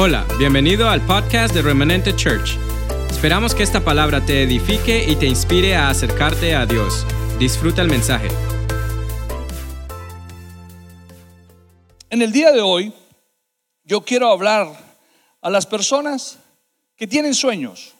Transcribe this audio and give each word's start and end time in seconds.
Hola, 0.00 0.24
bienvenido 0.38 0.88
al 0.88 1.04
podcast 1.04 1.52
de 1.52 1.60
Remanente 1.60 2.14
Church. 2.14 2.56
Esperamos 3.10 3.52
que 3.52 3.64
esta 3.64 3.84
palabra 3.84 4.24
te 4.24 4.44
edifique 4.44 5.04
y 5.10 5.16
te 5.16 5.26
inspire 5.26 5.74
a 5.74 5.90
acercarte 5.90 6.54
a 6.54 6.66
Dios. 6.66 7.04
Disfruta 7.40 7.82
el 7.82 7.88
mensaje. 7.88 8.28
En 12.10 12.22
el 12.22 12.30
día 12.30 12.52
de 12.52 12.60
hoy, 12.60 12.92
yo 13.82 14.02
quiero 14.02 14.30
hablar 14.30 14.68
a 15.40 15.50
las 15.50 15.66
personas 15.66 16.38
que 16.94 17.08
tienen 17.08 17.34
sueños. 17.34 17.92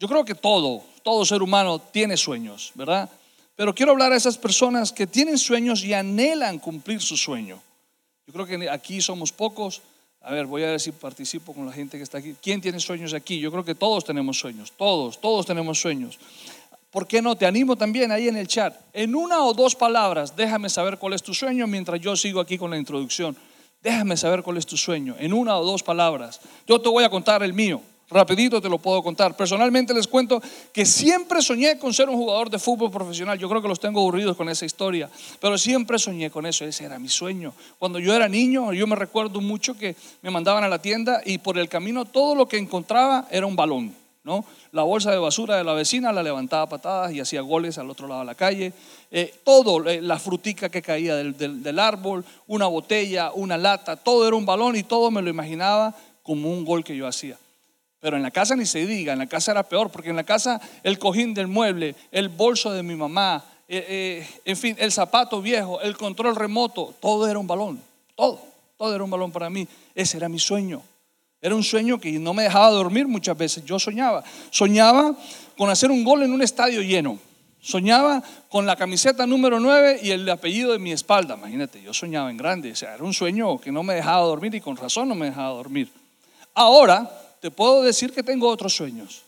Yo 0.00 0.08
creo 0.08 0.24
que 0.24 0.34
todo, 0.34 0.82
todo 1.04 1.24
ser 1.24 1.44
humano 1.44 1.78
tiene 1.78 2.16
sueños, 2.16 2.72
¿verdad? 2.74 3.08
Pero 3.54 3.72
quiero 3.72 3.92
hablar 3.92 4.12
a 4.12 4.16
esas 4.16 4.36
personas 4.36 4.90
que 4.90 5.06
tienen 5.06 5.38
sueños 5.38 5.84
y 5.84 5.94
anhelan 5.94 6.58
cumplir 6.58 7.00
su 7.00 7.16
sueño. 7.16 7.62
Yo 8.26 8.32
creo 8.32 8.46
que 8.46 8.68
aquí 8.68 9.00
somos 9.00 9.30
pocos 9.30 9.80
a 10.24 10.32
ver, 10.32 10.46
voy 10.46 10.62
a 10.62 10.68
ver 10.68 10.80
si 10.80 10.90
participo 10.90 11.52
con 11.52 11.66
la 11.66 11.72
gente 11.72 11.98
que 11.98 12.02
está 12.02 12.18
aquí. 12.18 12.34
¿Quién 12.40 12.60
tiene 12.60 12.80
sueños 12.80 13.12
aquí? 13.12 13.38
Yo 13.38 13.52
creo 13.52 13.64
que 13.64 13.74
todos 13.74 14.04
tenemos 14.04 14.38
sueños, 14.38 14.72
todos, 14.72 15.20
todos 15.20 15.44
tenemos 15.44 15.78
sueños. 15.78 16.18
¿Por 16.90 17.06
qué 17.06 17.20
no? 17.20 17.36
Te 17.36 17.44
animo 17.44 17.76
también 17.76 18.10
ahí 18.10 18.28
en 18.28 18.36
el 18.36 18.48
chat. 18.48 18.74
En 18.94 19.14
una 19.14 19.44
o 19.44 19.52
dos 19.52 19.74
palabras, 19.74 20.34
déjame 20.34 20.70
saber 20.70 20.96
cuál 20.96 21.12
es 21.12 21.22
tu 21.22 21.34
sueño 21.34 21.66
mientras 21.66 22.00
yo 22.00 22.16
sigo 22.16 22.40
aquí 22.40 22.56
con 22.56 22.70
la 22.70 22.78
introducción. 22.78 23.36
Déjame 23.82 24.16
saber 24.16 24.42
cuál 24.42 24.56
es 24.56 24.64
tu 24.64 24.78
sueño. 24.78 25.14
En 25.18 25.34
una 25.34 25.58
o 25.58 25.64
dos 25.64 25.82
palabras. 25.82 26.40
Yo 26.66 26.80
te 26.80 26.88
voy 26.88 27.04
a 27.04 27.10
contar 27.10 27.42
el 27.42 27.52
mío. 27.52 27.82
Rapidito 28.10 28.60
te 28.60 28.68
lo 28.68 28.78
puedo 28.78 29.02
contar. 29.02 29.36
Personalmente 29.36 29.94
les 29.94 30.06
cuento 30.06 30.42
que 30.72 30.84
siempre 30.84 31.40
soñé 31.40 31.78
con 31.78 31.94
ser 31.94 32.08
un 32.08 32.16
jugador 32.16 32.50
de 32.50 32.58
fútbol 32.58 32.90
profesional. 32.90 33.38
Yo 33.38 33.48
creo 33.48 33.62
que 33.62 33.68
los 33.68 33.80
tengo 33.80 34.00
aburridos 34.00 34.36
con 34.36 34.48
esa 34.48 34.66
historia, 34.66 35.08
pero 35.40 35.56
siempre 35.56 35.98
soñé 35.98 36.30
con 36.30 36.44
eso. 36.44 36.64
Ese 36.64 36.84
era 36.84 36.98
mi 36.98 37.08
sueño. 37.08 37.54
Cuando 37.78 37.98
yo 37.98 38.14
era 38.14 38.28
niño, 38.28 38.72
yo 38.72 38.86
me 38.86 38.96
recuerdo 38.96 39.40
mucho 39.40 39.76
que 39.76 39.96
me 40.22 40.30
mandaban 40.30 40.64
a 40.64 40.68
la 40.68 40.80
tienda 40.80 41.22
y 41.24 41.38
por 41.38 41.58
el 41.58 41.68
camino 41.68 42.04
todo 42.04 42.34
lo 42.34 42.46
que 42.46 42.58
encontraba 42.58 43.26
era 43.30 43.46
un 43.46 43.56
balón. 43.56 43.94
¿no? 44.22 44.44
La 44.72 44.82
bolsa 44.82 45.10
de 45.10 45.18
basura 45.18 45.56
de 45.56 45.64
la 45.64 45.74
vecina 45.74 46.12
la 46.12 46.22
levantaba 46.22 46.62
a 46.62 46.68
patadas 46.68 47.12
y 47.12 47.20
hacía 47.20 47.42
goles 47.42 47.78
al 47.78 47.90
otro 47.90 48.08
lado 48.08 48.20
de 48.20 48.26
la 48.26 48.34
calle. 48.34 48.72
Eh, 49.10 49.34
todo, 49.44 49.86
eh, 49.88 50.00
la 50.00 50.18
frutica 50.18 50.68
que 50.68 50.82
caía 50.82 51.14
del, 51.16 51.62
del 51.62 51.78
árbol, 51.78 52.24
una 52.46 52.66
botella, 52.66 53.32
una 53.32 53.56
lata, 53.56 53.96
todo 53.96 54.26
era 54.26 54.36
un 54.36 54.46
balón 54.46 54.76
y 54.76 54.82
todo 54.82 55.10
me 55.10 55.22
lo 55.22 55.30
imaginaba 55.30 55.94
como 56.22 56.50
un 56.50 56.64
gol 56.64 56.82
que 56.82 56.96
yo 56.96 57.06
hacía. 57.06 57.38
Pero 58.04 58.18
en 58.18 58.22
la 58.22 58.30
casa 58.30 58.54
ni 58.54 58.66
se 58.66 58.84
diga, 58.84 59.14
en 59.14 59.18
la 59.18 59.26
casa 59.26 59.52
era 59.52 59.62
peor, 59.62 59.88
porque 59.88 60.10
en 60.10 60.16
la 60.16 60.24
casa 60.24 60.60
el 60.82 60.98
cojín 60.98 61.32
del 61.32 61.46
mueble, 61.46 61.94
el 62.12 62.28
bolso 62.28 62.70
de 62.70 62.82
mi 62.82 62.94
mamá, 62.94 63.42
eh, 63.66 63.86
eh, 63.88 64.40
en 64.44 64.58
fin, 64.58 64.76
el 64.78 64.92
zapato 64.92 65.40
viejo, 65.40 65.80
el 65.80 65.96
control 65.96 66.36
remoto, 66.36 66.92
todo 67.00 67.26
era 67.26 67.38
un 67.38 67.46
balón, 67.46 67.80
todo, 68.14 68.42
todo 68.76 68.94
era 68.94 69.02
un 69.02 69.08
balón 69.08 69.32
para 69.32 69.48
mí. 69.48 69.66
Ese 69.94 70.18
era 70.18 70.28
mi 70.28 70.38
sueño. 70.38 70.82
Era 71.40 71.54
un 71.54 71.62
sueño 71.62 71.98
que 71.98 72.12
no 72.18 72.34
me 72.34 72.42
dejaba 72.42 72.68
dormir 72.72 73.08
muchas 73.08 73.38
veces. 73.38 73.64
Yo 73.64 73.78
soñaba, 73.78 74.22
soñaba 74.50 75.16
con 75.56 75.70
hacer 75.70 75.90
un 75.90 76.04
gol 76.04 76.24
en 76.24 76.32
un 76.34 76.42
estadio 76.42 76.82
lleno. 76.82 77.18
Soñaba 77.62 78.22
con 78.50 78.66
la 78.66 78.76
camiseta 78.76 79.26
número 79.26 79.58
9 79.58 80.00
y 80.02 80.10
el 80.10 80.28
apellido 80.28 80.72
de 80.72 80.78
mi 80.78 80.92
espalda. 80.92 81.36
Imagínate, 81.38 81.80
yo 81.80 81.94
soñaba 81.94 82.30
en 82.30 82.36
grande. 82.36 82.72
O 82.72 82.76
sea, 82.76 82.96
era 82.96 83.02
un 83.02 83.14
sueño 83.14 83.58
que 83.58 83.72
no 83.72 83.82
me 83.82 83.94
dejaba 83.94 84.26
dormir 84.26 84.54
y 84.54 84.60
con 84.60 84.76
razón 84.76 85.08
no 85.08 85.14
me 85.14 85.30
dejaba 85.30 85.54
dormir. 85.54 85.90
Ahora, 86.52 87.10
te 87.44 87.50
puedo 87.50 87.82
decir 87.82 88.10
que 88.10 88.22
tengo 88.22 88.48
otros 88.48 88.74
sueños. 88.74 89.22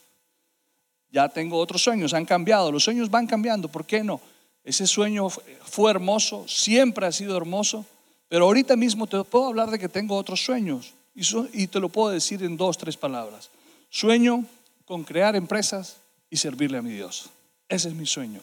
Ya 1.10 1.28
tengo 1.28 1.58
otros 1.58 1.82
sueños, 1.82 2.14
han 2.14 2.24
cambiado, 2.24 2.72
los 2.72 2.82
sueños 2.82 3.10
van 3.10 3.26
cambiando, 3.26 3.68
¿por 3.68 3.84
qué 3.84 4.02
no? 4.02 4.22
Ese 4.64 4.86
sueño 4.86 5.28
fue 5.28 5.90
hermoso, 5.90 6.48
siempre 6.48 7.04
ha 7.04 7.12
sido 7.12 7.36
hermoso, 7.36 7.84
pero 8.30 8.46
ahorita 8.46 8.74
mismo 8.74 9.06
te 9.06 9.22
puedo 9.22 9.48
hablar 9.48 9.70
de 9.70 9.78
que 9.78 9.90
tengo 9.90 10.16
otros 10.16 10.42
sueños 10.42 10.94
y, 11.14 11.66
te 11.66 11.78
lo 11.78 11.90
puedo 11.90 12.08
decir 12.08 12.42
en 12.42 12.56
dos, 12.56 12.78
tres 12.78 12.96
palabras. 12.96 13.50
Sueño 13.90 14.46
con 14.86 15.04
crear 15.04 15.36
empresas 15.36 15.98
y 16.30 16.38
servirle 16.38 16.78
a 16.78 16.82
mi 16.82 16.92
Dios. 16.92 17.28
Ese 17.68 17.88
es 17.88 17.94
mi 17.94 18.06
sueño. 18.06 18.40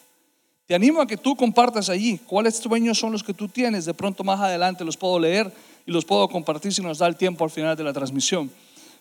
Te 0.68 0.76
animo 0.76 1.02
a 1.02 1.08
que 1.08 1.18
tú 1.18 1.36
compartas 1.36 1.90
allí 1.90 2.20
cuáles 2.20 2.58
sueños 2.58 3.00
son 3.00 3.12
los 3.12 3.24
que 3.24 3.34
tú 3.34 3.48
tienes. 3.48 3.86
De 3.86 3.96
pronto 3.96 4.24
más 4.24 4.40
adelante 4.40 4.86
los 4.86 4.98
puedo 4.98 5.18
leer 5.18 5.52
y 5.88 5.92
los 5.92 6.06
puedo 6.06 6.30
compartir 6.30 6.72
si 6.72 6.84
nos 6.84 7.00
da 7.00 7.08
el 7.08 7.16
tiempo 7.16 7.44
al 7.44 7.50
final 7.50 7.76
de 7.76 7.84
la 7.84 7.92
transmisión. 7.92 8.52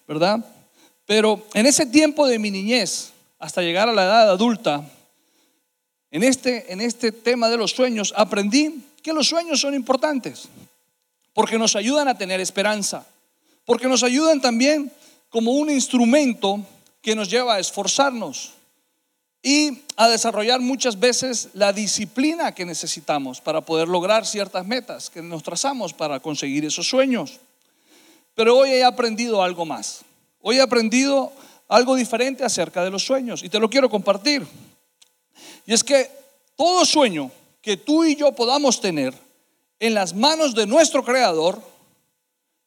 ¿Verdad? 0.08 0.42
Pero 1.06 1.46
en 1.54 1.66
ese 1.66 1.86
tiempo 1.86 2.26
de 2.26 2.38
mi 2.38 2.50
niñez, 2.50 3.12
hasta 3.38 3.62
llegar 3.62 3.88
a 3.88 3.92
la 3.92 4.04
edad 4.04 4.30
adulta, 4.30 4.84
en 6.10 6.22
este, 6.22 6.72
en 6.72 6.80
este 6.80 7.10
tema 7.10 7.48
de 7.48 7.56
los 7.56 7.72
sueños, 7.72 8.12
aprendí 8.16 8.84
que 9.02 9.12
los 9.12 9.28
sueños 9.28 9.60
son 9.60 9.74
importantes, 9.74 10.48
porque 11.32 11.58
nos 11.58 11.74
ayudan 11.74 12.08
a 12.08 12.16
tener 12.16 12.40
esperanza, 12.40 13.06
porque 13.64 13.88
nos 13.88 14.02
ayudan 14.02 14.40
también 14.40 14.92
como 15.28 15.52
un 15.52 15.70
instrumento 15.70 16.64
que 17.00 17.16
nos 17.16 17.28
lleva 17.28 17.54
a 17.54 17.58
esforzarnos 17.58 18.52
y 19.42 19.82
a 19.96 20.08
desarrollar 20.08 20.60
muchas 20.60 21.00
veces 21.00 21.48
la 21.54 21.72
disciplina 21.72 22.54
que 22.54 22.64
necesitamos 22.64 23.40
para 23.40 23.60
poder 23.60 23.88
lograr 23.88 24.24
ciertas 24.24 24.66
metas 24.66 25.10
que 25.10 25.20
nos 25.20 25.42
trazamos 25.42 25.92
para 25.92 26.20
conseguir 26.20 26.64
esos 26.64 26.86
sueños. 26.86 27.40
Pero 28.34 28.56
hoy 28.56 28.70
he 28.70 28.84
aprendido 28.84 29.42
algo 29.42 29.64
más. 29.64 30.02
Hoy 30.42 30.58
he 30.58 30.60
aprendido 30.60 31.32
algo 31.68 31.94
diferente 31.94 32.44
acerca 32.44 32.84
de 32.84 32.90
los 32.90 33.04
sueños 33.04 33.42
y 33.42 33.48
te 33.48 33.58
lo 33.58 33.70
quiero 33.70 33.88
compartir. 33.88 34.46
Y 35.64 35.72
es 35.72 35.82
que 35.82 36.10
todo 36.56 36.84
sueño 36.84 37.30
que 37.62 37.76
tú 37.76 38.04
y 38.04 38.16
yo 38.16 38.32
podamos 38.32 38.80
tener 38.80 39.14
en 39.78 39.94
las 39.94 40.14
manos 40.14 40.54
de 40.54 40.66
nuestro 40.66 41.04
Creador 41.04 41.62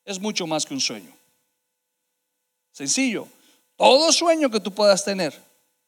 es 0.05 0.19
mucho 0.19 0.47
más 0.47 0.65
que 0.65 0.73
un 0.73 0.79
sueño. 0.79 1.11
Sencillo. 2.71 3.27
Todo 3.75 4.11
sueño 4.13 4.49
que 4.49 4.61
tú 4.61 4.71
puedas 4.71 5.03
tener, 5.03 5.37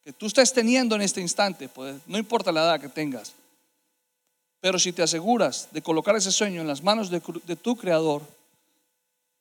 que 0.03 0.11
tú 0.11 0.25
estés 0.25 0.51
teniendo 0.51 0.95
en 0.95 1.01
este 1.01 1.21
instante, 1.21 1.69
pues, 1.69 1.95
no 2.05 2.17
importa 2.17 2.51
la 2.51 2.63
edad 2.63 2.81
que 2.81 2.89
tengas, 2.89 3.33
pero 4.59 4.77
si 4.77 4.91
te 4.91 5.03
aseguras 5.03 5.69
de 5.71 5.81
colocar 5.81 6.15
ese 6.17 6.31
sueño 6.31 6.59
en 6.59 6.67
las 6.67 6.83
manos 6.83 7.09
de, 7.09 7.21
de 7.45 7.55
tu 7.55 7.77
Creador, 7.77 8.21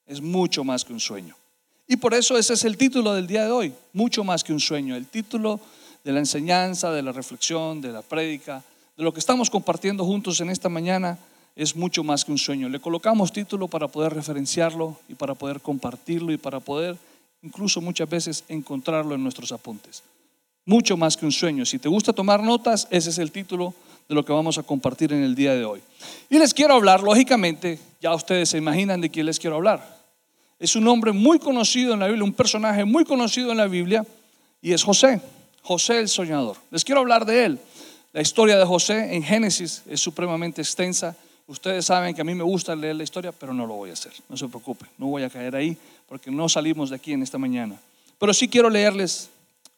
es 0.07 0.21
mucho 0.21 0.63
más 0.63 0.85
que 0.85 0.93
un 0.93 1.01
sueño. 1.01 1.35
Y 1.89 1.97
por 1.97 2.15
eso 2.15 2.37
ese 2.37 2.55
es 2.55 2.65
el 2.65 2.77
título 2.77 3.15
del 3.15 3.27
día 3.27 3.45
de 3.45 3.53
hoy, 3.53 3.73
mucho 3.93 4.25
más 4.25 4.43
que 4.43 4.53
un 4.53 4.59
sueño, 4.59 4.97
el 4.97 5.07
título 5.07 5.61
de 6.03 6.13
la 6.13 6.19
enseñanza, 6.19 6.91
de 6.91 7.03
la 7.03 7.13
reflexión, 7.13 7.81
de 7.81 7.93
la 7.93 8.03
prédica, 8.03 8.63
de 8.97 9.05
lo 9.05 9.13
que 9.13 9.21
estamos 9.21 9.51
compartiendo 9.51 10.05
juntos 10.05 10.41
en 10.41 10.51
esta 10.51 10.69
mañana, 10.69 11.19
es 11.55 11.77
mucho 11.77 12.03
más 12.03 12.25
que 12.25 12.33
un 12.33 12.39
sueño. 12.39 12.69
Le 12.69 12.81
colocamos 12.81 13.33
título 13.33 13.69
para 13.69 13.89
poder 13.89 14.15
referenciarlo 14.15 14.99
y 15.09 15.15
para 15.15 15.35
poder 15.35 15.61
compartirlo 15.61 16.33
y 16.33 16.37
para 16.37 16.61
poder 16.61 16.97
incluso 17.43 17.81
muchas 17.81 18.11
veces 18.11 18.45
encontrarlo 18.49 19.15
en 19.15 19.23
nuestros 19.23 19.53
apuntes. 19.53 20.03
Mucho 20.65 20.97
más 20.97 21.17
que 21.17 21.25
un 21.25 21.33
sueño. 21.33 21.65
Si 21.65 21.79
te 21.79 21.89
gusta 21.89 22.13
tomar 22.13 22.43
notas, 22.43 22.89
ese 22.91 23.11
es 23.11 23.19
el 23.19 23.31
título 23.31 23.73
de 24.09 24.15
lo 24.15 24.25
que 24.25 24.33
vamos 24.33 24.59
a 24.59 24.65
compartir 24.65 25.13
en 25.13 25.23
el 25.23 25.37
día 25.37 25.55
de 25.55 25.65
hoy. 25.65 25.81
Y 26.29 26.39
les 26.39 26.53
quiero 26.53 26.75
hablar, 26.75 27.03
lógicamente, 27.03 27.79
ya 28.03 28.13
ustedes 28.15 28.49
se 28.49 28.59
imaginan 28.59 29.01
de 29.01 29.11
quién 29.11 29.27
les 29.27 29.39
quiero 29.39 29.57
hablar 29.57 29.96
es 30.59 30.77
un 30.77 30.87
hombre 30.89 31.13
muy 31.13 31.39
conocido 31.39 31.95
en 31.95 32.01
la 32.01 32.07
Biblia, 32.07 32.25
un 32.25 32.33
personaje 32.33 32.85
muy 32.85 33.05
conocido 33.05 33.51
en 33.51 33.59
la 33.59 33.67
Biblia, 33.67 34.07
y 34.63 34.73
es 34.73 34.83
José, 34.83 35.21
José 35.63 35.99
el 36.01 36.09
soñador. 36.09 36.57
Les 36.71 36.85
quiero 36.85 37.01
hablar 37.01 37.27
de 37.27 37.45
él. 37.45 37.59
La 38.13 38.23
historia 38.23 38.57
de 38.59 38.65
José 38.65 39.15
en 39.15 39.23
Génesis 39.23 39.83
es 39.89 40.01
supremamente 40.01 40.63
extensa. 40.63 41.15
Ustedes 41.47 41.85
saben 41.85 42.15
que 42.15 42.23
a 42.23 42.25
mí 42.25 42.35
me 42.35 42.43
gusta 42.43 42.75
leer 42.75 42.97
la 42.97 43.05
historia, 43.05 43.33
pero 43.33 43.53
no 43.53 43.67
lo 43.67 43.75
voy 43.75 43.91
a 43.91 43.93
hacer. 43.93 44.13
No 44.29 44.37
se 44.37 44.49
preocupen, 44.49 44.89
no 44.97 45.07
voy 45.07 45.23
a 45.23 45.31
caer 45.31 45.55
ahí 45.55 45.77
porque 46.09 46.31
no 46.31 46.49
salimos 46.49 46.91
de 46.91 46.97
aquí 46.97 47.13
en 47.13 47.23
esta 47.23 47.39
mañana. 47.39 47.79
Pero 48.19 48.33
sí 48.33 48.49
quiero 48.49 48.71
leerles 48.71 49.29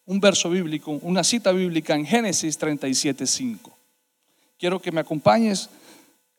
un 0.07 0.21
verso 0.21 0.49
bíblico, 0.49 0.93
una 1.03 1.25
cita 1.25 1.51
bíblica 1.53 1.95
en 1.95 2.07
Génesis 2.07 2.59
37.5. 2.59 3.59
Quiero 4.59 4.81
que 4.81 4.93
me 4.93 5.01
acompañes 5.01 5.69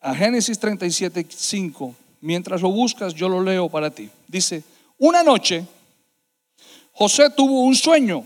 a 0.01 0.16
Génesis 0.16 0.59
37.5 0.59 1.94
Mientras 2.22 2.61
lo 2.61 2.69
buscas, 2.72 3.13
yo 3.13 3.29
lo 3.29 3.41
leo 3.41 3.69
para 3.69 3.90
ti. 3.90 4.09
Dice, 4.29 4.64
una 4.99 5.23
noche 5.23 5.66
José 6.93 7.29
tuvo 7.29 7.61
un 7.61 7.76
sueño 7.76 8.23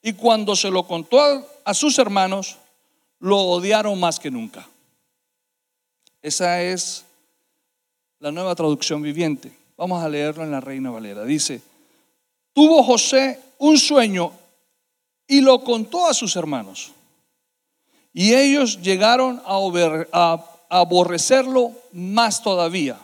y 0.00 0.14
cuando 0.14 0.56
se 0.56 0.70
lo 0.70 0.86
contó 0.86 1.20
a, 1.64 1.74
sus 1.74 1.98
hermanos, 1.98 2.56
lo 3.18 3.38
odiaron 3.38 4.00
más 4.00 4.18
que 4.18 4.30
nunca. 4.30 4.66
Esa 6.22 6.62
es 6.62 7.04
la 8.20 8.32
nueva 8.32 8.54
traducción 8.54 9.02
viviente. 9.02 9.52
Vamos 9.76 10.02
a 10.02 10.08
leerlo 10.08 10.44
en 10.44 10.52
la 10.52 10.60
Reina 10.60 10.90
Valera. 10.90 11.24
Dice, 11.24 11.60
tuvo 12.54 12.82
José 12.82 13.38
un 13.58 13.76
sueño 13.76 14.32
y 15.26 15.40
lo 15.40 15.62
contó 15.62 16.06
a 16.06 16.14
sus 16.14 16.36
hermanos. 16.36 16.92
Y 18.14 18.32
ellos 18.32 18.80
llegaron 18.80 19.42
a, 19.44 19.58
a, 20.12 20.44
aborrecerlo 20.70 21.72
más 21.92 22.42
todavía. 22.42 22.96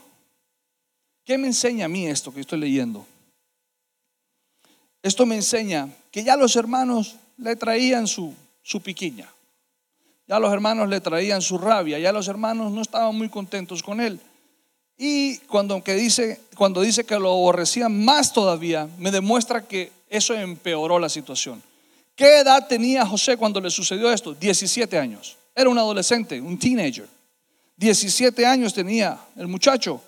¿Qué 1.26 1.36
me 1.36 1.48
enseña 1.48 1.86
a 1.86 1.88
mí 1.88 2.06
esto 2.06 2.32
que 2.32 2.40
estoy 2.40 2.60
leyendo? 2.60 3.04
Esto 5.02 5.26
me 5.26 5.34
enseña 5.34 5.88
que 6.12 6.22
ya 6.22 6.36
los 6.36 6.54
hermanos 6.54 7.16
le 7.36 7.56
traían 7.56 8.06
su, 8.06 8.32
su 8.62 8.80
piquiña, 8.80 9.28
ya 10.28 10.38
los 10.38 10.52
hermanos 10.52 10.88
le 10.88 11.00
traían 11.00 11.42
su 11.42 11.58
rabia, 11.58 11.98
ya 11.98 12.12
los 12.12 12.28
hermanos 12.28 12.70
no 12.70 12.80
estaban 12.80 13.16
muy 13.16 13.28
contentos 13.28 13.82
con 13.82 14.00
él. 14.00 14.20
Y 14.96 15.38
cuando, 15.38 15.82
que 15.82 15.94
dice, 15.94 16.40
cuando 16.56 16.80
dice 16.80 17.04
que 17.04 17.18
lo 17.18 17.32
aborrecían 17.32 18.04
más 18.04 18.32
todavía, 18.32 18.88
me 18.96 19.10
demuestra 19.10 19.66
que 19.66 19.90
eso 20.08 20.32
empeoró 20.32 21.00
la 21.00 21.08
situación. 21.08 21.60
¿Qué 22.14 22.38
edad 22.38 22.68
tenía 22.68 23.04
José 23.04 23.36
cuando 23.36 23.60
le 23.60 23.70
sucedió 23.70 24.12
esto? 24.12 24.32
17 24.32 24.96
años. 24.96 25.36
Era 25.56 25.68
un 25.68 25.76
adolescente, 25.76 26.40
un 26.40 26.56
teenager. 26.56 27.08
17 27.76 28.46
años 28.46 28.72
tenía 28.72 29.18
el 29.36 29.48
muchacho. 29.48 30.00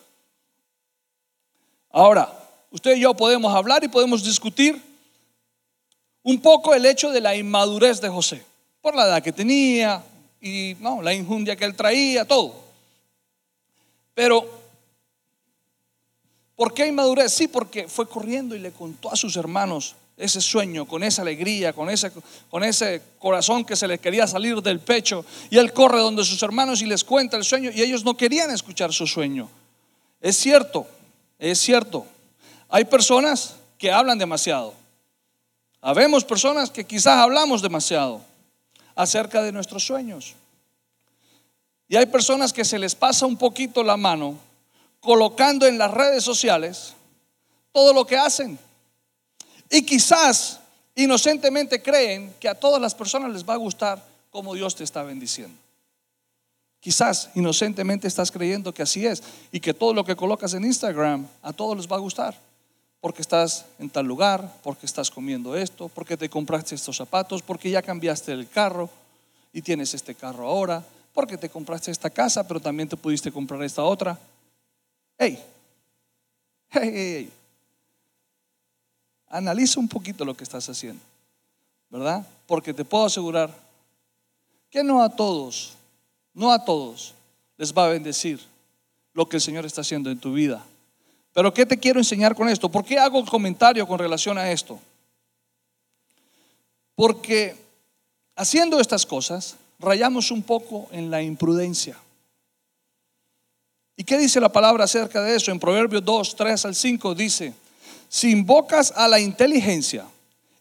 Ahora, 1.90 2.30
usted 2.70 2.96
y 2.96 3.00
yo 3.00 3.14
podemos 3.14 3.54
hablar 3.54 3.82
y 3.84 3.88
podemos 3.88 4.22
discutir 4.22 4.80
un 6.22 6.40
poco 6.40 6.74
el 6.74 6.84
hecho 6.84 7.10
de 7.10 7.20
la 7.20 7.34
inmadurez 7.34 8.00
de 8.00 8.08
José, 8.08 8.44
por 8.82 8.94
la 8.94 9.06
edad 9.06 9.22
que 9.22 9.32
tenía 9.32 10.02
y 10.40 10.76
no, 10.80 11.00
la 11.00 11.14
injundia 11.14 11.56
que 11.56 11.64
él 11.64 11.74
traía, 11.74 12.24
todo. 12.26 12.54
Pero, 14.14 14.46
¿por 16.54 16.74
qué 16.74 16.86
inmadurez? 16.86 17.32
Sí, 17.32 17.48
porque 17.48 17.88
fue 17.88 18.08
corriendo 18.08 18.54
y 18.54 18.58
le 18.58 18.72
contó 18.72 19.10
a 19.10 19.16
sus 19.16 19.36
hermanos 19.36 19.94
ese 20.18 20.40
sueño, 20.40 20.84
con 20.84 21.02
esa 21.04 21.22
alegría, 21.22 21.72
con 21.72 21.88
ese, 21.88 22.10
con 22.50 22.64
ese 22.64 23.00
corazón 23.18 23.64
que 23.64 23.76
se 23.76 23.86
le 23.86 23.98
quería 23.98 24.26
salir 24.26 24.60
del 24.60 24.80
pecho. 24.80 25.24
Y 25.48 25.58
él 25.58 25.72
corre 25.72 26.00
donde 26.00 26.24
sus 26.24 26.42
hermanos 26.42 26.82
y 26.82 26.86
les 26.86 27.04
cuenta 27.04 27.36
el 27.36 27.44
sueño 27.44 27.70
y 27.72 27.80
ellos 27.80 28.04
no 28.04 28.16
querían 28.16 28.50
escuchar 28.50 28.92
su 28.92 29.06
sueño. 29.06 29.48
Es 30.20 30.36
cierto, 30.36 30.86
es 31.38 31.58
cierto. 31.60 32.06
Hay 32.68 32.84
personas 32.84 33.54
que 33.78 33.92
hablan 33.92 34.18
demasiado. 34.18 34.74
Habemos 35.80 36.24
personas 36.24 36.70
que 36.70 36.84
quizás 36.84 37.18
hablamos 37.18 37.62
demasiado 37.62 38.20
acerca 38.94 39.42
de 39.42 39.52
nuestros 39.52 39.84
sueños. 39.84 40.34
Y 41.88 41.96
hay 41.96 42.06
personas 42.06 42.52
que 42.52 42.64
se 42.64 42.78
les 42.78 42.94
pasa 42.94 43.24
un 43.24 43.36
poquito 43.36 43.82
la 43.82 43.96
mano 43.96 44.36
colocando 45.00 45.66
en 45.66 45.78
las 45.78 45.90
redes 45.90 46.24
sociales 46.24 46.94
todo 47.72 47.92
lo 47.92 48.04
que 48.04 48.18
hacen. 48.18 48.58
Y 49.70 49.82
quizás 49.82 50.60
inocentemente 50.96 51.80
creen 51.80 52.34
que 52.40 52.48
a 52.48 52.54
todas 52.54 52.80
las 52.80 52.94
personas 52.94 53.32
les 53.32 53.48
va 53.48 53.54
a 53.54 53.58
gustar 53.58 54.02
como 54.30 54.54
Dios 54.54 54.74
te 54.74 54.84
está 54.84 55.02
bendiciendo. 55.02 55.56
Quizás 56.80 57.30
inocentemente 57.34 58.06
estás 58.06 58.30
creyendo 58.30 58.72
que 58.72 58.82
así 58.82 59.04
es 59.04 59.22
y 59.50 59.58
que 59.58 59.74
todo 59.74 59.92
lo 59.92 60.04
que 60.04 60.14
colocas 60.14 60.54
en 60.54 60.64
Instagram 60.64 61.26
a 61.42 61.52
todos 61.52 61.76
les 61.76 61.90
va 61.90 61.96
a 61.96 62.00
gustar. 62.00 62.38
Porque 63.00 63.22
estás 63.22 63.64
en 63.78 63.90
tal 63.90 64.06
lugar, 64.06 64.60
porque 64.62 64.86
estás 64.86 65.10
comiendo 65.10 65.56
esto, 65.56 65.88
porque 65.88 66.16
te 66.16 66.28
compraste 66.28 66.74
estos 66.74 66.96
zapatos, 66.96 67.42
porque 67.42 67.70
ya 67.70 67.82
cambiaste 67.82 68.32
el 68.32 68.48
carro 68.48 68.88
y 69.52 69.62
tienes 69.62 69.94
este 69.94 70.14
carro 70.14 70.46
ahora, 70.46 70.84
porque 71.12 71.36
te 71.36 71.48
compraste 71.48 71.90
esta 71.90 72.10
casa, 72.10 72.46
pero 72.46 72.60
también 72.60 72.88
te 72.88 72.96
pudiste 72.96 73.32
comprar 73.32 73.62
esta 73.62 73.82
otra. 73.82 74.18
Hey, 75.16 75.42
hey, 76.70 76.80
hey, 76.82 76.92
hey. 76.94 77.32
Analiza 79.28 79.78
un 79.78 79.88
poquito 79.88 80.24
lo 80.24 80.36
que 80.36 80.44
estás 80.44 80.68
haciendo, 80.68 81.02
¿verdad? 81.90 82.26
Porque 82.46 82.72
te 82.72 82.84
puedo 82.84 83.04
asegurar 83.04 83.52
que 84.70 84.82
no 84.82 85.02
a 85.02 85.08
todos, 85.08 85.77
no 86.38 86.52
a 86.52 86.64
todos 86.64 87.14
les 87.56 87.74
va 87.74 87.86
a 87.86 87.88
bendecir 87.88 88.40
lo 89.12 89.28
que 89.28 89.36
el 89.36 89.42
Señor 89.42 89.66
está 89.66 89.80
haciendo 89.80 90.10
en 90.10 90.18
tu 90.18 90.32
vida. 90.32 90.64
Pero 91.34 91.52
¿qué 91.52 91.66
te 91.66 91.78
quiero 91.78 91.98
enseñar 91.98 92.34
con 92.34 92.48
esto? 92.48 92.68
¿Por 92.68 92.84
qué 92.84 92.98
hago 92.98 93.18
un 93.18 93.26
comentario 93.26 93.86
con 93.86 93.98
relación 93.98 94.38
a 94.38 94.50
esto? 94.50 94.78
Porque 96.94 97.56
haciendo 98.36 98.80
estas 98.80 99.04
cosas, 99.04 99.56
rayamos 99.78 100.30
un 100.30 100.42
poco 100.42 100.88
en 100.92 101.10
la 101.10 101.22
imprudencia. 101.22 101.96
¿Y 103.96 104.04
qué 104.04 104.16
dice 104.16 104.40
la 104.40 104.52
palabra 104.52 104.84
acerca 104.84 105.20
de 105.22 105.34
eso? 105.34 105.50
En 105.50 105.58
Proverbios 105.58 106.04
2, 106.04 106.36
3 106.36 106.64
al 106.66 106.74
5 106.74 107.14
dice, 107.16 107.52
si 108.08 108.30
invocas 108.30 108.92
a 108.94 109.08
la 109.08 109.18
inteligencia 109.18 110.06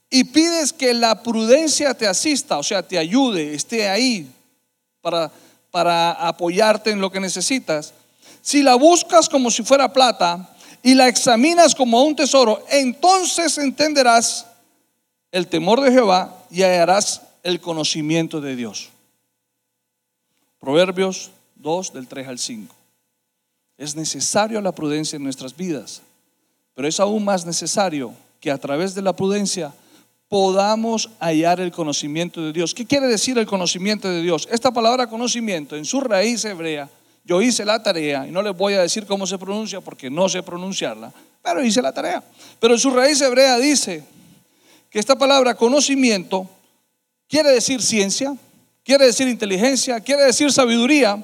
y 0.10 0.24
pides 0.24 0.74
que 0.74 0.96
la 0.96 1.22
prudencia 1.22 1.94
te 1.94 2.08
asista, 2.08 2.58
o 2.58 2.64
sea, 2.64 2.82
te 2.82 2.98
ayude, 2.98 3.54
esté 3.54 3.88
ahí 3.88 4.28
para, 5.02 5.32
para 5.72 6.12
apoyarte 6.12 6.92
en 6.92 7.02
lo 7.02 7.12
que 7.12 7.20
necesitas, 7.20 7.94
si 8.42 8.64
la 8.64 8.76
buscas 8.76 9.28
como 9.28 9.52
si 9.52 9.64
fuera 9.64 9.92
plata 9.92 10.56
y 10.82 10.94
la 10.94 11.08
examinas 11.08 11.76
como 11.76 12.04
un 12.04 12.16
tesoro, 12.16 12.64
entonces 12.70 13.58
entenderás 13.58 14.46
el 15.32 15.48
temor 15.48 15.82
de 15.82 15.92
Jehová 15.92 16.46
y 16.50 16.64
hallarás 16.64 17.22
el 17.44 17.60
conocimiento 17.60 18.42
de 18.42 18.56
Dios. 18.56 18.90
Proverbios 20.60 21.32
2 21.56 21.94
del 21.94 22.08
3 22.08 22.28
al 22.28 22.40
5. 22.40 22.76
Es 23.78 23.96
necesario 23.96 24.60
la 24.62 24.72
prudencia 24.72 25.18
en 25.18 25.24
nuestras 25.24 25.56
vidas. 25.56 26.02
Pero 26.74 26.88
es 26.88 27.00
aún 27.00 27.26
más 27.26 27.46
necesario 27.46 28.14
que 28.40 28.52
a 28.52 28.58
través 28.58 28.94
de 28.96 29.02
la 29.02 29.16
prudencia 29.16 29.74
podamos 30.30 31.10
hallar 31.20 31.60
el 31.60 31.72
conocimiento 31.72 32.42
de 32.42 32.54
Dios. 32.54 32.74
¿Qué 32.74 32.86
quiere 32.86 33.08
decir 33.08 33.38
el 33.38 33.46
conocimiento 33.46 34.10
de 34.10 34.22
Dios? 34.22 34.48
Esta 34.52 34.72
palabra 34.72 35.08
conocimiento 35.08 35.76
en 35.76 35.86
su 35.86 36.02
raíz 36.02 36.44
hebrea, 36.46 36.90
yo 37.24 37.42
hice 37.42 37.66
la 37.66 37.82
tarea 37.82 38.28
y 38.28 38.32
no 38.32 38.42
les 38.42 38.56
voy 38.56 38.74
a 38.74 38.82
decir 38.82 39.06
cómo 39.06 39.26
se 39.28 39.38
pronuncia 39.38 39.82
porque 39.82 40.10
no 40.10 40.28
sé 40.30 40.44
pronunciarla, 40.44 41.14
pero 41.42 41.64
hice 41.64 41.82
la 41.82 41.94
tarea. 41.94 42.24
Pero 42.60 42.74
en 42.74 42.80
su 42.80 42.90
raíz 42.92 43.22
hebrea 43.22 43.58
dice 43.58 44.04
que 44.90 45.00
esta 45.00 45.18
palabra 45.18 45.56
conocimiento 45.56 46.50
quiere 47.28 47.52
decir 47.52 47.82
ciencia, 47.82 48.36
quiere 48.84 49.06
decir 49.06 49.28
inteligencia, 49.28 50.00
quiere 50.00 50.24
decir 50.24 50.52
sabiduría, 50.52 51.24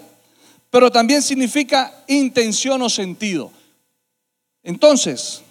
pero 0.70 0.92
también 0.92 1.22
significa 1.22 1.94
intención 2.08 2.82
o 2.82 2.90
sentido. 2.90 3.52
Entonces, 4.64 5.43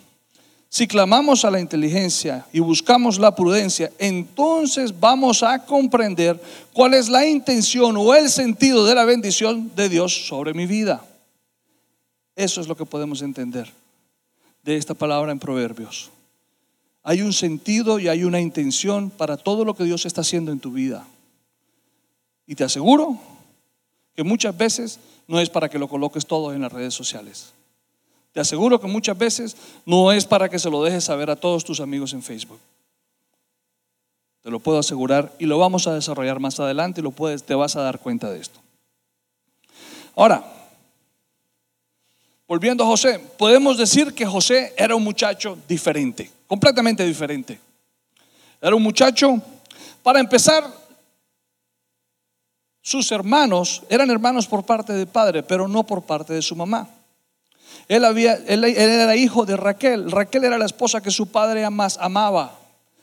si 0.72 0.86
clamamos 0.86 1.44
a 1.44 1.50
la 1.50 1.60
inteligencia 1.60 2.46
y 2.50 2.58
buscamos 2.58 3.18
la 3.18 3.34
prudencia, 3.34 3.92
entonces 3.98 4.98
vamos 4.98 5.42
a 5.42 5.66
comprender 5.66 6.40
cuál 6.72 6.94
es 6.94 7.10
la 7.10 7.26
intención 7.26 7.94
o 7.98 8.14
el 8.14 8.30
sentido 8.30 8.86
de 8.86 8.94
la 8.94 9.04
bendición 9.04 9.70
de 9.76 9.90
Dios 9.90 10.26
sobre 10.26 10.54
mi 10.54 10.64
vida. 10.64 11.04
Eso 12.36 12.62
es 12.62 12.68
lo 12.68 12.74
que 12.74 12.86
podemos 12.86 13.20
entender 13.20 13.70
de 14.62 14.78
esta 14.78 14.94
palabra 14.94 15.30
en 15.30 15.38
Proverbios. 15.38 16.10
Hay 17.02 17.20
un 17.20 17.34
sentido 17.34 17.98
y 17.98 18.08
hay 18.08 18.24
una 18.24 18.40
intención 18.40 19.10
para 19.10 19.36
todo 19.36 19.66
lo 19.66 19.74
que 19.74 19.84
Dios 19.84 20.06
está 20.06 20.22
haciendo 20.22 20.52
en 20.52 20.58
tu 20.58 20.72
vida. 20.72 21.06
Y 22.46 22.54
te 22.54 22.64
aseguro 22.64 23.18
que 24.16 24.22
muchas 24.22 24.56
veces 24.56 25.00
no 25.28 25.38
es 25.38 25.50
para 25.50 25.68
que 25.68 25.78
lo 25.78 25.86
coloques 25.86 26.24
todo 26.24 26.54
en 26.54 26.62
las 26.62 26.72
redes 26.72 26.94
sociales. 26.94 27.52
Te 28.32 28.40
aseguro 28.40 28.80
que 28.80 28.86
muchas 28.86 29.16
veces 29.16 29.56
no 29.84 30.10
es 30.10 30.24
para 30.24 30.48
que 30.48 30.58
se 30.58 30.70
lo 30.70 30.82
dejes 30.82 31.04
saber 31.04 31.30
a 31.30 31.36
todos 31.36 31.64
tus 31.64 31.80
amigos 31.80 32.14
en 32.14 32.22
Facebook. 32.22 32.60
Te 34.42 34.50
lo 34.50 34.58
puedo 34.58 34.78
asegurar 34.78 35.32
y 35.38 35.44
lo 35.46 35.58
vamos 35.58 35.86
a 35.86 35.94
desarrollar 35.94 36.40
más 36.40 36.58
adelante 36.58 37.00
y 37.00 37.04
lo 37.04 37.12
puedes, 37.12 37.44
te 37.44 37.54
vas 37.54 37.76
a 37.76 37.82
dar 37.82 38.00
cuenta 38.00 38.30
de 38.30 38.40
esto. 38.40 38.58
Ahora, 40.16 40.44
volviendo 42.48 42.82
a 42.84 42.86
José, 42.86 43.18
podemos 43.38 43.76
decir 43.76 44.14
que 44.14 44.26
José 44.26 44.74
era 44.76 44.96
un 44.96 45.04
muchacho 45.04 45.56
diferente, 45.68 46.30
completamente 46.46 47.04
diferente. 47.04 47.60
Era 48.60 48.74
un 48.74 48.82
muchacho, 48.82 49.40
para 50.02 50.20
empezar, 50.20 50.64
sus 52.80 53.12
hermanos 53.12 53.82
eran 53.88 54.10
hermanos 54.10 54.46
por 54.46 54.64
parte 54.64 54.92
de 54.92 55.06
padre, 55.06 55.42
pero 55.42 55.68
no 55.68 55.84
por 55.84 56.02
parte 56.02 56.32
de 56.32 56.42
su 56.42 56.56
mamá. 56.56 56.88
Él, 57.88 58.04
había, 58.04 58.34
él, 58.46 58.64
era 58.64 59.16
hijo 59.16 59.44
de 59.44 59.56
Raquel. 59.56 60.10
Raquel 60.10 60.44
era 60.44 60.58
la 60.58 60.66
esposa 60.66 61.00
que 61.00 61.10
su 61.10 61.26
padre 61.26 61.68
más 61.70 61.98
amaba. 61.98 62.58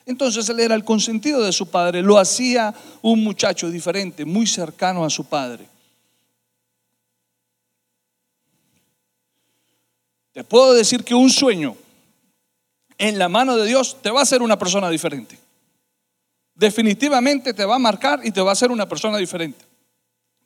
Entonces 0.05 0.49
él 0.49 0.59
era 0.59 0.75
el 0.75 0.83
consentido 0.83 1.43
de 1.43 1.51
su 1.51 1.69
padre. 1.69 2.01
Lo 2.01 2.17
hacía 2.17 2.73
un 3.01 3.23
muchacho 3.23 3.69
diferente, 3.69 4.25
muy 4.25 4.47
cercano 4.47 5.05
a 5.05 5.09
su 5.09 5.25
padre. 5.25 5.67
Te 10.31 10.43
puedo 10.43 10.73
decir 10.73 11.03
que 11.03 11.13
un 11.13 11.29
sueño 11.29 11.75
en 12.97 13.19
la 13.19 13.29
mano 13.29 13.55
de 13.55 13.67
Dios 13.67 13.97
te 14.01 14.09
va 14.09 14.21
a 14.21 14.23
hacer 14.23 14.41
una 14.41 14.57
persona 14.57 14.89
diferente. 14.89 15.37
Definitivamente 16.55 17.53
te 17.53 17.65
va 17.65 17.75
a 17.75 17.79
marcar 17.79 18.21
y 18.23 18.31
te 18.31 18.41
va 18.41 18.49
a 18.49 18.53
hacer 18.53 18.71
una 18.71 18.87
persona 18.87 19.17
diferente. 19.17 19.63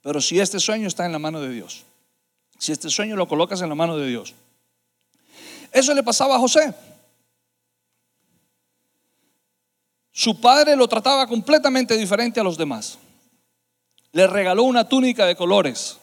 Pero 0.02 0.20
si 0.20 0.40
este 0.40 0.60
sueño 0.60 0.88
está 0.88 1.06
en 1.06 1.12
la 1.12 1.20
mano 1.20 1.40
de 1.40 1.50
Dios 1.50 1.86
si 2.64 2.72
este 2.72 2.90
sueño 2.90 3.18
lo 3.18 3.28
colocas 3.28 3.62
en 3.62 3.68
la 3.68 3.76
mano 3.76 3.98
de 3.98 4.08
Dios. 4.08 4.34
Eso 5.70 5.94
le 5.94 6.02
pasaba 6.02 6.38
a 6.38 6.40
José. 6.40 6.74
Su 10.14 10.40
padre 10.40 10.78
lo 10.78 10.88
trataba 10.88 11.28
completamente 11.28 11.98
diferente 11.98 12.40
a 12.40 12.44
los 12.44 12.58
demás. 12.58 12.98
Le 14.14 14.28
regaló 14.28 14.64
una 14.64 14.88
túnica 14.88 15.26
de 15.26 15.36
colores. 15.36 15.98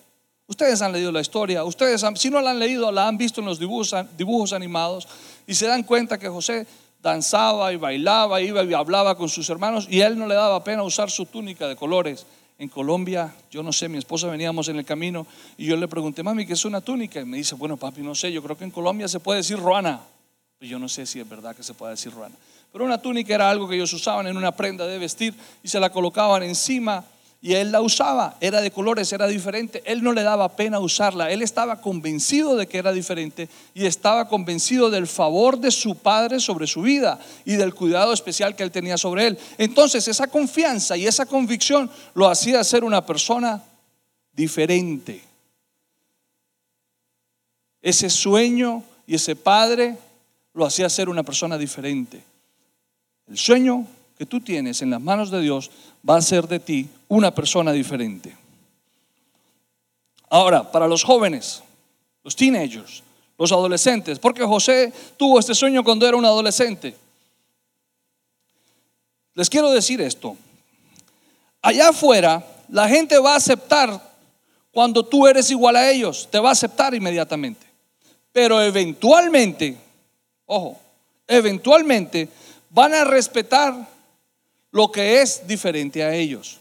Ustedes 0.49 0.83
han 0.83 0.93
leído 0.93 1.11
la 1.11 1.23
historia, 1.23 1.65
ustedes 1.65 2.05
si 2.17 2.29
no 2.29 2.43
la 2.43 2.51
han 2.51 2.59
leído, 2.59 2.93
la 2.93 3.09
han 3.09 3.17
visto 3.17 3.41
en 3.41 3.47
los 3.47 3.59
dibujos, 3.59 4.53
animados 4.53 5.09
y 5.47 5.55
se 5.55 5.67
dan 5.67 5.83
cuenta 5.83 6.19
que 6.19 6.29
José 6.29 6.67
danzaba 7.01 7.73
y 7.73 7.77
bailaba, 7.77 8.43
iba 8.43 8.63
y 8.65 8.75
hablaba 8.75 9.17
con 9.17 9.31
sus 9.31 9.49
hermanos 9.49 9.87
y 9.89 10.03
él 10.03 10.19
no 10.19 10.27
le 10.27 10.35
daba 10.35 10.63
pena 10.63 10.83
usar 10.83 11.11
su 11.11 11.25
túnica 11.25 11.67
de 11.69 11.77
colores 11.77 12.27
en 12.61 12.69
Colombia, 12.69 13.35
yo 13.51 13.63
no 13.63 13.73
sé, 13.73 13.89
mi 13.89 13.97
esposa 13.97 14.27
veníamos 14.27 14.69
en 14.69 14.77
el 14.77 14.85
camino 14.85 15.27
y 15.57 15.65
yo 15.65 15.79
le 15.79 15.89
pregunté, 15.89 16.23
mami, 16.23 16.45
¿qué 16.45 16.53
es 16.53 16.67
una 16.67 16.83
túnica? 16.83 17.19
Y 17.19 17.25
me 17.25 17.39
dice, 17.39 17.55
bueno, 17.55 17.79
papi, 17.79 18.03
no 18.03 18.15
sé, 18.15 18.31
yo 18.31 18.43
creo 18.43 18.55
que 18.55 18.65
en 18.65 18.71
Colombia 18.71 19.09
se 19.09 19.19
puede 19.19 19.39
decir 19.39 19.59
ruana. 19.59 19.99
Yo 20.61 20.79
no 20.79 20.87
sé 20.87 21.07
si 21.07 21.19
es 21.19 21.27
verdad 21.27 21.57
que 21.57 21.63
se 21.63 21.73
puede 21.73 21.93
decir 21.93 22.13
ruana. 22.13 22.35
Pero 22.71 22.85
una 22.85 23.01
túnica 23.01 23.35
era 23.35 23.49
algo 23.49 23.67
que 23.67 23.77
ellos 23.77 23.91
usaban 23.95 24.27
en 24.27 24.37
una 24.37 24.53
prenda 24.53 24.87
de 24.87 24.99
vestir 24.99 25.35
y 25.63 25.69
se 25.69 25.81
la 25.81 25.89
colocaban 25.89 26.43
encima 26.43 27.03
y 27.43 27.55
él 27.55 27.73
la 27.73 27.81
usaba, 27.81 28.37
era 28.41 28.61
de 28.61 28.71
colores, 28.71 29.11
era 29.15 29.27
diferente. 29.27 29.83
Él 29.87 30.03
no 30.03 30.13
le 30.13 30.23
daba 30.23 30.57
pena 30.57 30.79
usarla, 30.79 31.31
él 31.31 31.41
estaba 31.41 31.81
convencido 31.81 32.55
de 32.55 32.67
que 32.67 32.77
era 32.77 32.93
diferente 32.93 33.49
y 33.73 33.87
estaba 33.87 34.29
convencido 34.29 34.91
del 34.91 35.07
favor 35.07 35.59
de 35.59 35.71
su 35.71 35.97
padre 35.97 36.39
sobre 36.39 36.67
su 36.67 36.83
vida 36.83 37.19
y 37.47 37.57
del 37.57 37.75
cuidado 37.75 38.13
especial 38.13 38.55
que 38.55 38.63
él 38.63 38.71
tenía 38.71 38.99
sobre 38.99 39.27
él. 39.27 39.39
Entonces 39.57 40.07
esa 40.07 40.27
confianza 40.27 40.99
y 40.99 41.07
esa 41.07 41.25
convicción 41.25 41.91
lo 42.15 42.29
hacía 42.29 42.63
ser 42.63 42.85
una 42.85 43.07
persona 43.07 43.63
diferente. 44.33 45.23
Ese 47.81 48.11
sueño 48.11 48.85
y 49.07 49.15
ese 49.15 49.35
padre 49.35 49.97
lo 50.53 50.67
hacía 50.67 50.91
ser 50.91 51.09
una 51.09 51.23
persona 51.23 51.57
diferente. 51.57 52.23
El 53.27 53.39
sueño 53.39 53.87
que 54.19 54.27
tú 54.27 54.41
tienes 54.41 54.83
en 54.83 54.91
las 54.91 55.01
manos 55.01 55.31
de 55.31 55.41
Dios 55.41 55.71
va 56.09 56.17
a 56.17 56.23
ser 56.23 56.47
de 56.47 56.61
ti 56.61 56.89
una 57.09 57.35
persona 57.35 57.73
diferente. 57.73 58.37
Ahora, 60.29 60.71
para 60.71 60.87
los 60.87 61.03
jóvenes, 61.03 61.63
los 62.23 62.37
teenagers, 62.37 63.03
los 63.37 63.53
adolescentes, 63.53 64.19
porque 64.19 64.45
José 64.45 64.93
tuvo 65.17 65.39
este 65.39 65.55
sueño 65.55 65.83
cuando 65.83 66.07
era 66.07 66.17
un 66.17 66.25
adolescente. 66.25 66.97
Les 69.35 69.49
quiero 69.49 69.71
decir 69.71 70.01
esto. 70.01 70.37
Allá 71.63 71.89
afuera, 71.89 72.45
la 72.69 72.89
gente 72.89 73.19
va 73.19 73.35
a 73.35 73.37
aceptar 73.37 74.11
cuando 74.73 75.05
tú 75.05 75.27
eres 75.27 75.51
igual 75.51 75.77
a 75.77 75.91
ellos, 75.91 76.29
te 76.31 76.39
va 76.39 76.51
a 76.51 76.53
aceptar 76.53 76.95
inmediatamente. 76.95 77.67
Pero 78.33 78.63
eventualmente, 78.63 79.77
ojo, 80.47 80.79
eventualmente 81.27 82.29
van 82.71 82.95
a 82.95 83.05
respetar 83.05 83.89
lo 84.73 84.91
que 84.91 85.21
es 85.21 85.47
diferente 85.47 86.03
a 86.03 86.15
ellos. 86.15 86.59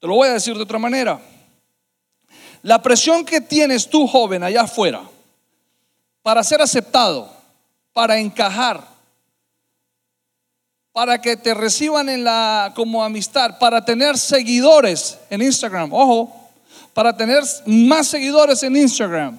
Te 0.00 0.06
lo 0.06 0.14
voy 0.14 0.28
a 0.28 0.34
decir 0.34 0.56
de 0.56 0.62
otra 0.62 0.78
manera. 0.78 1.20
La 2.62 2.82
presión 2.82 3.24
que 3.24 3.40
tienes 3.40 3.88
tú, 3.88 4.06
joven, 4.06 4.42
allá 4.42 4.62
afuera, 4.62 5.02
para 6.22 6.42
ser 6.42 6.60
aceptado, 6.60 7.32
para 7.92 8.18
encajar, 8.18 8.86
para 10.92 11.20
que 11.20 11.36
te 11.36 11.54
reciban 11.54 12.08
en 12.08 12.24
la 12.24 12.72
como 12.74 13.02
amistad, 13.02 13.58
para 13.58 13.84
tener 13.84 14.18
seguidores 14.18 15.18
en 15.30 15.42
Instagram, 15.42 15.92
ojo, 15.92 16.50
para 16.92 17.16
tener 17.16 17.42
más 17.66 18.08
seguidores 18.08 18.62
en 18.64 18.76
Instagram, 18.76 19.38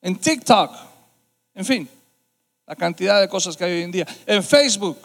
en 0.00 0.16
TikTok, 0.16 0.72
en 1.54 1.64
fin, 1.64 1.88
la 2.66 2.76
cantidad 2.76 3.20
de 3.20 3.28
cosas 3.28 3.56
que 3.56 3.64
hay 3.64 3.72
hoy 3.72 3.82
en 3.82 3.90
día, 3.90 4.06
en 4.24 4.42
Facebook 4.42 4.98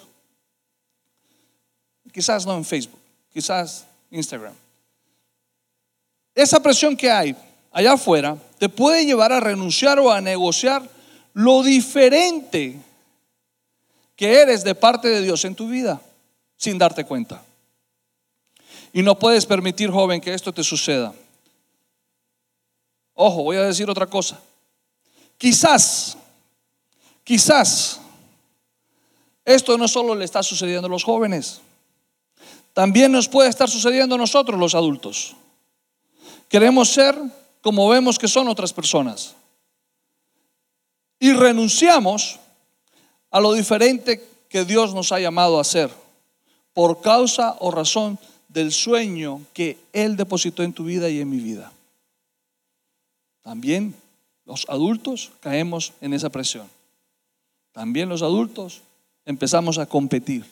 Quizás 2.11 2.45
no 2.45 2.57
en 2.57 2.65
Facebook, 2.65 2.99
quizás 3.33 3.85
Instagram. 4.09 4.53
Esa 6.35 6.61
presión 6.61 6.95
que 6.95 7.09
hay 7.09 7.35
allá 7.71 7.93
afuera 7.93 8.37
te 8.57 8.69
puede 8.69 9.05
llevar 9.05 9.31
a 9.31 9.39
renunciar 9.39 9.99
o 9.99 10.11
a 10.11 10.21
negociar 10.21 10.87
lo 11.33 11.63
diferente 11.63 12.77
que 14.15 14.41
eres 14.41 14.63
de 14.63 14.75
parte 14.75 15.07
de 15.07 15.21
Dios 15.21 15.43
en 15.45 15.55
tu 15.55 15.67
vida 15.67 16.01
sin 16.57 16.77
darte 16.77 17.05
cuenta. 17.05 17.43
Y 18.93 19.01
no 19.01 19.17
puedes 19.17 19.45
permitir, 19.45 19.89
joven, 19.89 20.19
que 20.19 20.33
esto 20.33 20.53
te 20.53 20.63
suceda. 20.63 21.13
Ojo, 23.13 23.43
voy 23.43 23.57
a 23.57 23.63
decir 23.63 23.89
otra 23.89 24.05
cosa. 24.05 24.39
Quizás, 25.37 26.17
quizás, 27.23 27.99
esto 29.43 29.77
no 29.77 29.87
solo 29.87 30.13
le 30.13 30.25
está 30.25 30.43
sucediendo 30.43 30.87
a 30.87 30.89
los 30.89 31.03
jóvenes 31.03 31.61
también 32.73 33.11
nos 33.11 33.27
puede 33.27 33.49
estar 33.49 33.69
sucediendo 33.69 34.15
a 34.15 34.17
nosotros 34.17 34.59
los 34.59 34.75
adultos. 34.75 35.35
Queremos 36.47 36.89
ser 36.89 37.15
como 37.61 37.87
vemos 37.89 38.17
que 38.17 38.27
son 38.27 38.47
otras 38.47 38.73
personas. 38.73 39.35
Y 41.19 41.33
renunciamos 41.33 42.39
a 43.29 43.39
lo 43.39 43.53
diferente 43.53 44.27
que 44.49 44.65
Dios 44.65 44.93
nos 44.93 45.11
ha 45.11 45.19
llamado 45.19 45.57
a 45.57 45.61
hacer 45.61 45.91
por 46.73 47.01
causa 47.01 47.55
o 47.59 47.71
razón 47.71 48.17
del 48.49 48.71
sueño 48.71 49.41
que 49.53 49.77
Él 49.93 50.17
depositó 50.17 50.63
en 50.63 50.73
tu 50.73 50.83
vida 50.83 51.09
y 51.09 51.21
en 51.21 51.29
mi 51.29 51.37
vida. 51.37 51.71
También 53.43 53.95
los 54.45 54.65
adultos 54.67 55.31
caemos 55.39 55.93
en 56.01 56.13
esa 56.13 56.29
presión. 56.29 56.67
También 57.71 58.09
los 58.09 58.21
adultos 58.21 58.81
empezamos 59.25 59.77
a 59.77 59.85
competir. 59.85 60.45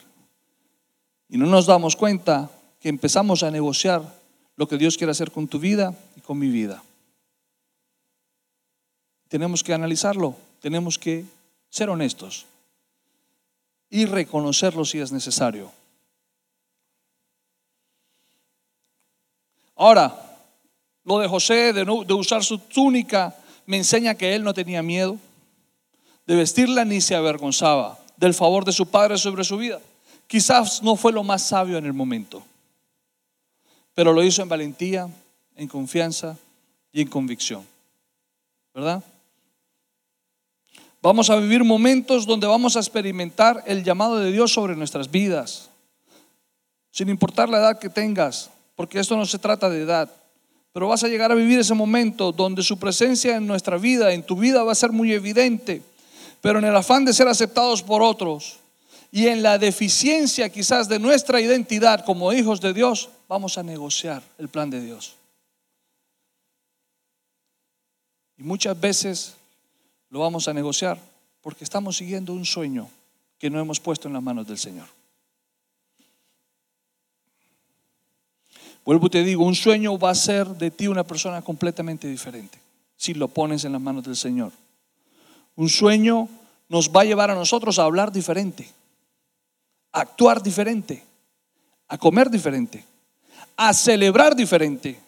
Y 1.30 1.38
no 1.38 1.46
nos 1.46 1.66
damos 1.66 1.94
cuenta 1.94 2.50
que 2.80 2.88
empezamos 2.88 3.44
a 3.44 3.52
negociar 3.52 4.02
lo 4.56 4.66
que 4.66 4.76
Dios 4.76 4.96
quiere 4.96 5.12
hacer 5.12 5.30
con 5.30 5.46
tu 5.46 5.60
vida 5.60 5.94
y 6.16 6.20
con 6.20 6.38
mi 6.38 6.48
vida. 6.48 6.82
Tenemos 9.28 9.62
que 9.62 9.72
analizarlo, 9.72 10.34
tenemos 10.60 10.98
que 10.98 11.24
ser 11.68 11.88
honestos 11.88 12.46
y 13.88 14.06
reconocerlo 14.06 14.84
si 14.84 14.98
es 14.98 15.12
necesario. 15.12 15.70
Ahora, 19.76 20.36
lo 21.04 21.20
de 21.20 21.28
José 21.28 21.72
de, 21.72 21.84
de 21.84 22.14
usar 22.14 22.42
su 22.42 22.58
túnica 22.58 23.36
me 23.66 23.76
enseña 23.76 24.16
que 24.16 24.34
él 24.34 24.42
no 24.42 24.52
tenía 24.52 24.82
miedo 24.82 25.16
de 26.26 26.34
vestirla 26.34 26.84
ni 26.84 27.00
se 27.00 27.14
avergonzaba 27.14 27.98
del 28.16 28.34
favor 28.34 28.64
de 28.64 28.72
su 28.72 28.86
padre 28.86 29.16
sobre 29.16 29.44
su 29.44 29.56
vida. 29.56 29.80
Quizás 30.30 30.80
no 30.84 30.94
fue 30.94 31.10
lo 31.10 31.24
más 31.24 31.42
sabio 31.42 31.76
en 31.76 31.86
el 31.86 31.92
momento, 31.92 32.40
pero 33.96 34.12
lo 34.12 34.22
hizo 34.22 34.42
en 34.42 34.48
valentía, 34.48 35.08
en 35.56 35.66
confianza 35.66 36.36
y 36.92 37.00
en 37.00 37.08
convicción. 37.08 37.66
¿Verdad? 38.72 39.02
Vamos 41.02 41.30
a 41.30 41.36
vivir 41.36 41.64
momentos 41.64 42.26
donde 42.26 42.46
vamos 42.46 42.76
a 42.76 42.78
experimentar 42.78 43.64
el 43.66 43.82
llamado 43.82 44.20
de 44.20 44.30
Dios 44.30 44.52
sobre 44.52 44.76
nuestras 44.76 45.10
vidas, 45.10 45.68
sin 46.92 47.08
importar 47.08 47.48
la 47.48 47.58
edad 47.58 47.80
que 47.80 47.90
tengas, 47.90 48.50
porque 48.76 49.00
esto 49.00 49.16
no 49.16 49.26
se 49.26 49.40
trata 49.40 49.68
de 49.68 49.82
edad, 49.82 50.08
pero 50.72 50.86
vas 50.86 51.02
a 51.02 51.08
llegar 51.08 51.32
a 51.32 51.34
vivir 51.34 51.58
ese 51.58 51.74
momento 51.74 52.30
donde 52.30 52.62
su 52.62 52.78
presencia 52.78 53.34
en 53.34 53.48
nuestra 53.48 53.78
vida, 53.78 54.12
en 54.12 54.22
tu 54.22 54.36
vida, 54.36 54.62
va 54.62 54.70
a 54.70 54.76
ser 54.76 54.92
muy 54.92 55.12
evidente, 55.12 55.82
pero 56.40 56.60
en 56.60 56.66
el 56.66 56.76
afán 56.76 57.04
de 57.04 57.14
ser 57.14 57.26
aceptados 57.26 57.82
por 57.82 58.00
otros, 58.00 58.59
y 59.12 59.26
en 59.26 59.42
la 59.42 59.58
deficiencia 59.58 60.48
quizás 60.48 60.88
de 60.88 60.98
nuestra 60.98 61.40
identidad 61.40 62.04
como 62.04 62.32
hijos 62.32 62.60
de 62.60 62.72
Dios, 62.72 63.10
vamos 63.28 63.58
a 63.58 63.62
negociar 63.62 64.22
el 64.38 64.48
plan 64.48 64.70
de 64.70 64.80
Dios. 64.80 65.16
Y 68.38 68.42
muchas 68.42 68.78
veces 68.80 69.34
lo 70.10 70.20
vamos 70.20 70.46
a 70.46 70.54
negociar 70.54 70.98
porque 71.42 71.64
estamos 71.64 71.96
siguiendo 71.96 72.32
un 72.32 72.44
sueño 72.44 72.88
que 73.38 73.50
no 73.50 73.58
hemos 73.58 73.80
puesto 73.80 74.06
en 74.06 74.14
las 74.14 74.22
manos 74.22 74.46
del 74.46 74.58
Señor. 74.58 74.86
Vuelvo 78.84 79.08
y 79.08 79.10
te 79.10 79.24
digo, 79.24 79.44
un 79.44 79.54
sueño 79.54 79.98
va 79.98 80.10
a 80.10 80.14
ser 80.14 80.46
de 80.46 80.70
ti 80.70 80.86
una 80.86 81.04
persona 81.04 81.42
completamente 81.42 82.08
diferente 82.08 82.58
si 82.96 83.14
lo 83.14 83.28
pones 83.28 83.64
en 83.64 83.72
las 83.72 83.80
manos 83.80 84.04
del 84.04 84.16
Señor. 84.16 84.52
Un 85.56 85.68
sueño 85.68 86.28
nos 86.68 86.90
va 86.90 87.00
a 87.00 87.04
llevar 87.04 87.30
a 87.30 87.34
nosotros 87.34 87.78
a 87.78 87.84
hablar 87.84 88.12
diferente 88.12 88.68
a 89.92 90.00
actuar 90.00 90.42
diferente, 90.42 91.02
a 91.88 91.98
comer 91.98 92.30
diferente, 92.30 92.84
a 93.56 93.72
celebrar 93.74 94.34
diferente. 94.34 94.98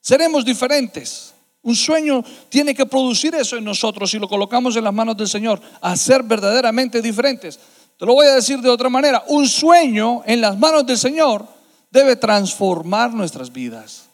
Seremos 0.00 0.44
diferentes. 0.44 1.34
Un 1.62 1.74
sueño 1.74 2.24
tiene 2.48 2.74
que 2.74 2.86
producir 2.86 3.34
eso 3.34 3.56
en 3.56 3.64
nosotros 3.64 4.10
si 4.10 4.18
lo 4.18 4.28
colocamos 4.28 4.76
en 4.76 4.84
las 4.84 4.94
manos 4.94 5.16
del 5.16 5.28
Señor, 5.28 5.60
a 5.80 5.96
ser 5.96 6.22
verdaderamente 6.22 7.02
diferentes. 7.02 7.58
Te 7.98 8.06
lo 8.06 8.14
voy 8.14 8.26
a 8.26 8.36
decir 8.36 8.60
de 8.60 8.70
otra 8.70 8.88
manera. 8.88 9.24
Un 9.28 9.48
sueño 9.48 10.22
en 10.24 10.40
las 10.40 10.56
manos 10.56 10.86
del 10.86 10.96
Señor 10.96 11.46
debe 11.90 12.16
transformar 12.16 13.12
nuestras 13.12 13.52
vidas 13.52 14.08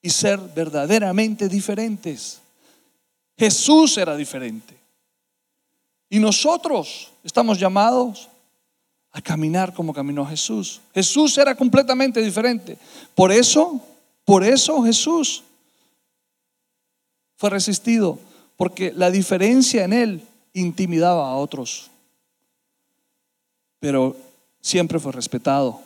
y 0.00 0.10
ser 0.10 0.38
verdaderamente 0.38 1.48
diferentes. 1.48 2.40
Jesús 3.36 3.96
era 3.98 4.16
diferente. 4.16 4.81
Y 6.12 6.20
nosotros 6.20 7.10
estamos 7.24 7.58
llamados 7.58 8.28
a 9.12 9.22
caminar 9.22 9.72
como 9.72 9.94
caminó 9.94 10.26
Jesús. 10.26 10.82
Jesús 10.92 11.38
era 11.38 11.54
completamente 11.54 12.20
diferente. 12.20 12.76
Por 13.14 13.32
eso, 13.32 13.80
por 14.26 14.44
eso 14.44 14.82
Jesús 14.82 15.42
fue 17.36 17.48
resistido, 17.48 18.18
porque 18.58 18.92
la 18.94 19.10
diferencia 19.10 19.84
en 19.84 19.94
él 19.94 20.22
intimidaba 20.52 21.30
a 21.30 21.36
otros. 21.36 21.90
Pero 23.80 24.14
siempre 24.60 24.98
fue 24.98 25.12
respetado. 25.12 25.80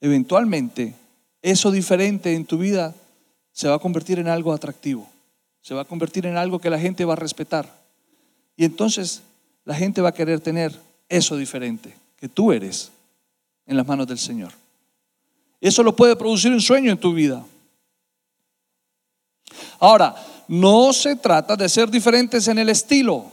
Eventualmente, 0.00 0.94
eso 1.42 1.72
diferente 1.72 2.34
en 2.36 2.46
tu 2.46 2.56
vida 2.56 2.94
se 3.50 3.66
va 3.66 3.74
a 3.74 3.80
convertir 3.80 4.20
en 4.20 4.28
algo 4.28 4.52
atractivo, 4.52 5.08
se 5.60 5.74
va 5.74 5.82
a 5.82 5.86
convertir 5.86 6.24
en 6.26 6.36
algo 6.36 6.60
que 6.60 6.70
la 6.70 6.78
gente 6.78 7.04
va 7.04 7.14
a 7.14 7.16
respetar. 7.16 7.85
Y 8.56 8.64
entonces 8.64 9.22
la 9.64 9.74
gente 9.74 10.00
va 10.00 10.10
a 10.10 10.14
querer 10.14 10.40
tener 10.40 10.72
eso 11.08 11.36
diferente 11.36 11.94
que 12.18 12.28
tú 12.28 12.52
eres 12.52 12.90
en 13.66 13.76
las 13.76 13.86
manos 13.86 14.06
del 14.06 14.18
Señor. 14.18 14.52
Eso 15.60 15.82
lo 15.82 15.94
puede 15.94 16.16
producir 16.16 16.52
un 16.52 16.60
sueño 16.60 16.92
en 16.92 16.98
tu 16.98 17.12
vida. 17.12 17.44
Ahora, 19.78 20.14
no 20.48 20.92
se 20.92 21.16
trata 21.16 21.56
de 21.56 21.68
ser 21.68 21.90
diferentes 21.90 22.46
en 22.48 22.58
el 22.58 22.68
estilo, 22.68 23.26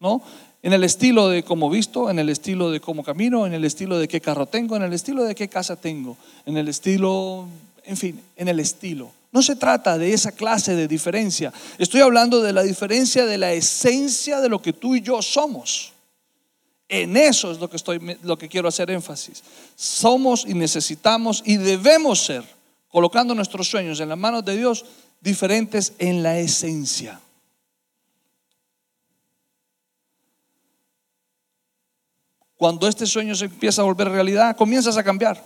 ¿no? 0.00 0.22
En 0.62 0.72
el 0.72 0.84
estilo 0.84 1.28
de 1.28 1.42
cómo 1.42 1.68
visto, 1.68 2.10
en 2.10 2.18
el 2.18 2.28
estilo 2.28 2.70
de 2.70 2.80
cómo 2.80 3.02
camino, 3.02 3.46
en 3.46 3.54
el 3.54 3.64
estilo 3.64 3.98
de 3.98 4.08
qué 4.08 4.20
carro 4.20 4.46
tengo, 4.46 4.76
en 4.76 4.82
el 4.82 4.92
estilo 4.92 5.24
de 5.24 5.34
qué 5.34 5.48
casa 5.48 5.76
tengo, 5.76 6.16
en 6.46 6.56
el 6.56 6.68
estilo, 6.68 7.46
en 7.84 7.96
fin, 7.96 8.20
en 8.36 8.48
el 8.48 8.60
estilo. 8.60 9.10
No 9.34 9.42
se 9.42 9.56
trata 9.56 9.98
de 9.98 10.14
esa 10.14 10.30
clase 10.30 10.76
de 10.76 10.86
diferencia. 10.86 11.52
Estoy 11.76 12.02
hablando 12.02 12.40
de 12.40 12.52
la 12.52 12.62
diferencia 12.62 13.26
de 13.26 13.36
la 13.36 13.52
esencia 13.52 14.40
de 14.40 14.48
lo 14.48 14.62
que 14.62 14.72
tú 14.72 14.94
y 14.94 15.00
yo 15.00 15.20
somos. 15.22 15.92
En 16.88 17.16
eso 17.16 17.50
es 17.50 17.58
lo 17.58 17.68
que, 17.68 17.74
estoy, 17.74 18.16
lo 18.22 18.38
que 18.38 18.48
quiero 18.48 18.68
hacer 18.68 18.92
énfasis. 18.92 19.42
Somos 19.74 20.44
y 20.46 20.54
necesitamos 20.54 21.42
y 21.44 21.56
debemos 21.56 22.24
ser, 22.24 22.44
colocando 22.86 23.34
nuestros 23.34 23.66
sueños 23.66 23.98
en 23.98 24.08
las 24.08 24.18
manos 24.18 24.44
de 24.44 24.56
Dios, 24.56 24.84
diferentes 25.20 25.94
en 25.98 26.22
la 26.22 26.38
esencia. 26.38 27.20
Cuando 32.56 32.86
este 32.86 33.04
sueño 33.04 33.34
se 33.34 33.46
empieza 33.46 33.82
a 33.82 33.84
volver 33.84 34.08
realidad, 34.10 34.56
comienzas 34.56 34.96
a 34.96 35.02
cambiar. 35.02 35.42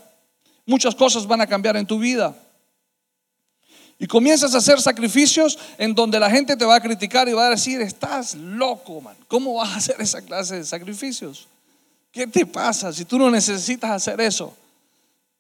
Muchas 0.67 0.95
cosas 0.95 1.27
van 1.27 1.41
a 1.41 1.47
cambiar 1.47 1.79
en 1.79 1.87
tu 1.87 1.99
vida. 1.99 2.37
Y 3.99 4.07
comienzas 4.07 4.55
a 4.55 4.59
hacer 4.59 4.81
sacrificios 4.81 5.59
en 5.77 5.93
donde 5.93 6.21
la 6.21 6.31
gente 6.31 6.57
te 6.57 6.65
va 6.65 6.77
a 6.77 6.81
criticar 6.81 7.29
y 7.29 7.33
va 7.33 7.49
a 7.49 7.51
decir, 7.51 7.81
estás 7.81 8.37
loco, 8.37 9.01
man. 9.01 9.17
¿Cómo 9.27 9.55
vas 9.55 9.71
a 9.71 9.77
hacer 9.77 9.97
esa 9.99 10.23
clase 10.23 10.57
de 10.57 10.65
sacrificios? 10.65 11.49
¿Qué 12.13 12.27
te 12.27 12.47
pasa 12.47 12.93
si 12.93 13.05
tú 13.05 13.19
no 13.19 13.29
necesitas 13.31 13.91
hacer 13.91 14.21
eso? 14.21 14.55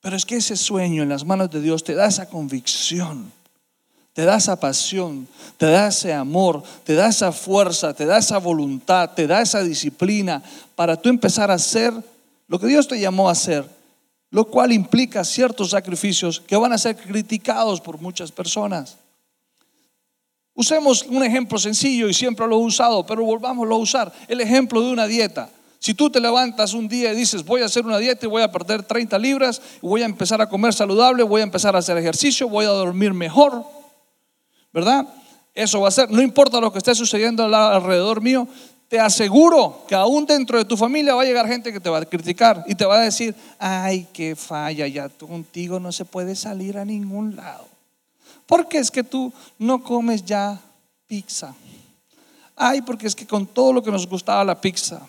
Pero 0.00 0.16
es 0.16 0.26
que 0.26 0.36
ese 0.36 0.56
sueño 0.56 1.04
en 1.04 1.08
las 1.08 1.24
manos 1.24 1.50
de 1.50 1.60
Dios 1.60 1.84
te 1.84 1.94
da 1.94 2.06
esa 2.06 2.28
convicción, 2.28 3.32
te 4.12 4.24
da 4.24 4.36
esa 4.36 4.58
pasión, 4.58 5.28
te 5.56 5.66
da 5.66 5.88
ese 5.88 6.12
amor, 6.12 6.62
te 6.84 6.94
da 6.94 7.08
esa 7.08 7.30
fuerza, 7.30 7.94
te 7.94 8.06
da 8.06 8.18
esa 8.18 8.38
voluntad, 8.38 9.10
te 9.10 9.28
da 9.28 9.40
esa 9.40 9.62
disciplina 9.62 10.42
para 10.74 10.96
tú 10.96 11.08
empezar 11.08 11.50
a 11.52 11.54
hacer 11.54 11.92
lo 12.48 12.58
que 12.58 12.66
Dios 12.66 12.88
te 12.88 12.98
llamó 12.98 13.28
a 13.28 13.32
hacer 13.32 13.77
lo 14.30 14.46
cual 14.46 14.72
implica 14.72 15.24
ciertos 15.24 15.70
sacrificios 15.70 16.40
que 16.40 16.56
van 16.56 16.72
a 16.72 16.78
ser 16.78 16.96
criticados 16.96 17.80
por 17.80 18.00
muchas 18.00 18.30
personas. 18.30 18.96
Usemos 20.54 21.04
un 21.04 21.22
ejemplo 21.22 21.58
sencillo 21.58 22.08
y 22.08 22.14
siempre 22.14 22.46
lo 22.46 22.56
he 22.56 22.64
usado, 22.64 23.06
pero 23.06 23.24
volvámoslo 23.24 23.76
a 23.76 23.78
usar, 23.78 24.12
el 24.26 24.40
ejemplo 24.40 24.82
de 24.82 24.90
una 24.90 25.06
dieta. 25.06 25.50
Si 25.78 25.94
tú 25.94 26.10
te 26.10 26.20
levantas 26.20 26.74
un 26.74 26.88
día 26.88 27.12
y 27.12 27.16
dices, 27.16 27.44
voy 27.44 27.62
a 27.62 27.66
hacer 27.66 27.86
una 27.86 27.98
dieta 27.98 28.26
y 28.26 28.28
voy 28.28 28.42
a 28.42 28.50
perder 28.50 28.82
30 28.82 29.16
libras, 29.18 29.62
voy 29.80 30.02
a 30.02 30.06
empezar 30.06 30.42
a 30.42 30.48
comer 30.48 30.74
saludable, 30.74 31.22
voy 31.22 31.40
a 31.40 31.44
empezar 31.44 31.76
a 31.76 31.78
hacer 31.78 31.96
ejercicio, 31.96 32.48
voy 32.48 32.64
a 32.64 32.70
dormir 32.70 33.14
mejor, 33.14 33.64
¿verdad? 34.72 35.06
Eso 35.54 35.80
va 35.80 35.88
a 35.88 35.92
ser, 35.92 36.10
no 36.10 36.20
importa 36.20 36.60
lo 36.60 36.72
que 36.72 36.78
esté 36.78 36.94
sucediendo 36.96 37.44
alrededor 37.44 38.20
mío, 38.20 38.48
te 38.88 38.98
aseguro 38.98 39.84
que 39.86 39.94
aún 39.94 40.24
dentro 40.24 40.56
de 40.56 40.64
tu 40.64 40.76
familia 40.76 41.14
va 41.14 41.22
a 41.22 41.26
llegar 41.26 41.46
gente 41.46 41.72
que 41.72 41.80
te 41.80 41.90
va 41.90 41.98
a 41.98 42.04
criticar 42.06 42.64
y 42.66 42.74
te 42.74 42.86
va 42.86 42.96
a 42.96 43.02
decir, 43.02 43.34
ay, 43.58 44.08
qué 44.12 44.34
falla, 44.34 44.86
ya 44.86 45.10
contigo 45.10 45.78
no 45.78 45.92
se 45.92 46.06
puede 46.06 46.34
salir 46.34 46.78
a 46.78 46.86
ningún 46.86 47.36
lado. 47.36 47.66
Porque 48.46 48.78
es 48.78 48.90
que 48.90 49.04
tú 49.04 49.30
no 49.58 49.84
comes 49.84 50.24
ya 50.24 50.58
pizza. 51.06 51.54
Ay, 52.56 52.80
porque 52.80 53.06
es 53.06 53.14
que 53.14 53.26
con 53.26 53.46
todo 53.46 53.74
lo 53.74 53.82
que 53.82 53.90
nos 53.90 54.06
gustaba 54.06 54.42
la 54.42 54.58
pizza. 54.58 55.06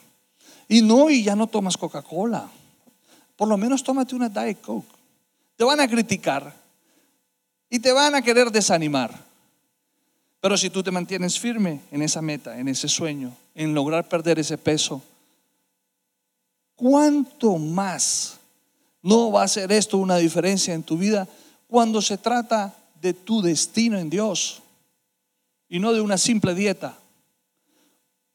Y 0.68 0.82
no, 0.82 1.10
y 1.10 1.24
ya 1.24 1.36
no 1.36 1.48
tomas 1.48 1.78
Coca-Cola. 1.78 2.48
Por 3.38 3.48
lo 3.48 3.58
menos 3.58 3.82
tómate 3.82 4.14
una 4.14 4.28
Diet 4.28 4.60
Coke. 4.62 4.90
Te 5.56 5.64
van 5.64 5.80
a 5.80 5.88
criticar 5.88 6.54
y 7.70 7.80
te 7.80 7.94
van 7.94 8.14
a 8.14 8.22
querer 8.22 8.52
desanimar. 8.52 9.29
Pero 10.42 10.58
si 10.58 10.70
tú 10.70 10.82
te 10.82 10.92
mantienes 10.92 11.40
firme 11.40 11.82
en 11.92 12.02
esa 12.02 12.22
meta, 12.22 12.58
en 12.58 12.68
ese 12.68 12.88
sueño, 12.88 13.36
en 13.56 13.74
lograr 13.74 14.08
perder 14.08 14.40
ese 14.40 14.58
peso, 14.58 15.02
¿cuánto 16.76 17.58
más 17.58 18.38
no 19.02 19.32
va 19.32 19.44
a 19.44 19.48
ser 19.48 19.72
esto 19.72 19.98
una 19.98 20.18
diferencia 20.18 20.74
en 20.74 20.84
tu 20.84 20.98
vida 20.98 21.28
cuando 21.68 22.02
se 22.02 22.18
trata 22.18 22.74
de 23.02 23.14
tu 23.14 23.42
destino 23.42 23.98
en 23.98 24.10
Dios 24.10 24.62
y 25.68 25.80
no 25.80 25.92
de 25.92 26.02
una 26.02 26.18
simple 26.18 26.56
dieta? 26.56 26.98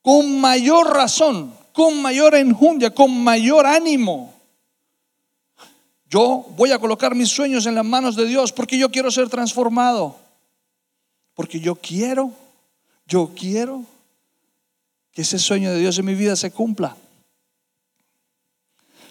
Con 0.02 0.38
mayor 0.38 0.92
razón, 0.92 1.54
con 1.72 2.02
mayor 2.02 2.34
enjundia, 2.34 2.94
con 2.94 3.24
mayor 3.24 3.64
ánimo. 3.64 4.34
Yo 6.10 6.44
voy 6.54 6.70
a 6.70 6.78
colocar 6.78 7.14
mis 7.14 7.30
sueños 7.30 7.64
en 7.64 7.74
las 7.74 7.84
manos 7.84 8.14
de 8.14 8.26
Dios 8.26 8.52
porque 8.52 8.76
yo 8.76 8.90
quiero 8.90 9.10
ser 9.10 9.30
transformado. 9.30 10.23
Porque 11.34 11.60
yo 11.60 11.74
quiero, 11.74 12.32
yo 13.06 13.32
quiero 13.34 13.84
que 15.12 15.22
ese 15.22 15.38
sueño 15.38 15.70
de 15.70 15.78
Dios 15.78 15.98
en 15.98 16.06
mi 16.06 16.14
vida 16.14 16.36
se 16.36 16.50
cumpla. 16.50 16.96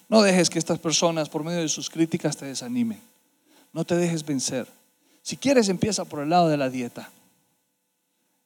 No 0.10 0.22
dejes 0.22 0.50
que 0.50 0.60
estas 0.60 0.80
personas 0.80 1.30
por 1.30 1.44
medio 1.44 1.62
de 1.62 1.70
sus 1.70 1.90
críticas 1.90 2.38
te 2.38 2.46
desanimen. 2.46 3.02
No 3.72 3.86
te 3.86 3.96
dejes 3.96 4.26
vencer. 4.26 4.68
Si 5.22 5.38
quieres, 5.38 5.70
empieza 5.70 6.06
por 6.06 6.22
el 6.22 6.30
lado 6.30 6.50
de 6.50 6.58
la 6.58 6.70
dieta. 6.70 7.10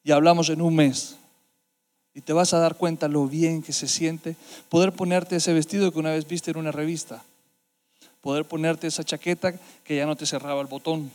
Y 0.02 0.12
hablamos 0.12 0.48
en 0.48 0.62
un 0.62 0.74
mes. 0.74 1.16
Y 2.14 2.20
te 2.20 2.32
vas 2.32 2.54
a 2.54 2.58
dar 2.58 2.76
cuenta 2.76 3.06
lo 3.06 3.26
bien 3.26 3.62
que 3.62 3.72
se 3.72 3.86
siente 3.86 4.34
poder 4.68 4.92
ponerte 4.92 5.36
ese 5.36 5.52
vestido 5.52 5.92
que 5.92 5.98
una 5.98 6.10
vez 6.12 6.26
viste 6.26 6.50
en 6.50 6.56
una 6.56 6.72
revista. 6.72 7.22
Poder 8.22 8.44
ponerte 8.44 8.86
esa 8.86 9.04
chaqueta 9.04 9.52
que 9.84 9.96
ya 9.96 10.06
no 10.06 10.16
te 10.16 10.26
cerraba 10.26 10.60
el 10.60 10.66
botón 10.66 11.10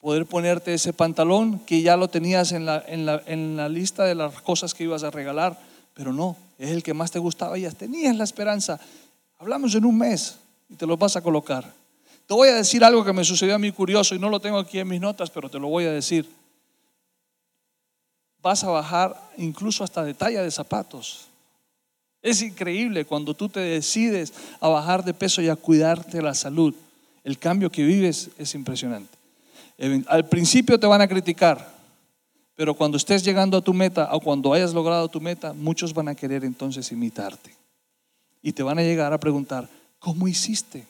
poder 0.00 0.26
ponerte 0.26 0.72
ese 0.72 0.92
pantalón 0.92 1.58
que 1.60 1.82
ya 1.82 1.96
lo 1.96 2.08
tenías 2.08 2.52
en 2.52 2.64
la, 2.64 2.82
en 2.86 3.04
la, 3.04 3.22
en 3.26 3.56
la 3.56 3.68
lista 3.68 4.04
de 4.04 4.14
las 4.14 4.40
cosas 4.40 4.74
que 4.74 4.84
ibas 4.84 5.02
a 5.02 5.10
regalar, 5.10 5.58
pero 5.94 6.12
no, 6.12 6.36
es 6.58 6.70
el 6.70 6.82
que 6.82 6.94
más 6.94 7.10
te 7.10 7.18
gustaba 7.18 7.58
y 7.58 7.62
ya 7.62 7.70
tenías 7.70 8.16
la 8.16 8.24
esperanza. 8.24 8.80
Hablamos 9.38 9.74
en 9.74 9.84
un 9.84 9.98
mes 9.98 10.38
y 10.68 10.74
te 10.74 10.86
lo 10.86 10.96
vas 10.96 11.16
a 11.16 11.22
colocar. 11.22 11.70
Te 12.26 12.34
voy 12.34 12.48
a 12.48 12.54
decir 12.54 12.84
algo 12.84 13.04
que 13.04 13.12
me 13.12 13.24
sucedió 13.24 13.54
a 13.54 13.58
mí 13.58 13.72
curioso 13.72 14.14
y 14.14 14.18
no 14.18 14.30
lo 14.30 14.40
tengo 14.40 14.58
aquí 14.58 14.78
en 14.78 14.88
mis 14.88 15.00
notas, 15.00 15.30
pero 15.30 15.48
te 15.48 15.58
lo 15.58 15.68
voy 15.68 15.84
a 15.84 15.90
decir. 15.90 16.28
Vas 18.40 18.64
a 18.64 18.70
bajar 18.70 19.20
incluso 19.36 19.84
hasta 19.84 20.04
de 20.04 20.14
talla 20.14 20.42
de 20.42 20.50
zapatos. 20.50 21.26
Es 22.22 22.40
increíble 22.42 23.04
cuando 23.04 23.34
tú 23.34 23.48
te 23.48 23.60
decides 23.60 24.32
a 24.60 24.68
bajar 24.68 25.04
de 25.04 25.12
peso 25.12 25.42
y 25.42 25.48
a 25.48 25.56
cuidarte 25.56 26.22
la 26.22 26.34
salud. 26.34 26.74
El 27.24 27.38
cambio 27.38 27.70
que 27.70 27.82
vives 27.82 28.30
es 28.38 28.54
impresionante. 28.54 29.19
Al 30.06 30.28
principio 30.28 30.78
te 30.78 30.86
van 30.86 31.00
a 31.00 31.08
criticar, 31.08 31.66
pero 32.54 32.74
cuando 32.74 32.98
estés 32.98 33.24
llegando 33.24 33.56
a 33.56 33.62
tu 33.62 33.72
meta 33.72 34.10
o 34.12 34.20
cuando 34.20 34.52
hayas 34.52 34.74
logrado 34.74 35.08
tu 35.08 35.20
meta, 35.20 35.54
muchos 35.54 35.94
van 35.94 36.08
a 36.08 36.14
querer 36.14 36.44
entonces 36.44 36.92
imitarte. 36.92 37.54
Y 38.42 38.52
te 38.52 38.62
van 38.62 38.78
a 38.78 38.82
llegar 38.82 39.12
a 39.12 39.20
preguntar, 39.20 39.68
¿cómo 39.98 40.28
hiciste? 40.28 40.86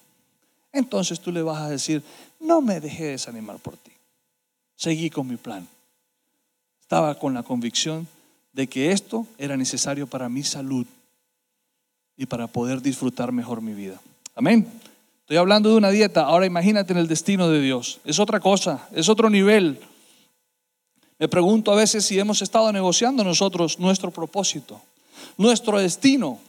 Entonces 0.73 1.21
tú 1.21 1.31
le 1.31 1.43
vas 1.43 1.63
a 1.63 1.71
decir, 1.71 2.03
no 2.41 2.61
me 2.61 2.81
dejé 2.81 3.07
desanimar 3.07 3.59
por 3.59 3.77
ti. 3.77 3.93
Seguí 4.75 5.11
con 5.11 5.29
mi 5.29 5.37
plan. 5.37 5.69
Estaba 6.81 7.17
con 7.17 7.35
la 7.35 7.45
convicción 7.45 8.09
de 8.53 8.67
que 8.67 8.91
esto 8.91 9.27
era 9.39 9.57
necesario 9.57 10.09
para 10.09 10.29
mi 10.29 10.43
salud 10.43 10.87
y 12.17 12.27
para 12.27 12.49
poder 12.49 12.83
disfrutar 12.83 13.31
mejor 13.31 13.63
mi 13.63 13.75
vida. 13.75 14.01
Amén. 14.35 14.67
Estoy 15.31 15.39
hablando 15.39 15.69
de 15.69 15.77
una 15.77 15.91
dieta, 15.91 16.23
ahora 16.23 16.45
imagínate 16.45 16.93
en 16.93 16.99
el 16.99 17.07
destino 17.07 17.49
de 17.49 17.61
Dios. 17.61 18.01
Es 18.05 18.19
otra 18.19 18.41
cosa, 18.41 18.89
es 18.91 19.09
otro 19.09 19.31
nivel. 19.31 19.79
Me 21.21 21.29
pregunto 21.29 21.71
a 21.71 21.77
veces 21.77 22.05
si 22.05 22.19
hemos 22.19 22.43
estado 22.43 22.73
negociando 22.73 23.23
nosotros 23.23 23.79
nuestro 23.79 24.11
propósito, 24.11 24.83
nuestro 25.37 25.79
destino 25.79 26.41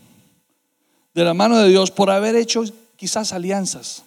de 1.13 1.23
la 1.23 1.35
mano 1.35 1.59
de 1.59 1.69
Dios 1.69 1.91
por 1.91 2.09
haber 2.09 2.35
hecho 2.35 2.63
quizás 2.95 3.33
alianzas 3.33 4.03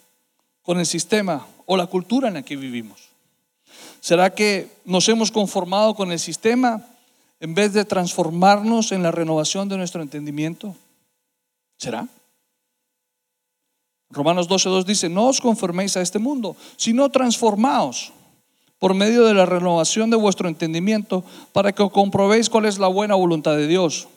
con 0.62 0.80
el 0.80 0.86
sistema 0.86 1.46
o 1.66 1.76
la 1.76 1.86
cultura 1.86 2.26
en 2.26 2.34
la 2.34 2.42
que 2.42 2.56
vivimos. 2.56 3.10
¿Será 4.00 4.34
que 4.34 4.72
nos 4.84 5.08
hemos 5.08 5.30
conformado 5.30 5.94
con 5.94 6.10
el 6.10 6.18
sistema 6.18 6.84
en 7.38 7.54
vez 7.54 7.74
de 7.74 7.84
transformarnos 7.84 8.90
en 8.90 9.04
la 9.04 9.12
renovación 9.12 9.68
de 9.68 9.76
nuestro 9.76 10.02
entendimiento? 10.02 10.74
¿Será? 11.76 12.08
Romanos 14.14 14.48
12.2 14.48 14.84
dice, 14.84 15.08
no 15.08 15.26
os 15.26 15.40
conforméis 15.40 15.96
a 15.96 16.02
este 16.02 16.18
mundo, 16.18 16.56
sino 16.76 17.10
transformaos 17.10 18.12
por 18.78 18.94
medio 18.94 19.24
de 19.24 19.34
la 19.34 19.46
renovación 19.46 20.10
de 20.10 20.16
vuestro 20.16 20.48
entendimiento 20.48 21.24
para 21.52 21.72
que 21.72 21.88
comprobéis 21.90 22.50
cuál 22.50 22.66
es 22.66 22.78
la 22.78 22.88
buena 22.88 23.14
voluntad 23.14 23.56
de 23.56 23.66
Dios, 23.66 24.08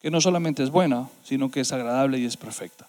que 0.00 0.10
no 0.10 0.20
solamente 0.20 0.62
es 0.62 0.70
buena, 0.70 1.08
sino 1.24 1.50
que 1.50 1.60
es 1.60 1.72
agradable 1.72 2.18
y 2.18 2.24
es 2.24 2.36
perfecta. 2.36 2.88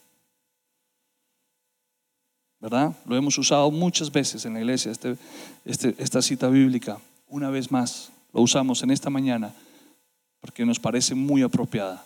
¿Verdad? 2.60 2.94
Lo 3.06 3.16
hemos 3.16 3.38
usado 3.38 3.72
muchas 3.72 4.12
veces 4.12 4.46
en 4.46 4.54
la 4.54 4.60
iglesia, 4.60 4.92
este, 4.92 5.18
este, 5.66 5.96
esta 5.98 6.22
cita 6.22 6.48
bíblica. 6.48 7.00
Una 7.28 7.50
vez 7.50 7.72
más, 7.72 8.12
lo 8.34 8.42
usamos 8.42 8.84
en 8.84 8.92
esta 8.92 9.10
mañana 9.10 9.54
porque 10.40 10.66
nos 10.66 10.80
parece 10.80 11.16
muy 11.16 11.42
apropiada 11.44 12.04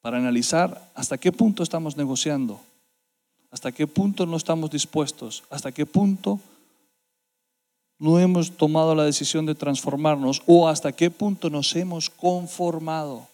para 0.00 0.18
analizar 0.18 0.90
hasta 0.94 1.18
qué 1.18 1.32
punto 1.32 1.62
estamos 1.62 1.96
negociando, 1.96 2.60
hasta 3.54 3.70
qué 3.70 3.86
punto 3.86 4.26
no 4.26 4.36
estamos 4.36 4.68
dispuestos, 4.68 5.44
hasta 5.48 5.70
qué 5.70 5.86
punto 5.86 6.40
no 8.00 8.18
hemos 8.18 8.50
tomado 8.50 8.96
la 8.96 9.04
decisión 9.04 9.46
de 9.46 9.54
transformarnos 9.54 10.42
o 10.46 10.66
hasta 10.66 10.90
qué 10.90 11.08
punto 11.08 11.48
nos 11.48 11.76
hemos 11.76 12.10
conformado. 12.10 13.28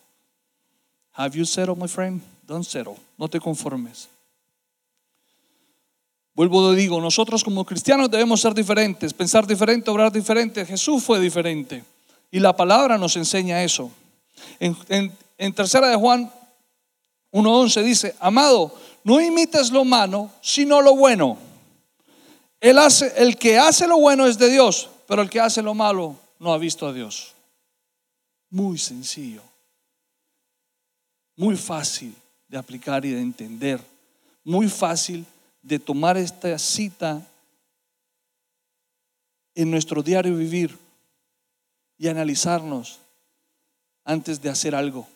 Have 1.14 1.38
you 1.38 1.46
settled, 1.46 1.78
my 1.78 1.88
friend? 1.88 2.20
Don't 2.46 2.66
settle. 2.66 2.96
No 3.16 3.28
te 3.28 3.40
conformes. 3.40 4.10
Vuelvo 6.34 6.74
y 6.74 6.76
digo, 6.76 7.00
nosotros 7.00 7.42
como 7.42 7.64
cristianos 7.64 8.10
debemos 8.10 8.42
ser 8.42 8.52
diferentes, 8.52 9.14
pensar 9.14 9.46
diferente, 9.46 9.90
obrar 9.90 10.12
diferente. 10.12 10.66
Jesús 10.66 11.02
fue 11.02 11.18
diferente. 11.18 11.82
Y 12.30 12.40
la 12.40 12.54
palabra 12.54 12.98
nos 12.98 13.16
enseña 13.16 13.64
eso. 13.64 13.90
En, 14.58 14.76
en 15.38 15.54
tercera 15.54 15.88
de 15.88 15.96
Juan 15.96 16.30
1.11 17.32 17.82
dice, 17.84 18.14
amado, 18.20 18.74
no 19.04 19.20
imites 19.20 19.70
lo 19.70 19.84
malo, 19.84 20.30
sino 20.40 20.80
lo 20.80 20.96
bueno. 20.96 21.38
Él 22.60 22.78
hace, 22.78 23.12
el 23.16 23.36
que 23.36 23.58
hace 23.58 23.86
lo 23.86 23.98
bueno 23.98 24.26
es 24.26 24.38
de 24.38 24.50
Dios, 24.50 24.90
pero 25.06 25.22
el 25.22 25.30
que 25.30 25.40
hace 25.40 25.62
lo 25.62 25.74
malo 25.74 26.16
no 26.38 26.52
ha 26.52 26.58
visto 26.58 26.86
a 26.86 26.92
Dios. 26.92 27.34
Muy 28.50 28.78
sencillo, 28.78 29.42
muy 31.36 31.56
fácil 31.56 32.14
de 32.48 32.58
aplicar 32.58 33.04
y 33.04 33.10
de 33.10 33.20
entender, 33.20 33.80
muy 34.44 34.68
fácil 34.68 35.24
de 35.62 35.78
tomar 35.78 36.16
esta 36.16 36.58
cita 36.58 37.24
en 39.54 39.70
nuestro 39.70 40.02
diario 40.02 40.36
vivir 40.36 40.76
y 41.96 42.08
analizarnos 42.08 42.98
antes 44.04 44.40
de 44.40 44.48
hacer 44.48 44.74
algo, 44.74 45.06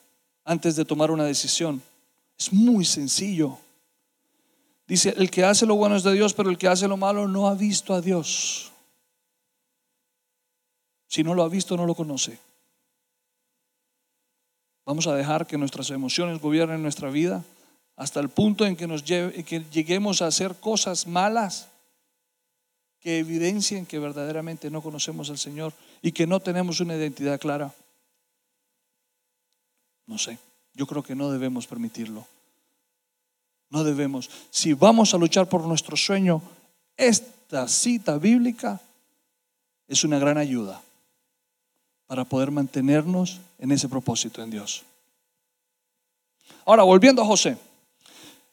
antes 0.44 0.76
de 0.76 0.84
tomar 0.84 1.10
una 1.10 1.24
decisión. 1.24 1.82
Es 2.38 2.52
muy 2.52 2.84
sencillo. 2.84 3.58
Dice, 4.86 5.14
el 5.16 5.30
que 5.30 5.44
hace 5.44 5.66
lo 5.66 5.76
bueno 5.76 5.96
es 5.96 6.02
de 6.02 6.12
Dios, 6.12 6.34
pero 6.34 6.50
el 6.50 6.58
que 6.58 6.68
hace 6.68 6.88
lo 6.88 6.96
malo 6.96 7.26
no 7.26 7.48
ha 7.48 7.54
visto 7.54 7.94
a 7.94 8.00
Dios. 8.00 8.72
Si 11.08 11.22
no 11.22 11.34
lo 11.34 11.42
ha 11.42 11.48
visto, 11.48 11.76
no 11.76 11.86
lo 11.86 11.94
conoce. 11.94 12.38
Vamos 14.84 15.06
a 15.06 15.14
dejar 15.14 15.46
que 15.46 15.56
nuestras 15.56 15.88
emociones 15.90 16.40
gobiernen 16.40 16.82
nuestra 16.82 17.08
vida 17.08 17.42
hasta 17.96 18.20
el 18.20 18.28
punto 18.28 18.66
en 18.66 18.76
que, 18.76 18.86
nos 18.86 19.02
que 19.02 19.64
lleguemos 19.72 20.20
a 20.20 20.26
hacer 20.26 20.56
cosas 20.56 21.06
malas 21.06 21.68
que 23.00 23.18
evidencien 23.18 23.86
que 23.86 23.98
verdaderamente 23.98 24.70
no 24.70 24.82
conocemos 24.82 25.30
al 25.30 25.38
Señor 25.38 25.72
y 26.02 26.12
que 26.12 26.26
no 26.26 26.40
tenemos 26.40 26.80
una 26.80 26.96
identidad 26.96 27.38
clara. 27.38 27.74
No 30.06 30.18
sé, 30.18 30.38
yo 30.74 30.86
creo 30.86 31.02
que 31.02 31.14
no 31.14 31.30
debemos 31.30 31.66
permitirlo. 31.66 32.26
No 33.74 33.82
debemos. 33.82 34.30
Si 34.50 34.72
vamos 34.72 35.14
a 35.14 35.18
luchar 35.18 35.48
por 35.48 35.66
nuestro 35.66 35.96
sueño, 35.96 36.40
esta 36.96 37.66
cita 37.66 38.18
bíblica 38.18 38.80
es 39.88 40.04
una 40.04 40.20
gran 40.20 40.38
ayuda 40.38 40.80
para 42.06 42.24
poder 42.24 42.52
mantenernos 42.52 43.40
en 43.58 43.72
ese 43.72 43.88
propósito 43.88 44.44
en 44.44 44.50
Dios. 44.52 44.84
Ahora, 46.64 46.84
volviendo 46.84 47.20
a 47.20 47.26
José. 47.26 47.58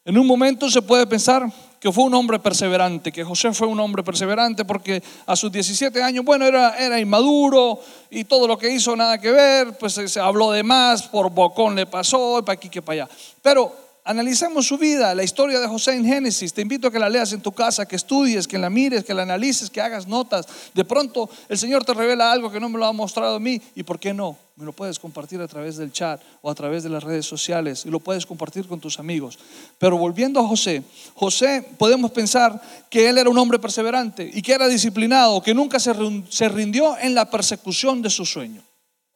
En 0.05 0.17
un 0.17 0.25
momento 0.25 0.71
se 0.71 0.81
puede 0.81 1.05
pensar 1.05 1.45
que 1.79 1.91
fue 1.91 2.05
un 2.05 2.15
hombre 2.15 2.39
perseverante, 2.39 3.11
que 3.11 3.23
José 3.23 3.53
fue 3.53 3.67
un 3.67 3.79
hombre 3.79 4.01
perseverante 4.01 4.65
porque 4.65 5.03
a 5.27 5.35
sus 5.35 5.51
17 5.51 6.01
años, 6.01 6.25
bueno, 6.25 6.45
era, 6.45 6.75
era 6.79 6.99
inmaduro 6.99 7.79
y 8.09 8.23
todo 8.23 8.47
lo 8.47 8.57
que 8.57 8.71
hizo 8.71 8.95
nada 8.95 9.19
que 9.19 9.29
ver, 9.29 9.77
pues 9.77 9.93
se 9.93 10.19
habló 10.19 10.49
de 10.49 10.63
más, 10.63 11.03
por 11.03 11.29
bocón 11.29 11.75
le 11.75 11.85
pasó, 11.85 12.43
para 12.43 12.55
aquí 12.55 12.69
que 12.69 12.81
para 12.81 13.03
allá. 13.03 13.15
Pero 13.43 13.90
analicemos 14.03 14.67
su 14.67 14.77
vida, 14.77 15.13
la 15.15 15.23
historia 15.23 15.59
de 15.59 15.67
José 15.67 15.93
en 15.93 16.05
Génesis. 16.05 16.53
Te 16.53 16.61
invito 16.61 16.87
a 16.87 16.91
que 16.91 16.99
la 16.99 17.09
leas 17.09 17.33
en 17.33 17.41
tu 17.41 17.51
casa, 17.51 17.85
que 17.85 17.95
estudies, 17.95 18.47
que 18.47 18.57
la 18.57 18.69
mires, 18.69 19.03
que 19.03 19.13
la 19.13 19.23
analices, 19.23 19.69
que 19.69 19.81
hagas 19.81 20.07
notas. 20.07 20.45
De 20.73 20.83
pronto 20.83 21.29
el 21.49 21.57
Señor 21.57 21.85
te 21.85 21.93
revela 21.93 22.31
algo 22.31 22.51
que 22.51 22.59
no 22.59 22.69
me 22.69 22.79
lo 22.79 22.85
ha 22.85 22.93
mostrado 22.93 23.35
a 23.35 23.39
mí. 23.39 23.61
¿Y 23.75 23.83
por 23.83 23.99
qué 23.99 24.13
no? 24.13 24.37
Me 24.55 24.65
lo 24.65 24.73
puedes 24.73 24.99
compartir 24.99 25.41
a 25.41 25.47
través 25.47 25.77
del 25.77 25.91
chat 25.91 26.21
o 26.41 26.49
a 26.49 26.55
través 26.55 26.83
de 26.83 26.89
las 26.89 27.03
redes 27.03 27.25
sociales 27.25 27.85
y 27.85 27.89
lo 27.89 27.99
puedes 27.99 28.25
compartir 28.25 28.67
con 28.67 28.79
tus 28.79 28.99
amigos. 28.99 29.39
Pero 29.77 29.97
volviendo 29.97 30.39
a 30.39 30.47
José, 30.47 30.83
José 31.15 31.67
podemos 31.77 32.11
pensar 32.11 32.61
que 32.89 33.09
él 33.09 33.17
era 33.17 33.29
un 33.29 33.37
hombre 33.37 33.59
perseverante 33.59 34.29
y 34.31 34.41
que 34.41 34.53
era 34.53 34.67
disciplinado, 34.67 35.41
que 35.41 35.53
nunca 35.53 35.79
se 35.79 36.49
rindió 36.49 36.97
en 36.97 37.15
la 37.15 37.29
persecución 37.29 38.01
de 38.01 38.09
su 38.09 38.25
sueño. 38.25 38.61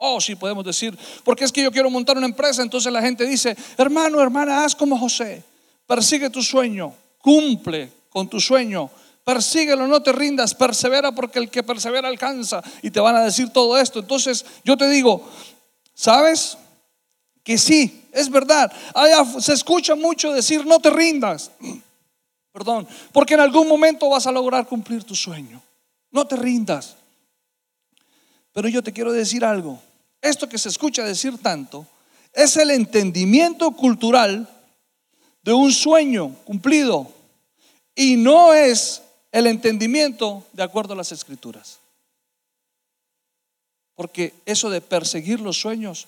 Oh, 0.07 0.21
sí, 0.21 0.35
podemos 0.35 0.63
decir, 0.63 0.95
porque 1.23 1.45
es 1.45 1.51
que 1.51 1.63
yo 1.63 1.71
quiero 1.71 1.89
montar 1.89 2.15
una 2.15 2.27
empresa, 2.27 2.61
entonces 2.61 2.93
la 2.93 3.01
gente 3.01 3.25
dice, 3.25 3.57
hermano, 3.75 4.21
hermana, 4.21 4.63
haz 4.63 4.75
como 4.75 4.99
José, 4.99 5.43
persigue 5.87 6.29
tu 6.29 6.43
sueño, 6.43 6.93
cumple 7.17 7.91
con 8.09 8.29
tu 8.29 8.39
sueño, 8.39 8.91
persíguelo, 9.23 9.87
no 9.87 10.03
te 10.03 10.11
rindas, 10.11 10.53
persevera 10.53 11.11
porque 11.11 11.39
el 11.39 11.49
que 11.49 11.63
persevera 11.63 12.07
alcanza 12.07 12.61
y 12.83 12.91
te 12.91 12.99
van 12.99 13.15
a 13.15 13.23
decir 13.23 13.49
todo 13.49 13.79
esto. 13.79 13.97
Entonces 13.97 14.45
yo 14.63 14.77
te 14.77 14.87
digo, 14.87 15.27
¿sabes? 15.95 16.55
Que 17.43 17.57
sí, 17.57 18.05
es 18.11 18.29
verdad. 18.29 18.71
se 19.39 19.53
escucha 19.53 19.95
mucho 19.95 20.31
decir, 20.31 20.67
no 20.67 20.79
te 20.79 20.91
rindas. 20.91 21.49
Perdón, 22.51 22.87
porque 23.11 23.33
en 23.33 23.39
algún 23.39 23.67
momento 23.67 24.07
vas 24.07 24.27
a 24.27 24.31
lograr 24.31 24.67
cumplir 24.67 25.03
tu 25.03 25.15
sueño. 25.15 25.61
No 26.11 26.27
te 26.27 26.35
rindas. 26.35 26.95
Pero 28.53 28.69
yo 28.69 28.83
te 28.83 28.93
quiero 28.93 29.11
decir 29.11 29.43
algo. 29.43 29.81
Esto 30.25 30.49
que 30.49 30.57
se 30.57 30.69
escucha 30.69 31.03
decir 31.03 31.38
tanto 31.38 31.85
es 32.33 32.57
el 32.57 32.71
entendimiento 32.71 33.69
cultural 33.73 34.49
de 35.43 35.53
un 35.53 35.71
sueño 35.71 36.35
cumplido 36.45 37.13
y 37.93 38.15
no 38.15 38.51
es 38.55 39.03
el 39.31 39.45
entendimiento 39.45 40.43
de 40.51 40.63
acuerdo 40.63 40.93
a 40.93 40.97
las 40.97 41.11
escrituras. 41.11 41.77
Porque 43.93 44.33
eso 44.47 44.71
de 44.71 44.81
perseguir 44.81 45.39
los 45.41 45.59
sueños, 45.59 46.07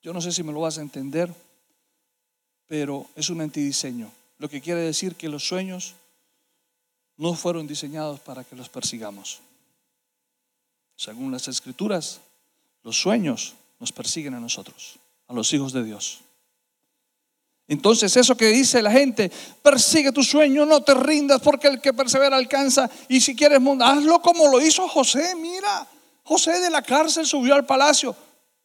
yo 0.00 0.14
no 0.14 0.22
sé 0.22 0.32
si 0.32 0.42
me 0.42 0.54
lo 0.54 0.60
vas 0.60 0.78
a 0.78 0.82
entender, 0.82 1.30
pero 2.66 3.06
es 3.16 3.28
un 3.28 3.42
antidiseño. 3.42 4.10
Lo 4.38 4.48
que 4.48 4.62
quiere 4.62 4.80
decir 4.80 5.14
que 5.14 5.28
los 5.28 5.46
sueños 5.46 5.92
no 7.18 7.34
fueron 7.34 7.66
diseñados 7.66 8.18
para 8.20 8.44
que 8.44 8.56
los 8.56 8.70
persigamos. 8.70 9.40
Según 10.96 11.30
las 11.30 11.48
escrituras, 11.48 12.22
los 12.82 13.00
sueños 13.00 13.54
nos 13.78 13.92
persiguen 13.92 14.34
a 14.34 14.40
nosotros, 14.40 14.98
a 15.28 15.34
los 15.34 15.52
hijos 15.52 15.72
de 15.72 15.84
Dios. 15.84 16.20
Entonces 17.70 18.16
eso 18.16 18.36
que 18.36 18.48
dice 18.48 18.82
la 18.82 18.90
gente, 18.90 19.30
persigue 19.62 20.10
tu 20.10 20.24
sueño, 20.24 20.66
no 20.66 20.82
te 20.82 20.92
rindas 20.92 21.40
porque 21.40 21.68
el 21.68 21.80
que 21.80 21.92
persevera 21.92 22.36
alcanza. 22.36 22.90
Y 23.08 23.20
si 23.20 23.36
quieres, 23.36 23.60
hazlo 23.80 24.20
como 24.20 24.48
lo 24.48 24.60
hizo 24.60 24.88
José. 24.88 25.36
Mira, 25.36 25.86
José 26.24 26.60
de 26.60 26.68
la 26.68 26.82
cárcel 26.82 27.26
subió 27.26 27.54
al 27.54 27.64
palacio. 27.64 28.16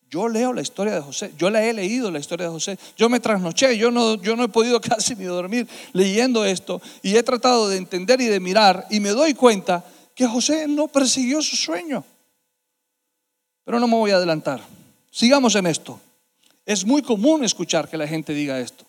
Yo 0.10 0.28
leo 0.28 0.54
la 0.54 0.62
historia 0.62 0.96
de 0.96 1.02
José, 1.02 1.34
yo 1.38 1.50
la 1.50 1.64
he 1.64 1.74
leído 1.74 2.10
la 2.10 2.18
historia 2.18 2.48
de 2.48 2.52
José. 2.52 2.80
Yo 2.98 3.08
me 3.08 3.20
trasnoché, 3.20 3.78
yo 3.78 3.92
no, 3.92 4.16
yo 4.16 4.36
no 4.36 4.44
he 4.44 4.48
podido 4.48 4.82
casi 4.82 5.16
ni 5.16 5.26
dormir 5.26 5.68
leyendo 5.94 6.44
esto. 6.44 6.82
Y 7.04 7.16
he 7.16 7.22
tratado 7.22 7.70
de 7.70 7.78
entender 7.78 8.20
y 8.22 8.26
de 8.26 8.40
mirar 8.40 8.88
y 8.90 9.00
me 9.00 9.10
doy 9.10 9.36
cuenta 9.36 9.86
que 10.16 10.26
José 10.26 10.68
no 10.68 10.88
persiguió 10.88 11.44
su 11.44 11.56
sueño. 11.56 12.04
Pero 13.66 13.80
no 13.80 13.88
me 13.88 13.96
voy 13.96 14.12
a 14.12 14.16
adelantar. 14.16 14.62
Sigamos 15.12 15.56
en 15.56 15.68
esto. 15.68 16.00
Es 16.66 16.86
muy 16.86 17.02
común 17.02 17.44
escuchar 17.44 17.90
que 17.90 17.98
la 17.98 18.08
gente 18.08 18.34
diga 18.34 18.60
esto. 18.60 18.86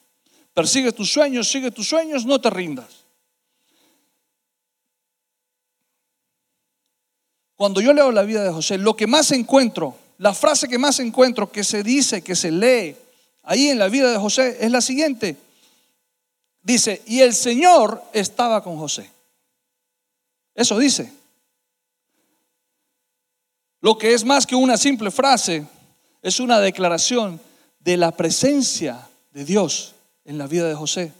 Persigue 0.55 0.93
tus 0.93 1.11
sueños, 1.11 1.49
sigue 1.49 1.71
tus 1.71 1.89
sueños, 1.89 2.25
no 2.25 2.41
te 2.41 2.51
rindas. 2.51 3.05
Cuando 7.57 7.81
yo 7.81 7.93
leo 7.93 8.13
la 8.13 8.23
vida 8.23 8.45
de 8.45 8.51
José, 8.51 8.77
lo 8.79 8.95
que 8.95 9.07
más 9.07 9.33
encuentro, 9.33 9.97
la 10.19 10.35
frase 10.35 10.69
que 10.69 10.79
más 10.79 11.01
encuentro 11.01 11.51
que 11.51 11.65
se 11.65 11.83
dice, 11.83 12.23
que 12.23 12.37
se 12.37 12.51
lee 12.51 12.97
ahí 13.43 13.69
en 13.69 13.79
la 13.79 13.89
vida 13.89 14.11
de 14.11 14.19
José 14.19 14.59
es 14.61 14.71
la 14.71 14.83
siguiente. 14.83 15.37
Dice, 16.63 17.03
y 17.07 17.21
el 17.21 17.35
Señor 17.35 18.03
estaba 18.13 18.63
con 18.63 18.77
José. 18.77 19.11
Eso 20.55 20.79
dice. 20.79 21.13
Lo 23.87 23.97
que 23.97 24.15
es 24.15 24.25
más 24.25 24.49
que 24.49 24.57
una 24.57 24.77
simple 24.77 25.13
frase, 25.13 25.65
es 26.21 26.41
una 26.41 26.59
declaración 26.59 27.41
de 27.79 27.97
la 27.97 28.11
presencia 28.11 29.09
de 29.31 29.45
Dios 29.45 29.95
en 30.25 30.39
la 30.39 30.49
vida 30.49 30.69
de 30.69 30.75
José, 30.75 31.13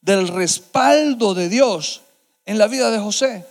del 0.00 0.26
respaldo 0.26 1.34
de 1.34 1.48
Dios 1.48 2.02
en 2.46 2.58
la 2.58 2.66
vida 2.66 2.90
de 2.90 2.98
José. 2.98 3.46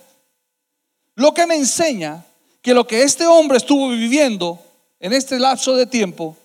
Lo 1.14 1.32
que 1.32 1.46
me 1.46 1.54
enseña 1.54 2.22
que 2.60 2.74
lo 2.74 2.86
que 2.86 3.02
este 3.02 3.26
hombre 3.26 3.56
estuvo 3.56 3.88
viviendo 3.88 4.62
en 5.00 5.14
este 5.14 5.38
lapso 5.38 5.74
de 5.74 5.86
tiempo 5.86 6.36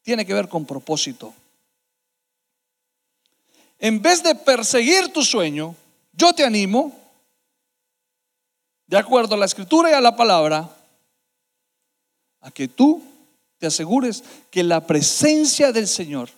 tiene 0.00 0.24
que 0.24 0.32
ver 0.32 0.48
con 0.48 0.64
propósito. 0.64 1.34
En 3.78 4.00
vez 4.00 4.22
de 4.22 4.34
perseguir 4.36 5.12
tu 5.12 5.22
sueño, 5.22 5.76
yo 6.14 6.32
te 6.32 6.46
animo, 6.46 6.98
de 8.86 8.96
acuerdo 8.96 9.34
a 9.34 9.38
la 9.38 9.44
escritura 9.44 9.90
y 9.90 9.92
a 9.92 10.00
la 10.00 10.16
palabra, 10.16 10.70
a 12.46 12.52
que 12.52 12.68
tú 12.68 13.02
te 13.58 13.66
asegures 13.66 14.22
que 14.52 14.62
la 14.62 14.86
presencia 14.86 15.72
del 15.72 15.88
Señor 15.88 16.30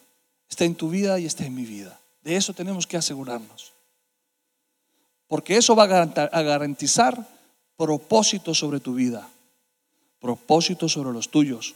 está 0.49 0.65
en 0.65 0.75
tu 0.75 0.89
vida 0.89 1.21
y 1.21 1.27
está 1.27 1.45
en 1.45 1.55
mi 1.55 1.67
vida. 1.67 2.01
De 2.23 2.35
eso 2.35 2.55
tenemos 2.55 2.87
que 2.87 2.97
asegurarnos. 2.97 3.75
Porque 5.27 5.59
eso 5.59 5.77
va 5.77 5.85
a 5.85 6.43
garantizar 6.43 7.29
propósito 7.77 8.55
sobre 8.55 8.81
tu 8.81 8.95
vida, 8.95 9.29
propósito 10.19 10.89
sobre 10.89 11.13
los 11.13 11.31
tuyos, 11.31 11.75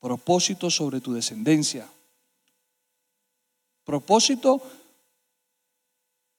propósito 0.00 0.68
sobre 0.68 1.00
tu 1.00 1.12
descendencia, 1.12 1.86
propósito 3.84 4.60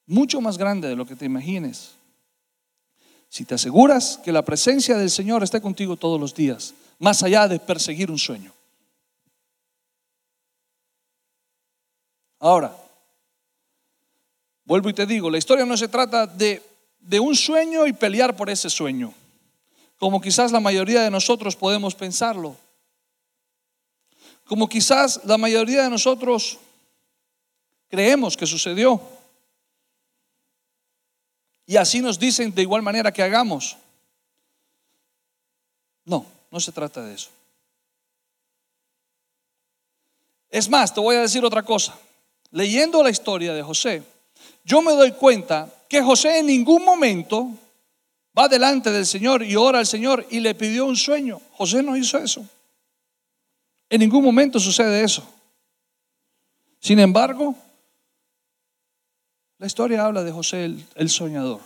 mucho 0.05 0.41
más 0.41 0.57
grande 0.57 0.89
de 0.89 0.97
lo 0.97 1.05
que 1.05 1.15
te 1.15 1.23
imagines. 1.23 1.91
Si 3.29 3.45
te 3.45 3.55
aseguras 3.55 4.19
que 4.25 4.33
la 4.33 4.43
presencia 4.43 4.97
del 4.97 5.11
Señor 5.11 5.43
esté 5.43 5.61
contigo 5.61 5.95
todos 5.95 6.19
los 6.19 6.33
días, 6.33 6.73
más 6.99 7.23
allá 7.23 7.47
de 7.47 7.59
perseguir 7.59 8.11
un 8.11 8.19
sueño. 8.19 8.53
Ahora, 12.39 12.75
vuelvo 14.65 14.89
y 14.89 14.93
te 14.93 15.05
digo, 15.05 15.29
la 15.29 15.37
historia 15.37 15.65
no 15.65 15.75
se 15.75 15.87
trata 15.87 16.27
de, 16.27 16.61
de 16.99 17.19
un 17.19 17.35
sueño 17.35 17.87
y 17.87 17.93
pelear 17.93 18.35
por 18.35 18.49
ese 18.49 18.69
sueño, 18.69 19.13
como 19.97 20.21
quizás 20.21 20.51
la 20.51 20.59
mayoría 20.59 21.01
de 21.01 21.11
nosotros 21.11 21.55
podemos 21.55 21.95
pensarlo, 21.95 22.55
como 24.45 24.69
quizás 24.69 25.21
la 25.25 25.37
mayoría 25.37 25.83
de 25.83 25.89
nosotros 25.89 26.59
creemos 27.89 28.37
que 28.37 28.45
sucedió. 28.45 29.01
Y 31.65 31.77
así 31.77 32.01
nos 32.01 32.17
dicen 32.17 32.53
de 32.55 32.63
igual 32.63 32.81
manera 32.81 33.11
que 33.11 33.21
hagamos. 33.21 33.77
No, 36.05 36.25
no 36.51 36.59
se 36.59 36.71
trata 36.71 37.03
de 37.03 37.13
eso. 37.13 37.29
Es 40.49 40.69
más, 40.69 40.93
te 40.93 40.99
voy 40.99 41.15
a 41.15 41.21
decir 41.21 41.45
otra 41.45 41.63
cosa. 41.63 41.97
Leyendo 42.51 43.03
la 43.03 43.11
historia 43.11 43.53
de 43.53 43.61
José, 43.61 44.03
yo 44.63 44.81
me 44.81 44.93
doy 44.93 45.11
cuenta 45.11 45.71
que 45.87 46.01
José 46.01 46.39
en 46.39 46.47
ningún 46.47 46.83
momento 46.83 47.51
va 48.37 48.47
delante 48.47 48.91
del 48.91 49.05
Señor 49.05 49.43
y 49.43 49.55
ora 49.55 49.79
al 49.79 49.87
Señor 49.87 50.25
y 50.29 50.39
le 50.39 50.55
pidió 50.55 50.85
un 50.85 50.95
sueño. 50.95 51.39
José 51.53 51.83
no 51.83 51.95
hizo 51.95 52.17
eso. 52.17 52.45
En 53.89 53.99
ningún 53.99 54.23
momento 54.23 54.59
sucede 54.59 55.03
eso. 55.03 55.27
Sin 56.79 56.99
embargo, 56.99 57.55
la 59.57 59.67
historia 59.67 60.05
habla 60.05 60.23
de 60.23 60.31
José 60.31 60.73
el, 60.95 61.09
soñador. 61.09 61.59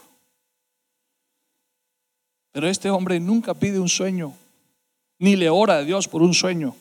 Pero 2.52 2.68
este 2.68 2.90
hombre 2.90 3.20
nunca 3.20 3.54
pide 3.54 3.80
un 3.80 3.90
sueño, 3.90 4.34
ni 5.20 5.36
le 5.36 5.50
ora 5.50 5.78
a 5.78 5.84
Dios 5.84 6.08
por 6.08 6.22
un 6.22 6.34
sueño. 6.34 6.76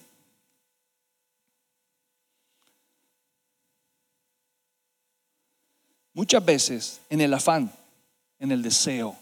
Muchas 6.15 6.45
veces 6.45 7.01
en 7.09 7.21
el 7.21 7.33
afán, 7.33 7.73
en 8.39 8.53
el 8.53 8.63
deseo, 8.63 9.17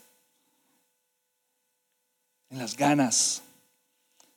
en 2.50 2.58
las 2.58 2.76
ganas 2.76 3.42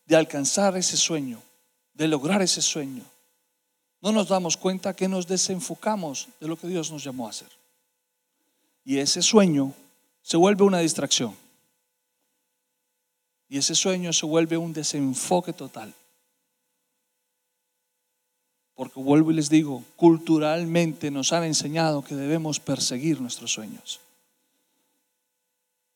de 0.05 0.15
alcanzar 0.15 0.77
ese 0.77 0.97
sueño, 0.97 1.41
de 1.93 2.07
lograr 2.07 2.41
ese 2.41 2.61
sueño, 2.61 3.03
no 4.01 4.11
nos 4.11 4.27
damos 4.27 4.57
cuenta 4.57 4.95
que 4.95 5.07
nos 5.07 5.27
desenfocamos 5.27 6.27
de 6.39 6.47
lo 6.47 6.57
que 6.57 6.67
Dios 6.67 6.91
nos 6.91 7.03
llamó 7.03 7.25
a 7.25 7.29
hacer. 7.29 7.49
Y 8.83 8.97
ese 8.97 9.21
sueño 9.21 9.73
se 10.21 10.37
vuelve 10.37 10.63
una 10.63 10.79
distracción. 10.79 11.42
Y 13.49 13.57
ese 13.57 13.75
sueño 13.75 14.13
se 14.13 14.25
vuelve 14.25 14.57
un 14.57 14.73
desenfoque 14.73 15.53
total. 15.53 15.93
Porque 18.75 18.99
vuelvo 18.99 19.31
y 19.31 19.35
les 19.35 19.49
digo, 19.49 19.83
culturalmente 19.95 21.11
nos 21.11 21.31
han 21.33 21.43
enseñado 21.43 22.03
que 22.03 22.15
debemos 22.15 22.59
perseguir 22.59 23.21
nuestros 23.21 23.51
sueños. 23.51 23.99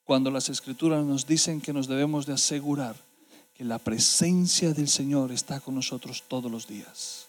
Cuando 0.04 0.32
las 0.32 0.50
escrituras 0.50 1.04
nos 1.04 1.26
dicen 1.26 1.60
que 1.60 1.74
nos 1.74 1.88
debemos 1.88 2.26
de 2.26 2.34
asegurar 2.34 2.96
que 3.56 3.66
la 3.66 3.80
presencia 3.80 4.72
del 4.74 4.88
Señor 4.88 5.32
está 5.32 5.60
con 5.60 5.74
nosotros 5.74 6.24
todos 6.28 6.52
los 6.52 6.68
días 6.68 7.28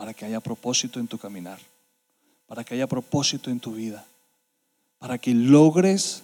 para 0.00 0.14
que 0.14 0.24
haya 0.24 0.40
propósito 0.40 0.98
en 0.98 1.06
tu 1.06 1.18
caminar, 1.18 1.58
para 2.46 2.64
que 2.64 2.72
haya 2.72 2.86
propósito 2.86 3.50
en 3.50 3.60
tu 3.60 3.72
vida, 3.72 4.06
para 4.98 5.18
que 5.18 5.34
logres 5.34 6.22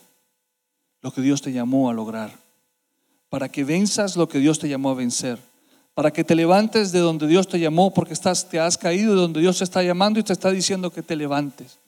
lo 1.03 1.13
que 1.13 1.21
Dios 1.21 1.43
te 1.43 1.53
llamó 1.53 1.91
a 1.91 1.93
lograr, 1.93 2.39
para 3.29 3.49
que 3.49 3.65
venzas 3.65 4.17
lo 4.17 4.29
que 4.29 4.39
Dios 4.39 4.59
te 4.59 4.69
llamó 4.69 4.91
a 4.91 4.95
vencer, 4.95 5.39
para 5.95 6.13
que 6.13 6.25
te 6.25 6.35
levantes 6.35 6.93
de 6.93 7.01
donde 7.01 7.27
Dios 7.27 7.49
te 7.49 7.59
llamó, 7.59 7.93
porque 7.93 8.13
estás, 8.13 8.49
te 8.49 8.61
has 8.61 8.77
caído 8.77 9.15
de 9.15 9.21
donde 9.21 9.41
Dios 9.41 9.59
te 9.59 9.65
está 9.65 9.83
llamando 9.83 10.21
y 10.21 10.23
te 10.23 10.33
está 10.33 10.51
diciendo 10.51 10.91
que 10.91 11.03
te 11.03 11.17
levantes. 11.17 11.79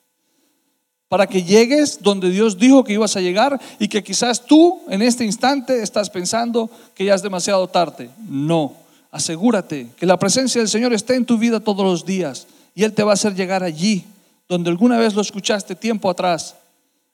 Para 1.07 1.25
que 1.25 1.43
llegues 1.43 1.99
donde 2.01 2.29
Dios 2.29 2.57
dijo 2.57 2.83
que 2.83 2.93
ibas 2.93 3.15
a 3.15 3.21
llegar 3.21 3.59
y 3.79 3.87
que 3.87 4.03
quizás 4.03 4.45
tú 4.45 4.81
en 4.89 5.01
este 5.01 5.25
instante 5.25 5.81
estás 5.81 6.09
pensando 6.09 6.69
que 6.93 7.05
ya 7.05 7.15
es 7.15 7.23
demasiado 7.23 7.67
tarde. 7.67 8.09
No, 8.27 8.73
asegúrate 9.11 9.89
que 9.97 10.05
la 10.05 10.17
presencia 10.17 10.61
del 10.61 10.69
Señor 10.69 10.93
esté 10.93 11.15
en 11.15 11.25
tu 11.25 11.37
vida 11.37 11.59
todos 11.59 11.83
los 11.85 12.05
días 12.05 12.47
y 12.75 12.83
Él 12.83 12.93
te 12.93 13.03
va 13.03 13.11
a 13.11 13.13
hacer 13.15 13.33
llegar 13.33 13.63
allí 13.63 14.05
donde 14.49 14.71
alguna 14.71 14.97
vez 14.97 15.13
lo 15.13 15.21
escuchaste 15.21 15.75
tiempo 15.75 16.09
atrás. 16.09 16.55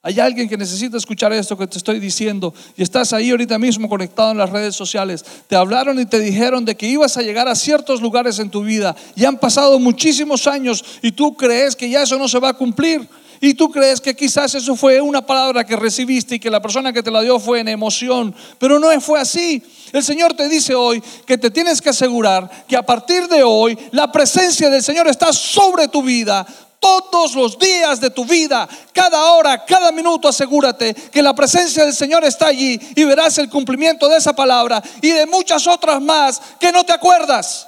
Hay 0.06 0.20
alguien 0.20 0.48
que 0.48 0.56
necesita 0.56 0.98
escuchar 0.98 1.34
esto 1.34 1.58
que 1.58 1.66
te 1.66 1.80
estoy 1.80 2.00
diciendo 2.00 2.54
y 2.78 2.84
estás 2.84 3.12
ahí 3.12 3.32
ahorita 3.32 3.58
mismo 3.58 3.90
conectado 3.90 4.34
en 4.34 4.38
las 4.38 4.52
redes 4.52 4.76
sociales. 4.76 5.26
Te 5.48 5.56
hablaron 5.56 6.00
y 6.00 6.06
te 6.06 6.20
dijeron 6.20 6.64
de 6.64 6.76
que 6.76 6.86
ibas 6.86 7.18
a 7.18 7.24
llegar 7.24 7.48
a 7.48 7.56
ciertos 7.56 8.04
lugares 8.04 8.38
en 8.38 8.52
tu 8.52 8.62
vida 8.62 8.96
y 9.16 9.26
han 9.26 9.40
pasado 9.40 9.80
muchísimos 9.80 10.46
años 10.46 10.86
y 11.02 11.12
tú 11.12 11.36
crees 11.36 11.76
que 11.76 11.90
ya 11.90 12.04
eso 12.04 12.20
no 12.20 12.28
se 12.28 12.38
va 12.38 12.50
a 12.50 12.54
cumplir. 12.54 13.10
Y 13.42 13.56
tú 13.56 13.72
crees 13.72 14.00
que 14.00 14.16
quizás 14.16 14.54
eso 14.54 14.76
fue 14.76 15.02
una 15.02 15.26
palabra 15.26 15.64
que 15.66 15.76
recibiste 15.76 16.36
y 16.36 16.40
que 16.40 16.52
la 16.52 16.62
persona 16.62 16.94
que 16.94 17.02
te 17.02 17.10
la 17.10 17.22
dio 17.22 17.40
fue 17.40 17.62
en 17.62 17.68
emoción, 17.68 18.34
pero 18.60 18.78
no 18.78 19.02
fue 19.02 19.20
así. 19.20 19.64
El 19.92 20.04
Señor 20.04 20.36
te 20.36 20.48
dice 20.48 20.76
hoy 20.76 21.02
que 21.26 21.40
te 21.40 21.50
tienes 21.50 21.82
que 21.82 21.90
asegurar 21.90 22.66
que 22.68 22.78
a 22.78 22.86
partir 22.86 23.28
de 23.28 23.42
hoy 23.42 23.76
la 23.92 24.12
presencia 24.12 24.70
del 24.70 24.84
Señor 24.84 25.08
está 25.08 25.34
sobre 25.34 25.88
tu 25.88 26.04
vida. 26.04 26.46
Todos 26.86 27.34
los 27.34 27.58
días 27.58 28.00
de 28.00 28.12
tu 28.12 28.26
vida, 28.26 28.70
cada 28.94 29.32
hora, 29.32 29.66
cada 29.66 29.92
minuto, 29.92 30.28
asegúrate 30.28 30.94
que 30.94 31.24
la 31.24 31.34
presencia 31.34 31.84
del 31.84 31.96
Señor 31.96 32.24
está 32.24 32.46
allí 32.46 32.80
y 32.96 33.04
verás 33.06 33.40
el 33.40 33.50
cumplimiento 33.50 34.08
de 34.08 34.18
esa 34.18 34.36
palabra 34.36 34.84
y 35.02 35.10
de 35.10 35.26
muchas 35.26 35.66
otras 35.66 36.00
más 36.00 36.40
que 36.60 36.72
no 36.72 36.84
te 36.84 36.94
acuerdas, 36.94 37.68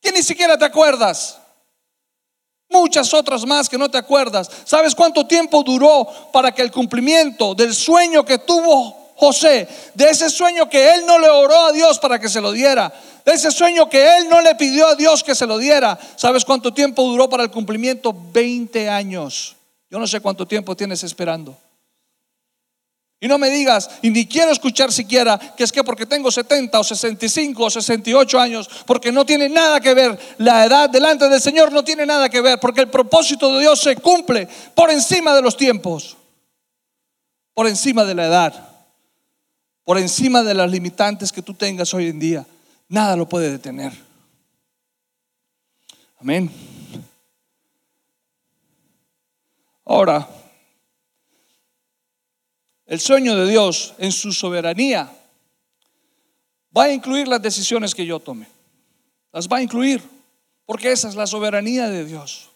que 0.00 0.10
ni 0.10 0.22
siquiera 0.22 0.56
te 0.56 0.64
acuerdas. 0.64 1.36
Muchas 2.70 3.12
otras 3.12 3.44
más 3.44 3.68
que 3.68 3.76
no 3.76 3.90
te 3.90 3.98
acuerdas. 3.98 4.50
¿Sabes 4.64 4.94
cuánto 4.94 5.26
tiempo 5.26 5.62
duró 5.62 6.08
para 6.32 6.50
que 6.50 6.62
el 6.62 6.72
cumplimiento 6.72 7.54
del 7.54 7.74
sueño 7.74 8.24
que 8.24 8.38
tuvo 8.38 9.05
José, 9.16 9.66
de 9.94 10.10
ese 10.10 10.30
sueño 10.30 10.68
que 10.68 10.94
él 10.94 11.04
no 11.06 11.18
le 11.18 11.28
oró 11.28 11.66
a 11.66 11.72
Dios 11.72 11.98
para 11.98 12.18
que 12.20 12.28
se 12.28 12.40
lo 12.40 12.52
diera, 12.52 12.92
de 13.24 13.32
ese 13.32 13.50
sueño 13.50 13.88
que 13.88 14.18
él 14.18 14.28
no 14.28 14.40
le 14.40 14.54
pidió 14.54 14.86
a 14.86 14.94
Dios 14.94 15.24
que 15.24 15.34
se 15.34 15.46
lo 15.46 15.58
diera, 15.58 15.98
¿sabes 16.16 16.44
cuánto 16.44 16.72
tiempo 16.72 17.02
duró 17.02 17.28
para 17.28 17.42
el 17.42 17.50
cumplimiento? 17.50 18.14
20 18.32 18.88
años. 18.88 19.56
Yo 19.90 19.98
no 19.98 20.06
sé 20.06 20.20
cuánto 20.20 20.46
tiempo 20.46 20.76
tienes 20.76 21.02
esperando. 21.02 21.56
Y 23.18 23.28
no 23.28 23.38
me 23.38 23.48
digas, 23.48 23.88
y 24.02 24.10
ni 24.10 24.26
quiero 24.26 24.52
escuchar 24.52 24.92
siquiera, 24.92 25.38
que 25.38 25.64
es 25.64 25.72
que 25.72 25.82
porque 25.82 26.04
tengo 26.04 26.30
70 26.30 26.78
o 26.78 26.84
65 26.84 27.64
o 27.64 27.70
68 27.70 28.38
años, 28.38 28.68
porque 28.84 29.10
no 29.10 29.24
tiene 29.24 29.48
nada 29.48 29.80
que 29.80 29.94
ver, 29.94 30.18
la 30.36 30.66
edad 30.66 30.90
delante 30.90 31.28
del 31.28 31.40
Señor 31.40 31.72
no 31.72 31.82
tiene 31.82 32.04
nada 32.04 32.28
que 32.28 32.42
ver, 32.42 32.60
porque 32.60 32.82
el 32.82 32.90
propósito 32.90 33.54
de 33.54 33.60
Dios 33.60 33.80
se 33.80 33.96
cumple 33.96 34.46
por 34.74 34.90
encima 34.90 35.34
de 35.34 35.40
los 35.40 35.56
tiempos, 35.56 36.16
por 37.54 37.66
encima 37.66 38.04
de 38.04 38.14
la 38.14 38.26
edad, 38.26 38.65
por 39.86 39.98
encima 39.98 40.42
de 40.42 40.52
las 40.52 40.68
limitantes 40.68 41.30
que 41.30 41.42
tú 41.42 41.54
tengas 41.54 41.94
hoy 41.94 42.08
en 42.08 42.18
día. 42.18 42.44
Nada 42.88 43.14
lo 43.14 43.28
puede 43.28 43.52
detener. 43.52 43.92
Amén. 46.18 46.50
Ahora, 49.84 50.28
el 52.86 52.98
sueño 52.98 53.36
de 53.36 53.48
Dios 53.48 53.94
en 53.98 54.10
su 54.10 54.32
soberanía 54.32 55.08
va 56.76 56.82
a 56.82 56.92
incluir 56.92 57.28
las 57.28 57.40
decisiones 57.40 57.94
que 57.94 58.04
yo 58.04 58.18
tome. 58.18 58.48
Las 59.32 59.46
va 59.46 59.58
a 59.58 59.62
incluir, 59.62 60.02
porque 60.64 60.90
esa 60.90 61.08
es 61.08 61.14
la 61.14 61.28
soberanía 61.28 61.88
de 61.88 62.04
Dios. 62.04 62.50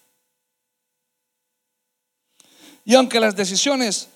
Y 2.84 2.96
aunque 2.96 3.20
las 3.20 3.36
decisiones 3.36 4.08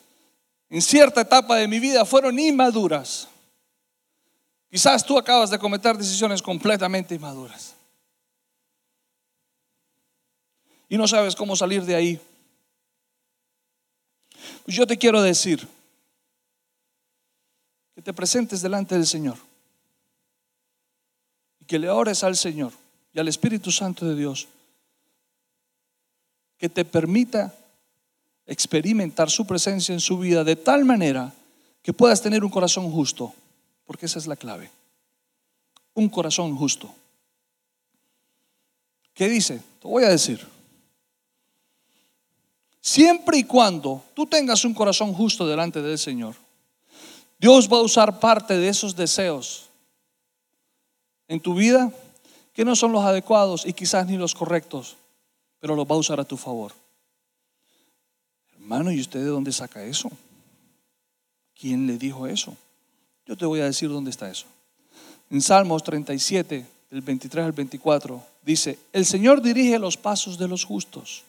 en 0.74 0.82
cierta 0.82 1.20
etapa 1.20 1.54
de 1.54 1.68
mi 1.68 1.78
vida 1.78 2.04
fueron 2.04 2.37
inmaduras. 2.37 3.28
Quizás 4.68 5.06
tú 5.06 5.16
acabas 5.16 5.48
de 5.48 5.56
cometer 5.56 5.96
decisiones 5.96 6.42
completamente 6.42 7.14
inmaduras. 7.14 7.76
Y 10.88 10.96
no 10.98 11.06
sabes 11.06 11.37
cómo 11.37 11.54
salir 11.54 11.84
de 11.84 11.94
ahí. 11.94 12.20
Pues 14.64 14.76
yo 14.76 14.84
te 14.84 14.98
quiero 14.98 15.22
decir 15.22 15.64
que 17.94 18.02
te 18.02 18.12
presentes 18.12 18.60
delante 18.60 18.96
del 18.96 19.06
Señor 19.06 19.38
y 21.60 21.66
que 21.66 21.78
le 21.78 21.88
ores 21.88 22.24
al 22.24 22.37
Señor 22.37 22.72
y 23.12 23.20
al 23.20 23.28
Espíritu 23.28 23.70
Santo 23.70 24.08
de 24.08 24.16
Dios 24.16 24.48
que 26.58 26.68
te 26.68 26.84
permita 26.84 27.54
experimentar 28.46 29.30
su 29.30 29.46
presencia 29.46 29.92
en 29.92 30.00
su 30.00 30.18
vida 30.18 30.44
de 30.44 30.57
tal 30.57 30.85
manera 30.85 31.33
que 31.83 31.92
puedas 31.92 32.22
tener 32.22 32.44
un 32.44 32.50
corazón 32.50 32.90
justo, 32.90 33.33
porque 33.87 34.07
esa 34.07 34.18
es 34.18 34.26
la 34.26 34.37
clave. 34.37 34.70
Un 35.94 36.09
corazón 36.09 36.57
justo. 36.57 36.92
¿Qué 39.12 39.28
dice? 39.28 39.62
Te 39.80 39.88
voy 39.88 40.04
a 40.04 40.09
decir. 40.09 40.44
Siempre 42.80 43.38
y 43.38 43.44
cuando 43.44 44.02
tú 44.14 44.26
tengas 44.26 44.64
un 44.64 44.74
corazón 44.74 45.14
justo 45.14 45.46
delante 45.46 45.80
del 45.80 45.98
Señor, 45.98 46.35
Dios 47.38 47.70
va 47.72 47.78
a 47.78 47.83
usar 47.83 48.20
parte 48.20 48.57
de 48.57 48.68
esos 48.68 48.96
deseos 48.96 49.68
en 51.28 51.40
tu 51.40 51.54
vida 51.54 51.92
que 52.52 52.64
no 52.64 52.76
son 52.76 52.92
los 52.92 53.04
adecuados 53.04 53.66
y 53.66 53.72
quizás 53.72 54.07
ni 54.07 54.16
los 54.16 54.35
correctos, 54.35 54.96
pero 55.61 55.74
los 55.74 55.87
va 55.87 55.94
a 55.94 55.98
usar 55.98 56.20
a 56.20 56.24
tu 56.24 56.37
favor. 56.37 56.72
Hermano, 58.64 58.90
¿y 58.90 58.98
usted 58.98 59.20
de 59.20 59.27
dónde 59.27 59.53
saca 59.53 59.85
eso? 59.85 60.11
¿Quién 61.55 61.87
le 61.87 61.98
dijo 61.98 62.27
eso? 62.27 62.57
Yo 63.27 63.37
te 63.37 63.44
voy 63.44 63.61
a 63.61 63.66
decir 63.66 63.90
dónde 63.90 64.11
está 64.11 64.31
eso. 64.31 64.46
En 65.29 65.42
Salmos 65.42 65.85
37, 65.85 66.64
del 66.90 67.00
23 67.03 67.44
al 67.44 67.53
24, 67.53 68.24
dice, 68.40 68.79
el 68.94 69.05
Señor 69.05 69.42
dirige 69.42 69.79
los 69.79 69.98
pasos 69.98 70.38
de 70.38 70.48
los 70.48 70.64
justos. 70.64 71.24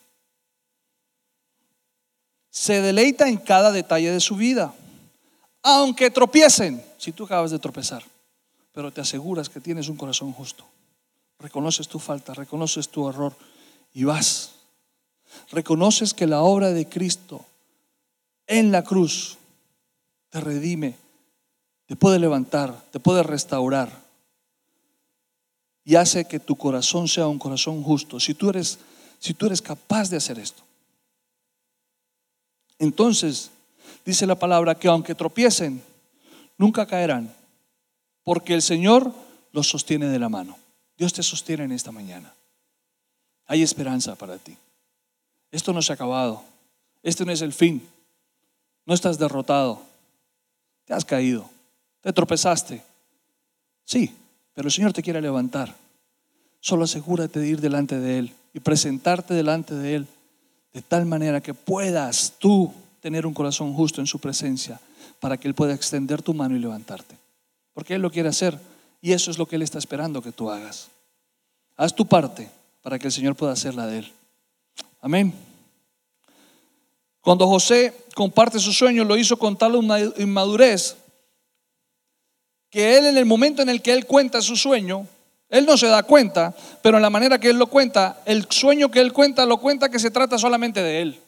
Se 2.52 2.80
deleita 2.80 3.28
en 3.28 3.36
cada 3.36 3.74
detalle 3.74 4.12
de 4.12 4.22
su 4.22 4.38
vida, 4.38 4.74
aunque 5.62 6.10
tropiecen, 6.10 6.82
si 6.98 7.12
tú 7.12 7.26
acabas 7.26 7.52
de 7.52 7.60
tropezar, 7.60 8.06
pero 8.72 8.94
te 8.94 9.02
aseguras 9.02 9.50
que 9.50 9.60
tienes 9.60 9.90
un 9.90 9.98
corazón 9.98 10.32
justo. 10.32 10.64
Reconoces 11.40 11.90
tu 11.90 12.00
falta, 12.00 12.34
reconoces 12.34 12.88
tu 12.88 13.10
error 13.10 13.36
y 13.94 14.06
vas. 14.06 14.54
Reconoces 15.52 16.14
que 16.14 16.28
la 16.28 16.42
obra 16.42 16.72
de 16.72 16.88
Cristo 16.88 17.46
en 18.48 18.72
la 18.72 18.84
cruz 18.84 19.38
te 20.30 20.42
redime, 20.42 20.96
te 21.86 21.96
puede 21.96 22.20
levantar, 22.20 22.84
te 22.92 23.00
puede 23.00 23.24
restaurar 23.24 24.06
y 25.86 25.96
hace 25.96 26.26
que 26.26 26.40
tu 26.40 26.56
corazón 26.56 27.08
sea 27.08 27.28
un 27.28 27.40
corazón 27.40 27.84
justo. 27.84 28.20
Si 28.20 28.34
tú 28.34 28.50
eres, 28.50 28.80
si 29.20 29.34
tú 29.36 29.46
eres 29.46 29.62
capaz 29.62 30.10
de 30.10 30.18
hacer 30.18 30.40
esto, 30.40 30.64
entonces 32.80 33.52
dice 34.04 34.26
la 34.26 34.36
palabra 34.36 34.76
que 34.76 34.88
aunque 34.88 35.16
tropiecen, 35.16 35.82
nunca 36.58 36.86
caerán, 36.86 37.34
porque 38.24 38.56
el 38.56 38.64
Señor 38.64 39.14
los 39.52 39.70
sostiene 39.70 40.08
de 40.08 40.20
la 40.20 40.28
mano. 40.28 40.58
Dios 40.98 41.14
te 41.14 41.24
sostiene 41.24 41.66
en 41.66 41.72
esta 41.72 41.92
mañana. 41.92 42.34
Hay 43.46 43.62
esperanza 43.62 44.16
para 44.16 44.38
ti. 44.38 44.58
Esto 45.56 45.72
no 45.72 45.82
se 45.82 45.94
ha 45.94 45.96
acabado. 45.96 46.44
Este 47.02 47.24
no 47.24 47.32
es 47.32 47.42
el 47.42 47.54
fin. 47.54 47.82
No 48.86 48.94
estás 48.94 49.18
derrotado. 49.18 49.82
Te 50.84 50.94
has 50.94 51.06
caído, 51.06 51.50
te 52.02 52.12
tropezaste. 52.12 52.84
Sí, 53.86 54.14
pero 54.54 54.68
el 54.68 54.72
Señor 54.74 54.92
te 54.92 55.02
quiere 55.02 55.22
levantar. 55.22 55.74
Solo 56.60 56.84
asegúrate 56.84 57.40
de 57.40 57.48
ir 57.48 57.62
delante 57.62 57.98
de 57.98 58.20
Él 58.20 58.34
y 58.54 58.60
presentarte 58.60 59.34
delante 59.34 59.74
de 59.74 59.96
Él 59.96 60.08
de 60.74 60.82
tal 60.82 61.06
manera 61.06 61.40
que 61.40 61.54
puedas 61.54 62.34
tú 62.38 62.74
tener 63.00 63.26
un 63.26 63.34
corazón 63.34 63.74
justo 63.74 64.02
en 64.02 64.08
su 64.08 64.20
presencia 64.20 64.82
para 65.22 65.38
que 65.38 65.48
Él 65.48 65.56
pueda 65.56 65.74
extender 65.74 66.22
tu 66.22 66.34
mano 66.34 66.58
y 66.58 66.60
levantarte. 66.60 67.16
Porque 67.74 67.96
Él 67.96 68.02
lo 68.02 68.12
quiere 68.12 68.28
hacer 68.28 68.60
y 69.02 69.14
eso 69.14 69.32
es 69.32 69.38
lo 69.38 69.48
que 69.48 69.56
Él 69.56 69.62
está 69.62 69.78
esperando 69.78 70.22
que 70.22 70.34
tú 70.34 70.52
hagas. 70.52 70.90
Haz 71.78 71.96
tu 71.96 72.06
parte 72.06 72.50
para 72.82 73.00
que 73.00 73.08
el 73.08 73.14
Señor 73.14 73.38
pueda 73.38 73.54
hacer 73.54 73.74
la 73.74 73.88
de 73.88 74.00
Él. 74.00 74.12
Amén. 75.00 75.45
Cuando 77.26 77.48
José 77.48 77.92
comparte 78.14 78.60
su 78.60 78.72
sueño, 78.72 79.04
lo 79.04 79.18
hizo 79.18 79.36
con 79.38 79.58
tal 79.58 79.74
inmadurez 80.18 80.96
que 82.70 83.00
él 83.00 83.08
en 83.08 83.18
el 83.18 83.26
momento 83.26 83.64
en 83.64 83.70
el 83.70 83.82
que 83.82 83.94
él 83.94 84.06
cuenta 84.06 84.44
su 84.44 84.56
sueño, 84.56 85.08
él 85.50 85.66
no 85.66 85.76
se 85.76 85.88
da 85.88 86.04
cuenta, 86.04 86.56
pero 86.84 86.98
en 86.98 87.02
la 87.02 87.10
manera 87.10 87.40
que 87.40 87.50
él 87.50 87.58
lo 87.58 87.66
cuenta, 87.66 88.22
el 88.26 88.46
sueño 88.52 88.92
que 88.92 89.00
él 89.00 89.12
cuenta 89.12 89.44
lo 89.48 89.58
cuenta 89.58 89.90
que 89.90 89.98
se 89.98 90.12
trata 90.12 90.38
solamente 90.38 90.84
de 90.84 91.02
él. 91.02 91.20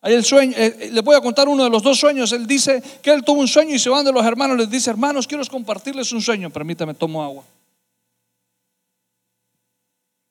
Ahí 0.00 0.14
el 0.14 0.24
sueño, 0.24 0.54
eh, 0.56 0.74
eh, 0.80 1.00
voy 1.02 1.16
a 1.16 1.20
contar 1.20 1.48
uno 1.48 1.64
de 1.64 1.70
los 1.70 1.82
dos 1.82 1.98
sueños. 1.98 2.32
Él 2.32 2.46
dice 2.46 2.82
que 3.02 3.10
él 3.10 3.22
tuvo 3.24 3.40
un 3.40 3.48
sueño 3.48 3.74
y 3.74 3.78
se 3.78 3.90
van 3.90 4.06
de 4.06 4.12
los 4.12 4.24
hermanos, 4.24 4.56
les 4.56 4.70
dice, 4.70 4.88
hermanos, 4.88 5.26
quiero 5.26 5.44
compartirles 5.50 6.12
un 6.12 6.22
sueño. 6.22 6.48
Permítame, 6.48 6.94
tomo 6.94 7.22
agua. 7.22 7.44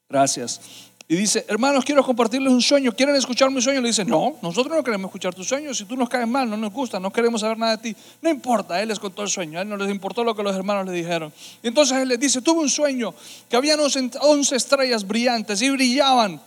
Gracias. 0.09 0.87
Y 1.09 1.15
dice, 1.15 1.45
hermanos, 1.47 1.85
quiero 1.85 2.03
compartirles 2.03 2.51
un 2.51 2.61
sueño. 2.61 2.91
¿Quieren 2.91 3.15
escuchar 3.15 3.49
mi 3.49 3.61
sueño? 3.61 3.79
Le 3.79 3.87
dice, 3.87 4.03
no, 4.03 4.35
nosotros 4.41 4.75
no 4.75 4.83
queremos 4.83 5.07
escuchar 5.07 5.33
tu 5.33 5.41
sueño. 5.41 5.73
Si 5.73 5.85
tú 5.85 5.95
nos 5.95 6.09
caes 6.09 6.27
mal, 6.27 6.49
no 6.49 6.57
nos 6.57 6.73
gusta, 6.73 6.99
no 6.99 7.13
queremos 7.13 7.39
saber 7.39 7.57
nada 7.57 7.77
de 7.77 7.93
ti. 7.93 7.99
No 8.21 8.29
importa, 8.29 8.81
él 8.81 8.89
les 8.89 8.99
contó 8.99 9.23
el 9.23 9.29
sueño. 9.29 9.57
A 9.57 9.61
él 9.61 9.69
no 9.69 9.77
les 9.77 9.89
importó 9.89 10.25
lo 10.25 10.35
que 10.35 10.43
los 10.43 10.53
hermanos 10.53 10.85
le 10.85 10.91
dijeron. 10.91 11.31
Y 11.63 11.69
entonces 11.69 11.97
él 11.97 12.09
les 12.09 12.19
dice, 12.19 12.41
tuve 12.41 12.59
un 12.59 12.69
sueño 12.69 13.13
que 13.49 13.55
había 13.55 13.77
11 13.77 14.55
estrellas 14.55 15.07
brillantes 15.07 15.61
y 15.61 15.69
brillaban 15.69 16.41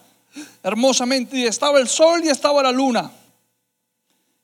hermosamente. 0.63 1.39
Y 1.39 1.47
estaba 1.47 1.81
el 1.81 1.89
sol 1.89 2.23
y 2.23 2.29
estaba 2.29 2.63
la 2.63 2.71
luna. 2.71 3.11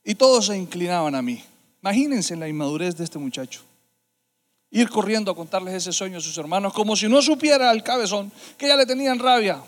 Y 0.03 0.15
todos 0.15 0.47
se 0.47 0.57
inclinaban 0.57 1.15
a 1.15 1.21
mí. 1.21 1.45
Imagínense 1.83 2.37
la 2.37 2.49
inmadurez 2.49 2.97
de 2.97 3.05
este 3.05 3.19
muchacho 3.19 3.61
ir 4.71 4.91
corriendo 4.91 5.31
a 5.31 5.35
contarles 5.35 5.75
ese 5.75 5.93
sueño 5.93 6.19
a 6.19 6.21
sus 6.21 6.37
hermanos, 6.37 6.73
como 6.73 6.97
si 6.97 7.09
no 7.09 7.23
supiera 7.23 7.71
al 7.71 7.83
cabezón 7.83 8.31
que 8.59 8.67
ya 8.67 8.77
le 8.77 8.85
tenían 8.85 9.19
rabia. 9.19 9.63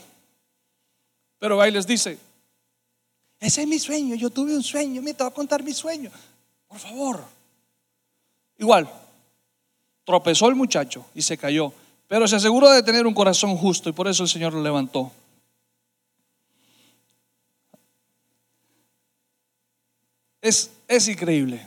Pero 1.39 1.61
ahí 1.61 1.71
les 1.71 1.87
dice, 1.87 2.19
ese 3.41 3.63
es 3.63 3.69
mi 3.69 3.79
sueño, 3.79 4.15
yo 4.17 4.31
tuve 4.31 4.55
un 4.55 4.63
sueño, 4.63 5.01
me 5.01 5.15
te 5.15 5.23
voy 5.23 5.31
a 5.31 5.35
contar 5.35 5.63
mi 5.63 5.73
sueño. 5.73 6.11
Por 6.67 6.79
favor. 6.79 7.25
Igual, 8.59 8.89
tropezó 10.05 10.49
el 10.49 10.57
muchacho 10.57 11.07
y 11.15 11.23
se 11.23 11.39
cayó, 11.39 11.73
pero 12.09 12.27
se 12.27 12.37
aseguró 12.37 12.71
de 12.71 12.83
tener 12.83 13.07
un 13.07 13.15
corazón 13.15 13.57
justo 13.57 13.89
y 13.89 13.93
por 13.93 14.09
eso 14.09 14.25
el 14.25 14.29
Señor 14.29 14.53
lo 14.53 14.63
levantó. 14.63 15.13
Es, 20.41 20.71
es 20.89 21.09
increíble. 21.09 21.67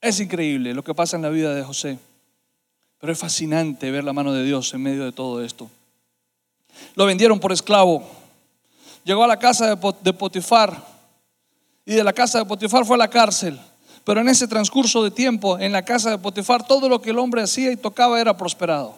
Es 0.00 0.20
increíble 0.20 0.74
lo 0.74 0.84
que 0.84 0.94
pasa 0.94 1.16
en 1.16 1.22
la 1.22 1.30
vida 1.30 1.54
de 1.54 1.62
José. 1.62 1.98
Pero 2.98 3.12
es 3.12 3.18
fascinante 3.18 3.90
ver 3.90 4.04
la 4.04 4.12
mano 4.12 4.32
de 4.32 4.44
Dios 4.44 4.72
en 4.72 4.82
medio 4.82 5.04
de 5.04 5.12
todo 5.12 5.42
esto. 5.42 5.70
Lo 6.94 7.06
vendieron 7.06 7.40
por 7.40 7.52
esclavo. 7.52 8.02
Llegó 9.04 9.24
a 9.24 9.26
la 9.26 9.38
casa 9.38 9.76
de 9.76 10.12
Potifar 10.12 10.82
y 11.84 11.94
de 11.94 12.04
la 12.04 12.12
casa 12.12 12.38
de 12.38 12.44
Potifar 12.44 12.84
fue 12.84 12.96
a 12.96 12.98
la 12.98 13.08
cárcel. 13.08 13.60
Pero 14.04 14.20
en 14.20 14.28
ese 14.28 14.46
transcurso 14.46 15.02
de 15.02 15.10
tiempo, 15.10 15.58
en 15.58 15.72
la 15.72 15.82
casa 15.82 16.10
de 16.10 16.18
Potifar, 16.18 16.66
todo 16.66 16.88
lo 16.88 17.00
que 17.00 17.10
el 17.10 17.18
hombre 17.18 17.42
hacía 17.42 17.72
y 17.72 17.76
tocaba 17.76 18.20
era 18.20 18.36
prosperado. 18.36 18.94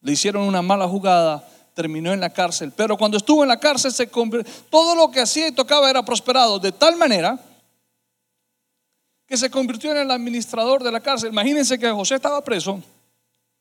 Le 0.00 0.12
hicieron 0.12 0.44
una 0.44 0.62
mala 0.62 0.88
jugada, 0.88 1.46
terminó 1.74 2.12
en 2.12 2.20
la 2.20 2.30
cárcel. 2.30 2.72
Pero 2.76 2.96
cuando 2.96 3.16
estuvo 3.16 3.42
en 3.42 3.48
la 3.48 3.58
cárcel, 3.58 3.92
todo 4.70 4.94
lo 4.94 5.10
que 5.10 5.20
hacía 5.20 5.48
y 5.48 5.52
tocaba 5.52 5.90
era 5.90 6.04
prosperado. 6.04 6.58
De 6.58 6.72
tal 6.72 6.96
manera 6.96 7.38
que 9.26 9.36
se 9.36 9.50
convirtió 9.50 9.92
en 9.92 9.98
el 9.98 10.10
administrador 10.10 10.82
de 10.82 10.90
la 10.90 11.00
cárcel. 11.00 11.30
Imagínense 11.30 11.78
que 11.78 11.88
José 11.90 12.16
estaba 12.16 12.42
preso, 12.42 12.82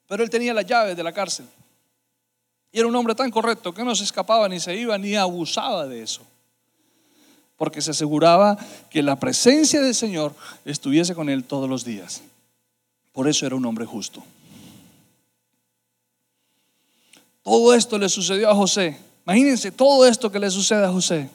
pero 0.07 0.23
él 0.23 0.29
tenía 0.29 0.53
las 0.53 0.65
llaves 0.65 0.97
de 0.97 1.03
la 1.03 1.11
cárcel. 1.11 1.47
Y 2.71 2.79
era 2.79 2.87
un 2.87 2.95
hombre 2.95 3.15
tan 3.15 3.31
correcto 3.31 3.73
que 3.73 3.83
no 3.83 3.95
se 3.95 4.03
escapaba 4.03 4.47
ni 4.47 4.59
se 4.59 4.75
iba 4.75 4.97
ni 4.97 5.15
abusaba 5.15 5.87
de 5.87 6.03
eso. 6.03 6.21
Porque 7.57 7.81
se 7.81 7.91
aseguraba 7.91 8.57
que 8.89 9.03
la 9.03 9.19
presencia 9.19 9.81
del 9.81 9.95
Señor 9.95 10.33
estuviese 10.65 11.15
con 11.15 11.29
él 11.29 11.43
todos 11.43 11.69
los 11.69 11.83
días. 11.83 12.21
Por 13.11 13.27
eso 13.27 13.45
era 13.45 13.55
un 13.55 13.65
hombre 13.65 13.85
justo. 13.85 14.23
Todo 17.43 17.73
esto 17.73 17.97
le 17.97 18.07
sucedió 18.07 18.49
a 18.49 18.55
José. 18.55 18.97
Imagínense 19.25 19.71
todo 19.71 20.05
esto 20.05 20.31
que 20.31 20.39
le 20.39 20.49
sucede 20.49 20.85
a 20.85 20.91
José. 20.91 21.29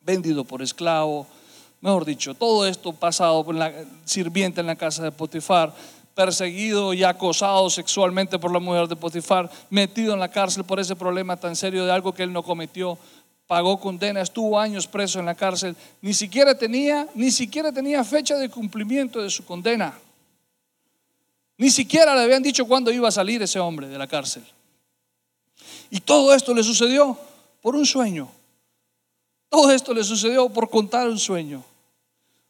Vendido 0.00 0.44
por 0.44 0.62
esclavo, 0.62 1.26
mejor 1.80 2.04
dicho, 2.04 2.34
todo 2.34 2.66
esto 2.66 2.92
pasado 2.92 3.44
por 3.44 3.54
la 3.54 3.72
sirviente 4.04 4.60
en 4.60 4.66
la 4.66 4.76
casa 4.76 5.02
de 5.02 5.12
Potifar, 5.12 5.74
perseguido 6.20 6.92
y 6.92 7.02
acosado 7.02 7.70
sexualmente 7.70 8.38
por 8.38 8.52
la 8.52 8.58
mujer 8.58 8.86
de 8.86 8.94
Potifar, 8.94 9.50
metido 9.70 10.12
en 10.12 10.20
la 10.20 10.28
cárcel 10.28 10.64
por 10.64 10.78
ese 10.78 10.94
problema 10.94 11.34
tan 11.34 11.56
serio 11.56 11.86
de 11.86 11.92
algo 11.92 12.12
que 12.12 12.22
él 12.22 12.30
no 12.30 12.42
cometió, 12.42 12.98
pagó 13.46 13.80
condena, 13.80 14.20
estuvo 14.20 14.60
años 14.60 14.86
preso 14.86 15.18
en 15.18 15.24
la 15.24 15.34
cárcel, 15.34 15.74
ni 16.02 16.12
siquiera 16.12 16.54
tenía, 16.54 17.08
ni 17.14 17.30
siquiera 17.30 17.72
tenía 17.72 18.04
fecha 18.04 18.36
de 18.36 18.50
cumplimiento 18.50 19.22
de 19.22 19.30
su 19.30 19.46
condena. 19.46 19.98
Ni 21.56 21.70
siquiera 21.70 22.14
le 22.14 22.20
habían 22.20 22.42
dicho 22.42 22.66
cuándo 22.66 22.92
iba 22.92 23.08
a 23.08 23.12
salir 23.12 23.40
ese 23.40 23.58
hombre 23.58 23.88
de 23.88 23.96
la 23.96 24.06
cárcel. 24.06 24.44
Y 25.88 26.00
todo 26.00 26.34
esto 26.34 26.52
le 26.52 26.62
sucedió 26.62 27.16
por 27.62 27.74
un 27.74 27.86
sueño. 27.86 28.30
Todo 29.48 29.72
esto 29.72 29.94
le 29.94 30.04
sucedió 30.04 30.50
por 30.50 30.68
contar 30.68 31.08
un 31.08 31.18
sueño. 31.18 31.64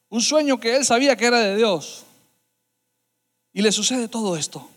Un 0.08 0.20
sueño 0.20 0.58
que 0.58 0.74
él 0.74 0.84
sabía 0.84 1.14
que 1.14 1.26
era 1.26 1.38
de 1.38 1.56
Dios. 1.56 2.04
Y 3.52 3.62
le 3.62 3.72
sucede 3.72 4.08
todo 4.08 4.36
esto. 4.36 4.68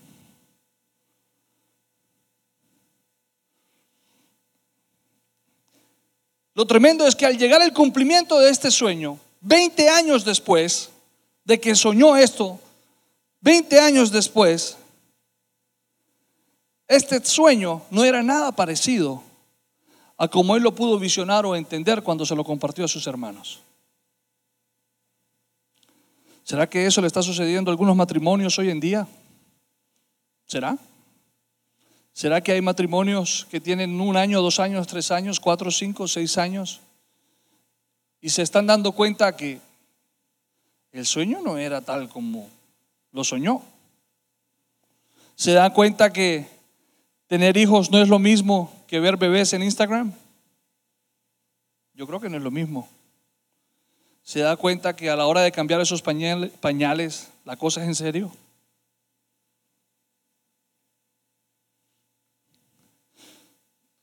Lo 6.54 6.66
tremendo 6.66 7.06
es 7.06 7.16
que 7.16 7.26
al 7.26 7.36
llegar 7.36 7.62
el 7.62 7.72
cumplimiento 7.72 8.38
de 8.38 8.50
este 8.50 8.70
sueño, 8.70 9.18
20 9.40 9.88
años 9.88 10.24
después 10.24 10.90
de 11.44 11.60
que 11.60 11.74
soñó 11.74 12.16
esto, 12.16 12.60
20 13.40 13.80
años 13.80 14.12
después, 14.12 14.76
este 16.86 17.24
sueño 17.24 17.82
no 17.90 18.04
era 18.04 18.22
nada 18.22 18.52
parecido 18.52 19.22
a 20.16 20.28
como 20.28 20.54
él 20.54 20.62
lo 20.62 20.74
pudo 20.74 20.98
visionar 20.98 21.44
o 21.44 21.56
entender 21.56 22.02
cuando 22.02 22.24
se 22.24 22.36
lo 22.36 22.44
compartió 22.44 22.84
a 22.84 22.88
sus 22.88 23.06
hermanos. 23.06 23.60
¿Será 26.44 26.68
que 26.68 26.86
eso 26.86 27.00
le 27.00 27.06
está 27.06 27.22
sucediendo 27.22 27.70
a 27.70 27.72
algunos 27.72 27.96
matrimonios 27.96 28.58
hoy 28.58 28.68
en 28.68 28.78
día? 28.78 29.08
¿Será? 30.46 30.76
¿Será 32.12 32.42
que 32.42 32.52
hay 32.52 32.60
matrimonios 32.60 33.46
que 33.50 33.60
tienen 33.60 33.98
un 33.98 34.16
año, 34.16 34.42
dos 34.42 34.60
años, 34.60 34.86
tres 34.86 35.10
años, 35.10 35.40
cuatro, 35.40 35.70
cinco, 35.70 36.06
seis 36.06 36.36
años? 36.36 36.80
Y 38.20 38.28
se 38.28 38.42
están 38.42 38.66
dando 38.66 38.92
cuenta 38.92 39.34
que 39.34 39.58
el 40.92 41.06
sueño 41.06 41.40
no 41.42 41.56
era 41.56 41.80
tal 41.80 42.10
como 42.10 42.48
lo 43.10 43.24
soñó. 43.24 43.62
Se 45.34 45.52
dan 45.52 45.72
cuenta 45.72 46.12
que 46.12 46.46
tener 47.26 47.56
hijos 47.56 47.90
no 47.90 48.02
es 48.02 48.08
lo 48.08 48.18
mismo 48.18 48.70
que 48.86 49.00
ver 49.00 49.16
bebés 49.16 49.54
en 49.54 49.62
Instagram. 49.62 50.12
Yo 51.94 52.06
creo 52.06 52.20
que 52.20 52.28
no 52.28 52.36
es 52.36 52.42
lo 52.42 52.50
mismo. 52.50 52.88
Se 54.24 54.40
da 54.40 54.56
cuenta 54.56 54.96
que 54.96 55.10
a 55.10 55.16
la 55.16 55.26
hora 55.26 55.42
de 55.42 55.52
cambiar 55.52 55.82
esos 55.82 56.02
pañales, 56.02 57.28
la 57.44 57.56
cosa 57.56 57.82
es 57.82 57.88
en 57.88 57.94
serio. 57.94 58.32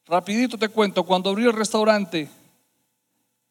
Rapidito 0.06 0.60
te 0.60 0.70
cuento, 0.70 1.04
cuando 1.04 1.32
abrí 1.32 1.46
el 1.46 1.54
restaurante, 1.54 2.30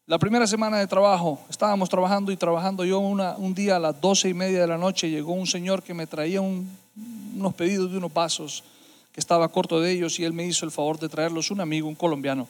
la 0.06 0.18
primera 0.18 0.46
semana 0.46 0.78
de 0.78 0.86
trabajo, 0.86 1.40
estábamos 1.48 1.88
trabajando 1.88 2.30
y 2.30 2.36
trabajando. 2.36 2.84
Yo 2.84 3.00
un 3.00 3.54
día 3.54 3.76
a 3.76 3.80
las 3.80 4.00
doce 4.00 4.28
y 4.28 4.34
media 4.34 4.60
de 4.60 4.66
la 4.68 4.78
noche 4.78 5.10
llegó 5.10 5.32
un 5.32 5.46
señor 5.46 5.82
que 5.82 5.94
me 5.94 6.06
traía 6.06 6.40
unos 6.40 7.54
pedidos 7.54 7.90
de 7.90 7.98
unos 7.98 8.12
vasos 8.14 8.62
que 9.12 9.18
estaba 9.18 9.48
corto 9.48 9.80
de 9.80 9.90
ellos 9.90 10.20
y 10.20 10.24
él 10.24 10.32
me 10.32 10.46
hizo 10.46 10.64
el 10.64 10.70
favor 10.70 11.00
de 11.00 11.08
traerlos, 11.08 11.50
un 11.50 11.60
amigo, 11.60 11.88
un 11.88 11.96
colombiano. 11.96 12.46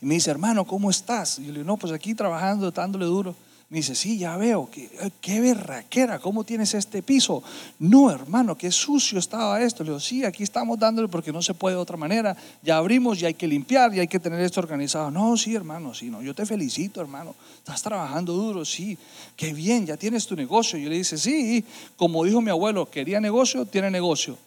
Y 0.00 0.06
me 0.06 0.14
dice, 0.14 0.30
hermano, 0.30 0.64
¿cómo 0.64 0.90
estás? 0.90 1.38
Y 1.38 1.46
yo 1.46 1.48
le 1.48 1.58
digo, 1.60 1.66
no, 1.66 1.76
pues 1.76 1.92
aquí 1.92 2.14
trabajando, 2.14 2.70
dándole 2.70 3.04
duro. 3.04 3.34
Me 3.70 3.78
dice, 3.78 3.94
sí, 3.94 4.16
ya 4.16 4.34
veo, 4.38 4.70
qué, 4.72 4.88
qué 5.20 5.42
berraquera, 5.42 6.18
¿cómo 6.20 6.42
tienes 6.42 6.72
este 6.72 7.02
piso? 7.02 7.42
No, 7.78 8.10
hermano, 8.10 8.56
qué 8.56 8.70
sucio 8.70 9.18
estaba 9.18 9.60
esto. 9.60 9.84
Le 9.84 9.90
digo, 9.90 10.00
sí, 10.00 10.24
aquí 10.24 10.42
estamos 10.42 10.78
dándole 10.78 11.06
porque 11.08 11.32
no 11.32 11.42
se 11.42 11.52
puede 11.52 11.76
de 11.76 11.82
otra 11.82 11.98
manera. 11.98 12.34
Ya 12.62 12.78
abrimos 12.78 13.20
y 13.20 13.26
hay 13.26 13.34
que 13.34 13.46
limpiar 13.46 13.92
y 13.94 14.00
hay 14.00 14.08
que 14.08 14.18
tener 14.18 14.40
esto 14.40 14.60
organizado. 14.60 15.10
No, 15.10 15.36
sí, 15.36 15.54
hermano, 15.54 15.92
sí, 15.92 16.08
no, 16.08 16.22
yo 16.22 16.34
te 16.34 16.46
felicito, 16.46 17.02
hermano. 17.02 17.34
Estás 17.58 17.82
trabajando 17.82 18.32
duro, 18.32 18.64
sí, 18.64 18.96
qué 19.36 19.52
bien, 19.52 19.84
ya 19.84 19.98
tienes 19.98 20.26
tu 20.26 20.34
negocio. 20.34 20.78
Y 20.78 20.84
yo 20.84 20.88
le 20.88 20.96
dice, 20.96 21.18
sí, 21.18 21.62
como 21.96 22.24
dijo 22.24 22.40
mi 22.40 22.50
abuelo, 22.50 22.88
quería 22.88 23.20
negocio, 23.20 23.66
tiene 23.66 23.90
negocio. 23.90 24.38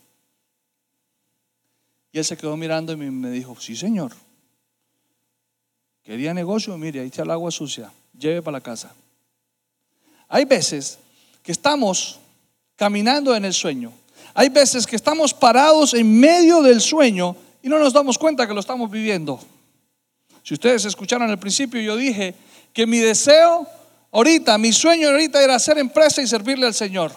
Y 2.12 2.18
él 2.18 2.26
se 2.26 2.38
quedó 2.38 2.58
mirando 2.58 2.92
y 2.92 2.96
me 2.96 3.30
dijo, 3.30 3.56
sí, 3.60 3.76
señor. 3.76 4.14
Quería 6.04 6.34
negocio, 6.34 6.78
mire, 6.78 7.00
ahí 7.00 7.08
está 7.08 7.24
el 7.24 7.32
agua 7.32 7.52
sucia, 7.52 7.92
lleve 8.18 8.42
para 8.42 8.58
la 8.58 8.62
casa. 8.62 8.94
Hay 10.28 10.46
veces 10.46 10.98
que 11.44 11.52
estamos 11.52 12.20
caminando 12.76 13.36
en 13.36 13.46
el 13.46 13.54
sueño. 13.54 13.92
Hay 14.34 14.50
veces 14.50 14.88
que 14.88 14.96
estamos 14.96 15.34
parados 15.34 15.94
en 15.94 16.20
medio 16.20 16.62
del 16.62 16.82
sueño 16.82 17.36
y 17.62 17.70
no 17.70 17.78
nos 17.78 17.94
damos 17.94 18.18
cuenta 18.18 18.48
que 18.48 18.54
lo 18.54 18.60
estamos 18.60 18.90
viviendo. 18.90 19.40
Si 20.44 20.54
ustedes 20.54 20.86
escucharon 20.86 21.30
al 21.30 21.38
principio, 21.38 21.80
yo 21.82 21.96
dije 21.96 22.34
que 22.74 22.88
mi 22.88 22.98
deseo 22.98 23.68
ahorita, 24.12 24.58
mi 24.58 24.72
sueño 24.72 25.10
ahorita 25.10 25.44
era 25.44 25.56
hacer 25.56 25.78
empresa 25.78 26.22
y 26.22 26.28
servirle 26.28 26.66
al 26.66 26.74
Señor. 26.74 27.12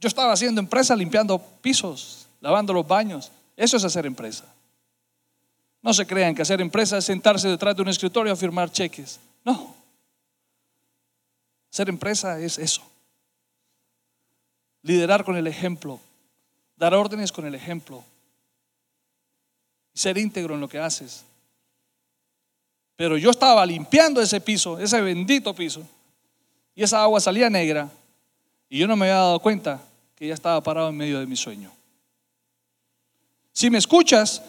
Yo 0.00 0.08
estaba 0.08 0.32
haciendo 0.32 0.60
empresa 0.60 0.96
limpiando 0.96 1.38
pisos, 1.38 2.26
lavando 2.40 2.72
los 2.72 2.86
baños. 2.86 3.30
Eso 3.56 3.76
es 3.76 3.84
hacer 3.84 4.06
empresa. 4.06 4.44
No 5.86 5.94
se 5.94 6.04
crean 6.04 6.34
que 6.34 6.42
hacer 6.42 6.60
empresa 6.60 6.98
es 6.98 7.04
sentarse 7.04 7.46
detrás 7.46 7.76
de 7.76 7.82
un 7.82 7.88
escritorio 7.88 8.32
a 8.32 8.36
firmar 8.36 8.72
cheques. 8.72 9.20
No. 9.44 9.72
Ser 11.70 11.88
empresa 11.88 12.40
es 12.40 12.58
eso. 12.58 12.82
Liderar 14.82 15.24
con 15.24 15.36
el 15.36 15.46
ejemplo. 15.46 16.00
Dar 16.76 16.92
órdenes 16.92 17.30
con 17.30 17.46
el 17.46 17.54
ejemplo. 17.54 18.02
Ser 19.94 20.18
íntegro 20.18 20.54
en 20.54 20.60
lo 20.60 20.68
que 20.68 20.80
haces. 20.80 21.24
Pero 22.96 23.16
yo 23.16 23.30
estaba 23.30 23.64
limpiando 23.64 24.20
ese 24.20 24.40
piso, 24.40 24.80
ese 24.80 25.00
bendito 25.00 25.54
piso. 25.54 25.86
Y 26.74 26.82
esa 26.82 27.00
agua 27.00 27.20
salía 27.20 27.48
negra. 27.48 27.88
Y 28.68 28.78
yo 28.78 28.88
no 28.88 28.96
me 28.96 29.06
había 29.06 29.20
dado 29.20 29.38
cuenta 29.38 29.80
que 30.16 30.26
ya 30.26 30.34
estaba 30.34 30.60
parado 30.64 30.88
en 30.88 30.96
medio 30.96 31.20
de 31.20 31.26
mi 31.26 31.36
sueño. 31.36 31.70
Si 33.52 33.70
me 33.70 33.78
escuchas, 33.78 34.42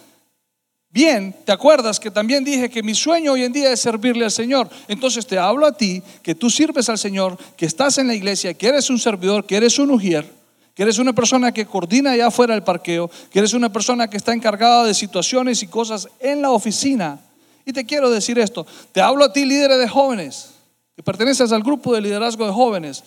bien, 0.90 1.36
te 1.46 1.52
acuerdas 1.52 2.00
que 2.00 2.12
también 2.12 2.44
dije 2.44 2.70
que 2.70 2.84
mi 2.84 2.96
sueño 2.96 3.34
hoy 3.34 3.44
en 3.44 3.54
día 3.54 3.72
es 3.72 3.80
servirle 3.80 4.26
al 4.26 4.32
Señor. 4.32 4.70
Entonces 4.88 5.26
te 5.26 5.38
hablo 5.38 5.66
a 5.66 5.72
ti, 5.72 6.02
que 6.22 6.36
tú 6.36 6.50
sirves 6.50 6.90
al 6.90 6.98
Señor, 6.98 7.38
que 7.56 7.66
estás 7.66 7.98
en 7.98 8.08
la 8.08 8.16
iglesia, 8.16 8.54
que 8.54 8.68
eres 8.68 8.90
un 8.90 9.00
servidor, 9.00 9.46
que 9.46 9.58
eres 9.58 9.78
un 9.80 9.92
ujier, 9.92 10.32
que 10.74 10.84
eres 10.84 11.00
una 11.00 11.14
persona 11.14 11.52
que 11.52 11.66
coordina 11.66 12.12
allá 12.12 12.28
afuera 12.28 12.54
del 12.54 12.64
parqueo, 12.64 13.10
que 13.32 13.40
eres 13.40 13.54
una 13.54 13.72
persona 13.72 14.10
que 14.10 14.18
está 14.18 14.34
encargada 14.34 14.86
de 14.86 14.94
situaciones 14.94 15.64
y 15.64 15.68
cosas 15.68 16.08
en 16.20 16.42
la 16.42 16.52
oficina. 16.52 17.20
Y 17.66 17.74
te 17.74 17.86
quiero 17.86 18.10
decir 18.10 18.40
esto, 18.40 18.66
te 18.92 19.02
hablo 19.02 19.26
a 19.26 19.34
ti, 19.34 19.46
líder 19.46 19.72
de 19.72 19.90
jóvenes, 19.90 20.52
que 20.96 21.04
perteneces 21.04 21.52
al 21.52 21.64
grupo 21.64 21.94
de 21.94 22.02
liderazgo 22.02 22.46
de 22.46 22.52
jóvenes. 22.52 23.04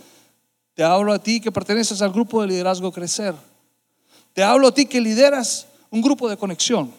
Te 0.74 0.84
hablo 0.84 1.12
a 1.12 1.18
ti 1.18 1.40
que 1.40 1.52
perteneces 1.52 2.02
al 2.02 2.12
grupo 2.12 2.40
de 2.40 2.48
liderazgo 2.48 2.92
crecer. 2.92 3.34
Te 4.32 4.42
hablo 4.42 4.68
a 4.68 4.74
ti 4.74 4.86
que 4.86 5.00
lideras 5.00 5.66
un 5.90 6.02
grupo 6.02 6.28
de 6.28 6.36
conexión 6.36 6.92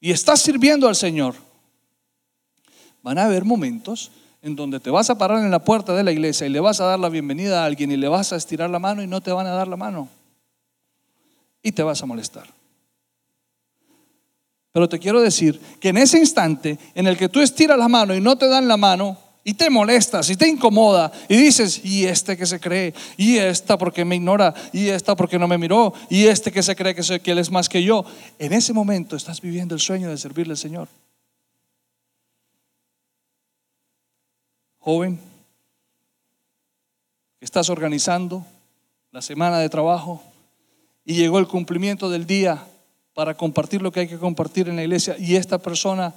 y 0.00 0.10
estás 0.10 0.40
sirviendo 0.40 0.88
al 0.88 0.96
Señor, 0.96 1.34
van 3.02 3.18
a 3.18 3.24
haber 3.24 3.44
momentos 3.44 4.10
en 4.42 4.56
donde 4.56 4.80
te 4.80 4.90
vas 4.90 5.10
a 5.10 5.18
parar 5.18 5.44
en 5.44 5.50
la 5.50 5.62
puerta 5.64 5.94
de 5.94 6.02
la 6.02 6.12
iglesia 6.12 6.46
y 6.46 6.50
le 6.50 6.60
vas 6.60 6.80
a 6.80 6.86
dar 6.86 6.98
la 6.98 7.10
bienvenida 7.10 7.62
a 7.62 7.66
alguien 7.66 7.92
y 7.92 7.96
le 7.96 8.08
vas 8.08 8.32
a 8.32 8.36
estirar 8.36 8.70
la 8.70 8.78
mano 8.78 9.02
y 9.02 9.06
no 9.06 9.20
te 9.20 9.32
van 9.32 9.46
a 9.46 9.50
dar 9.50 9.68
la 9.68 9.76
mano. 9.76 10.08
Y 11.62 11.72
te 11.72 11.82
vas 11.82 12.02
a 12.02 12.06
molestar. 12.06 12.48
Pero 14.72 14.88
te 14.88 14.98
quiero 14.98 15.20
decir 15.20 15.60
que 15.78 15.88
en 15.88 15.98
ese 15.98 16.18
instante 16.18 16.78
en 16.94 17.06
el 17.06 17.18
que 17.18 17.28
tú 17.28 17.40
estiras 17.40 17.76
la 17.76 17.88
mano 17.88 18.14
y 18.14 18.20
no 18.20 18.38
te 18.38 18.48
dan 18.48 18.68
la 18.68 18.78
mano, 18.78 19.18
y 19.42 19.54
te 19.54 19.70
molestas 19.70 20.28
y 20.30 20.36
te 20.36 20.48
incomoda 20.48 21.10
y 21.28 21.36
dices, 21.36 21.84
y 21.84 22.04
este 22.04 22.36
que 22.36 22.46
se 22.46 22.60
cree, 22.60 22.94
y 23.16 23.38
esta 23.38 23.78
porque 23.78 24.04
me 24.04 24.16
ignora, 24.16 24.54
y 24.72 24.88
esta 24.88 25.16
porque 25.16 25.38
no 25.38 25.48
me 25.48 25.58
miró, 25.58 25.94
y 26.08 26.26
este 26.26 26.52
que 26.52 26.62
se 26.62 26.76
cree 26.76 26.94
que, 26.94 27.20
que 27.20 27.30
él 27.30 27.38
es 27.38 27.50
más 27.50 27.68
que 27.68 27.82
yo, 27.82 28.04
en 28.38 28.52
ese 28.52 28.72
momento 28.72 29.16
estás 29.16 29.40
viviendo 29.40 29.74
el 29.74 29.80
sueño 29.80 30.10
de 30.10 30.18
servirle 30.18 30.52
al 30.52 30.58
Señor. 30.58 30.88
Joven, 34.78 35.20
estás 37.40 37.68
organizando 37.70 38.44
la 39.12 39.22
semana 39.22 39.58
de 39.58 39.68
trabajo 39.68 40.22
y 41.04 41.14
llegó 41.14 41.38
el 41.38 41.48
cumplimiento 41.48 42.08
del 42.10 42.26
día 42.26 42.64
para 43.14 43.36
compartir 43.36 43.82
lo 43.82 43.92
que 43.92 44.00
hay 44.00 44.08
que 44.08 44.18
compartir 44.18 44.68
en 44.68 44.76
la 44.76 44.82
iglesia 44.82 45.16
y 45.18 45.36
esta 45.36 45.58
persona 45.58 46.14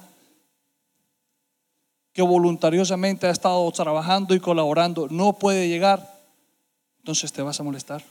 que 2.14 2.22
voluntariosamente 2.22 3.26
ha 3.26 3.30
estado 3.30 3.70
trabajando 3.72 4.34
y 4.34 4.40
colaborando 4.40 5.08
no 5.10 5.34
puede 5.34 5.68
llegar, 5.68 6.22
entonces 6.98 7.32
te 7.32 7.42
vas 7.42 7.60
a 7.60 7.64
molestar 7.64 8.02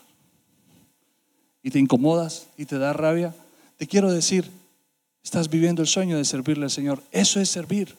y 1.64 1.72
te 1.72 1.80
incomodas 1.80 2.48
y 2.58 2.66
te 2.66 2.78
da 2.78 2.92
rabia. 2.94 3.34
Te 3.78 3.88
quiero 3.88 4.12
decir, 4.12 4.52
estás 5.24 5.50
viviendo 5.50 5.82
el 5.82 5.88
sueño 5.88 6.18
de 6.18 6.26
servirle 6.26 6.66
al 6.66 6.72
Señor. 6.72 7.02
Eso 7.12 7.40
es 7.40 7.50
servir. 7.50 7.96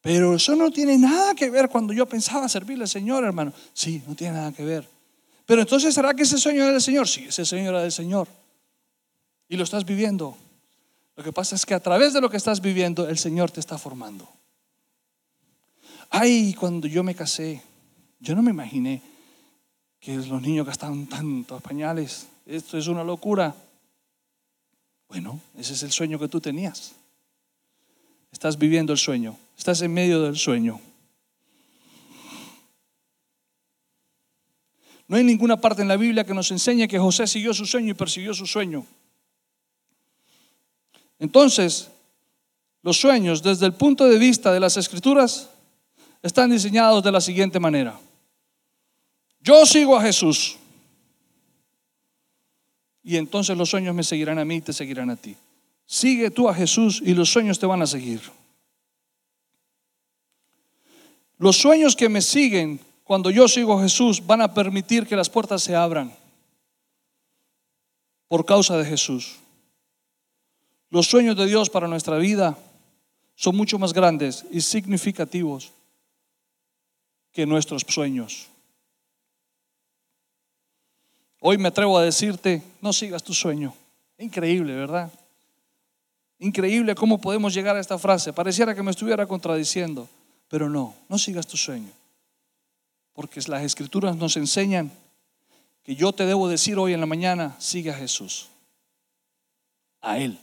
Pero 0.00 0.34
eso 0.34 0.56
no 0.56 0.70
tiene 0.70 0.98
nada 0.98 1.34
que 1.34 1.50
ver 1.50 1.68
cuando 1.68 1.92
yo 1.92 2.06
pensaba 2.06 2.48
servirle 2.48 2.84
al 2.84 2.88
Señor, 2.88 3.22
hermano. 3.24 3.52
Sí, 3.74 4.02
no 4.08 4.14
tiene 4.14 4.34
nada 4.34 4.52
que 4.52 4.64
ver. 4.64 4.88
Pero 5.46 5.60
entonces, 5.60 5.94
¿será 5.94 6.14
que 6.14 6.22
ese 6.22 6.38
sueño 6.38 6.62
era 6.62 6.72
del 6.72 6.80
Señor? 6.80 7.06
Sí, 7.06 7.26
ese 7.28 7.44
sueño 7.44 7.68
era 7.68 7.82
del 7.82 7.92
Señor. 7.92 8.28
Y 9.48 9.56
lo 9.56 9.64
estás 9.64 9.84
viviendo. 9.84 10.36
Lo 11.16 11.22
que 11.22 11.32
pasa 11.32 11.54
es 11.54 11.64
que 11.64 11.74
a 11.74 11.80
través 11.80 12.12
de 12.12 12.20
lo 12.20 12.28
que 12.28 12.36
estás 12.36 12.60
viviendo, 12.60 13.08
el 13.08 13.18
Señor 13.18 13.50
te 13.50 13.60
está 13.60 13.78
formando. 13.78 14.28
Ay, 16.10 16.54
cuando 16.54 16.86
yo 16.86 17.02
me 17.02 17.14
casé, 17.14 17.62
yo 18.20 18.34
no 18.34 18.42
me 18.42 18.50
imaginé 18.50 19.02
que 20.00 20.16
los 20.16 20.42
niños 20.42 20.66
gastan 20.66 21.06
tantos 21.06 21.62
pañales, 21.62 22.26
esto 22.46 22.76
es 22.76 22.88
una 22.88 23.04
locura. 23.04 23.54
Bueno, 25.08 25.40
ese 25.56 25.72
es 25.74 25.82
el 25.82 25.92
sueño 25.92 26.18
que 26.18 26.28
tú 26.28 26.40
tenías. 26.40 26.94
Estás 28.32 28.58
viviendo 28.58 28.92
el 28.92 28.98
sueño, 28.98 29.36
estás 29.56 29.80
en 29.82 29.94
medio 29.94 30.20
del 30.22 30.36
sueño. 30.36 30.80
No 35.06 35.16
hay 35.16 35.24
ninguna 35.24 35.60
parte 35.60 35.82
en 35.82 35.88
la 35.88 35.96
Biblia 35.96 36.24
que 36.24 36.34
nos 36.34 36.50
enseñe 36.50 36.88
que 36.88 36.98
José 36.98 37.26
siguió 37.26 37.54
su 37.54 37.66
sueño 37.66 37.90
y 37.90 37.94
persiguió 37.94 38.34
su 38.34 38.46
sueño. 38.46 38.84
Entonces, 41.24 41.88
los 42.82 42.98
sueños 42.98 43.42
desde 43.42 43.64
el 43.64 43.72
punto 43.72 44.04
de 44.04 44.18
vista 44.18 44.52
de 44.52 44.60
las 44.60 44.76
escrituras 44.76 45.48
están 46.22 46.50
diseñados 46.50 47.02
de 47.02 47.10
la 47.10 47.22
siguiente 47.22 47.58
manera. 47.58 47.98
Yo 49.40 49.64
sigo 49.64 49.96
a 49.96 50.02
Jesús. 50.02 50.58
Y 53.02 53.16
entonces 53.16 53.56
los 53.56 53.70
sueños 53.70 53.94
me 53.94 54.04
seguirán 54.04 54.38
a 54.38 54.44
mí 54.44 54.56
y 54.56 54.60
te 54.60 54.74
seguirán 54.74 55.08
a 55.08 55.16
ti. 55.16 55.34
Sigue 55.86 56.30
tú 56.30 56.46
a 56.46 56.54
Jesús 56.54 57.00
y 57.02 57.14
los 57.14 57.30
sueños 57.30 57.58
te 57.58 57.64
van 57.64 57.80
a 57.80 57.86
seguir. 57.86 58.20
Los 61.38 61.56
sueños 61.56 61.96
que 61.96 62.10
me 62.10 62.20
siguen 62.20 62.78
cuando 63.02 63.30
yo 63.30 63.48
sigo 63.48 63.78
a 63.78 63.82
Jesús 63.82 64.26
van 64.26 64.42
a 64.42 64.52
permitir 64.52 65.06
que 65.06 65.16
las 65.16 65.30
puertas 65.30 65.62
se 65.62 65.74
abran 65.74 66.14
por 68.28 68.44
causa 68.44 68.76
de 68.76 68.84
Jesús. 68.84 69.38
Los 70.90 71.06
sueños 71.06 71.36
de 71.36 71.46
Dios 71.46 71.70
para 71.70 71.88
nuestra 71.88 72.18
vida 72.18 72.56
son 73.34 73.56
mucho 73.56 73.78
más 73.78 73.92
grandes 73.92 74.44
y 74.50 74.60
significativos 74.60 75.72
que 77.32 77.46
nuestros 77.46 77.82
sueños. 77.88 78.46
Hoy 81.40 81.58
me 81.58 81.68
atrevo 81.68 81.98
a 81.98 82.04
decirte, 82.04 82.62
no 82.80 82.92
sigas 82.92 83.22
tu 83.22 83.34
sueño. 83.34 83.74
Increíble, 84.18 84.74
¿verdad? 84.74 85.12
Increíble 86.38 86.94
cómo 86.94 87.20
podemos 87.20 87.52
llegar 87.52 87.76
a 87.76 87.80
esta 87.80 87.98
frase. 87.98 88.32
Pareciera 88.32 88.74
que 88.74 88.82
me 88.82 88.90
estuviera 88.90 89.26
contradiciendo, 89.26 90.08
pero 90.48 90.70
no, 90.70 90.94
no 91.08 91.18
sigas 91.18 91.46
tu 91.46 91.56
sueño. 91.56 91.90
Porque 93.12 93.40
las 93.46 93.62
escrituras 93.62 94.16
nos 94.16 94.36
enseñan 94.36 94.90
que 95.82 95.94
yo 95.94 96.12
te 96.12 96.24
debo 96.24 96.48
decir 96.48 96.78
hoy 96.78 96.94
en 96.94 97.00
la 97.00 97.06
mañana, 97.06 97.56
sigue 97.58 97.90
a 97.90 97.94
Jesús. 97.94 98.48
A 100.00 100.18
Él. 100.18 100.38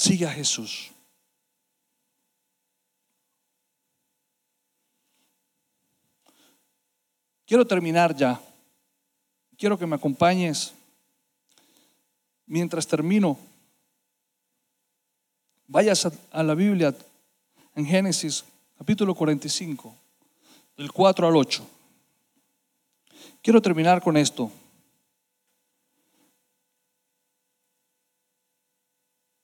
Sigue 0.00 0.24
a 0.24 0.30
Jesús. 0.30 0.90
Quiero 7.44 7.66
terminar 7.66 8.16
ya. 8.16 8.40
Quiero 9.58 9.78
que 9.78 9.84
me 9.84 9.96
acompañes. 9.96 10.72
Mientras 12.46 12.86
termino, 12.86 13.38
vayas 15.66 16.10
a, 16.32 16.42
la 16.42 16.54
Biblia 16.54 16.96
en 17.76 17.84
Génesis 17.84 18.42
capítulo 18.78 19.14
45, 19.14 19.94
del 20.78 20.90
4 20.90 21.28
al 21.28 21.36
8. 21.36 21.68
Quiero 23.42 23.60
terminar 23.60 24.02
con 24.02 24.16
esto. 24.16 24.50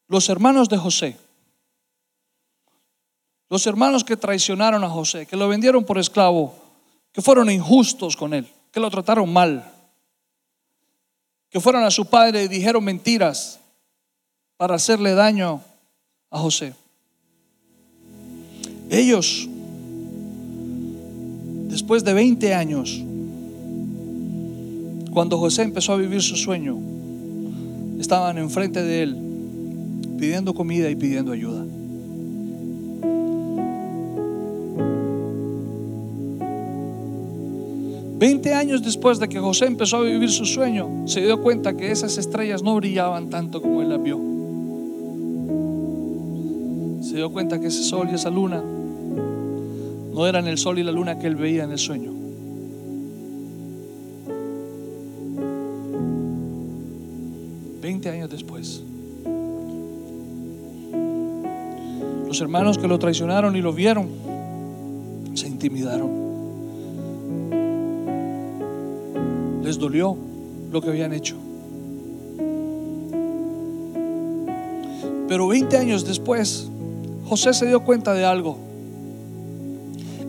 Los 0.08 0.28
hermanos 0.28 0.68
de 0.68 0.76
José, 0.76 1.16
los 3.48 3.66
hermanos 3.66 4.04
que 4.04 4.16
traicionaron 4.16 4.82
a 4.84 4.88
José, 4.88 5.26
que 5.26 5.36
lo 5.36 5.48
vendieron 5.48 5.84
por 5.84 5.98
esclavo, 5.98 6.54
que 7.12 7.22
fueron 7.22 7.50
injustos 7.50 8.16
con 8.16 8.34
él, 8.34 8.46
que 8.72 8.80
lo 8.80 8.90
trataron 8.90 9.32
mal, 9.32 9.72
que 11.48 11.60
fueron 11.60 11.84
a 11.84 11.90
su 11.90 12.06
padre 12.06 12.44
y 12.44 12.48
dijeron 12.48 12.84
mentiras 12.84 13.60
para 14.56 14.76
hacerle 14.76 15.14
daño 15.14 15.60
a 16.30 16.38
José. 16.38 16.74
Ellos, 18.90 19.48
después 21.68 22.04
de 22.04 22.12
20 22.12 22.54
años, 22.54 23.02
cuando 25.12 25.38
José 25.38 25.62
empezó 25.62 25.94
a 25.94 25.96
vivir 25.96 26.22
su 26.22 26.36
sueño, 26.36 26.78
estaban 27.98 28.38
enfrente 28.38 28.82
de 28.82 29.02
él 29.02 29.25
pidiendo 30.16 30.54
comida 30.54 30.90
y 30.90 30.96
pidiendo 30.96 31.32
ayuda. 31.32 31.64
20 38.18 38.54
años 38.54 38.82
después 38.82 39.18
de 39.18 39.28
que 39.28 39.38
José 39.38 39.66
empezó 39.66 39.98
a 39.98 40.02
vivir 40.02 40.30
su 40.30 40.46
sueño, 40.46 41.06
se 41.06 41.20
dio 41.20 41.42
cuenta 41.42 41.76
que 41.76 41.90
esas 41.90 42.16
estrellas 42.16 42.62
no 42.62 42.74
brillaban 42.76 43.28
tanto 43.28 43.60
como 43.60 43.82
él 43.82 43.90
las 43.90 44.02
vio. 44.02 44.18
Se 47.02 47.16
dio 47.16 47.30
cuenta 47.30 47.60
que 47.60 47.66
ese 47.66 47.82
sol 47.82 48.08
y 48.10 48.14
esa 48.14 48.30
luna 48.30 48.62
no 50.14 50.26
eran 50.26 50.46
el 50.46 50.56
sol 50.56 50.78
y 50.78 50.82
la 50.82 50.92
luna 50.92 51.18
que 51.18 51.26
él 51.26 51.36
veía 51.36 51.64
en 51.64 51.72
el 51.72 51.78
sueño. 51.78 52.25
Hermanos 62.40 62.78
que 62.78 62.88
lo 62.88 62.98
traicionaron 62.98 63.56
y 63.56 63.60
lo 63.60 63.72
vieron 63.72 64.08
se 65.34 65.48
intimidaron. 65.48 66.26
les 69.66 69.78
dolió 69.78 70.16
lo 70.70 70.80
que 70.80 70.90
habían 70.90 71.12
hecho. 71.12 71.34
Pero 75.26 75.48
20 75.48 75.76
años 75.76 76.06
después, 76.06 76.68
José 77.28 77.52
se 77.52 77.66
dio 77.66 77.80
cuenta 77.80 78.14
de 78.14 78.24
algo. 78.24 78.58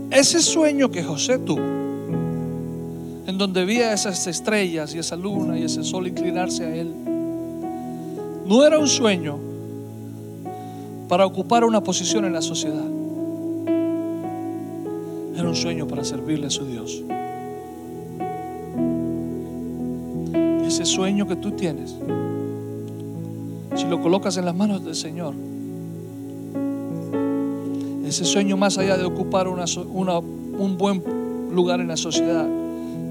Ese 0.09 0.41
sueño 0.41 0.89
que 0.89 1.03
José 1.03 1.37
tuvo, 1.37 1.61
en 3.27 3.37
donde 3.37 3.63
veía 3.63 3.93
esas 3.93 4.25
estrellas 4.25 4.95
y 4.95 4.97
esa 4.97 5.15
luna 5.15 5.59
y 5.59 5.63
ese 5.63 5.83
sol 5.83 6.07
inclinarse 6.07 6.65
a 6.65 6.75
él, 6.75 6.91
no 8.47 8.65
era 8.65 8.79
un 8.79 8.87
sueño 8.87 9.37
para 11.07 11.25
ocupar 11.25 11.63
una 11.63 11.81
posición 11.81 12.25
en 12.25 12.33
la 12.33 12.41
sociedad. 12.41 12.85
Era 15.35 15.47
un 15.47 15.55
sueño 15.55 15.87
para 15.87 16.03
servirle 16.03 16.47
a 16.47 16.49
su 16.49 16.65
Dios. 16.65 17.03
ese 20.67 20.85
sueño 20.85 21.27
que 21.27 21.35
tú 21.35 21.51
tienes, 21.51 21.95
si 23.75 23.87
lo 23.87 23.99
colocas 23.99 24.37
en 24.37 24.45
las 24.45 24.53
manos 24.53 24.85
del 24.85 24.95
Señor, 24.95 25.33
ese 28.05 28.25
sueño 28.25 28.57
más 28.57 28.77
allá 28.77 28.95
de 28.95 29.05
ocupar 29.05 29.47
una, 29.47 29.65
un 29.65 30.77
buen 30.77 31.03
lugar 31.51 31.79
en 31.79 31.87
la 31.87 31.97
sociedad 31.97 32.47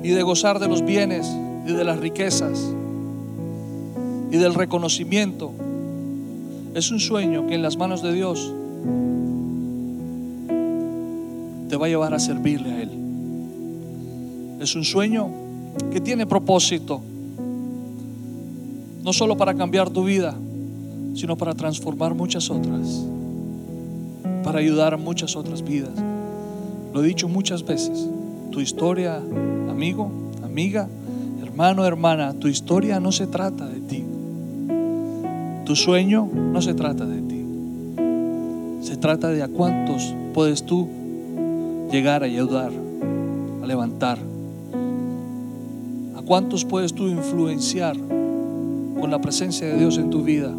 y 0.03 0.11
de 0.11 0.23
gozar 0.23 0.61
de 0.61 0.69
los 0.69 0.85
bienes 0.85 1.27
y 1.67 1.73
de 1.73 1.83
las 1.83 1.99
riquezas 1.99 2.73
y 4.31 4.37
del 4.37 4.55
reconocimiento, 4.55 5.53
es 6.77 6.91
un 6.91 7.01
sueño 7.01 7.47
que 7.47 7.55
en 7.55 7.63
las 7.63 7.79
manos 7.79 8.03
de 8.03 8.13
Dios 8.13 8.53
te 11.71 11.77
va 11.77 11.87
a 11.87 11.89
llevar 11.89 12.13
a 12.13 12.19
servirle 12.19 12.71
a 12.71 12.83
Él. 12.83 12.91
Es 14.61 14.77
un 14.77 14.85
sueño 14.85 15.31
que 15.91 16.03
tiene 16.03 16.27
propósito 16.27 17.01
no 19.03 19.13
solo 19.15 19.39
para 19.39 19.55
cambiar 19.55 19.89
tu 19.89 20.05
vida, 20.05 20.35
sino 21.15 21.37
para 21.37 21.55
transformar 21.55 22.15
muchas 22.15 22.51
otras, 22.51 23.07
para 24.45 24.59
ayudar 24.59 24.93
a 24.93 24.99
muchas 24.99 25.35
otras 25.35 25.63
vidas. 25.63 25.95
Lo 26.93 27.03
he 27.03 27.07
dicho 27.07 27.27
muchas 27.27 27.65
veces, 27.65 28.07
tu 28.51 28.61
historia, 28.61 29.17
amigo, 29.17 30.11
amiga, 30.45 30.89
hermano, 31.43 31.87
hermana, 31.87 32.35
tu 32.35 32.49
historia 32.49 33.01
no 33.01 33.13
se 33.13 33.27
trata 33.27 33.67
de 33.67 33.81
ti. 33.81 34.05
Tu 35.67 35.75
sueño 35.75 36.31
no 36.33 36.63
se 36.63 36.75
trata 36.75 37.05
de 37.05 37.23
ti. 37.23 37.45
Se 38.83 38.97
trata 38.97 39.31
de 39.31 39.43
a 39.43 39.49
cuántos 39.49 40.15
puedes 40.33 40.63
tú 40.63 40.87
llegar 41.91 42.23
a 42.23 42.27
ayudar, 42.27 42.71
a 43.61 43.67
levantar. 43.67 44.17
A 46.17 46.23
cuántos 46.23 46.65
puedes 46.65 46.95
tú 46.95 47.09
influenciar 47.09 47.97
con 47.97 49.11
la 49.11 49.21
presencia 49.21 49.67
de 49.67 49.77
Dios 49.77 49.99
en 49.99 50.09
tu 50.09 50.23
vida. 50.23 50.53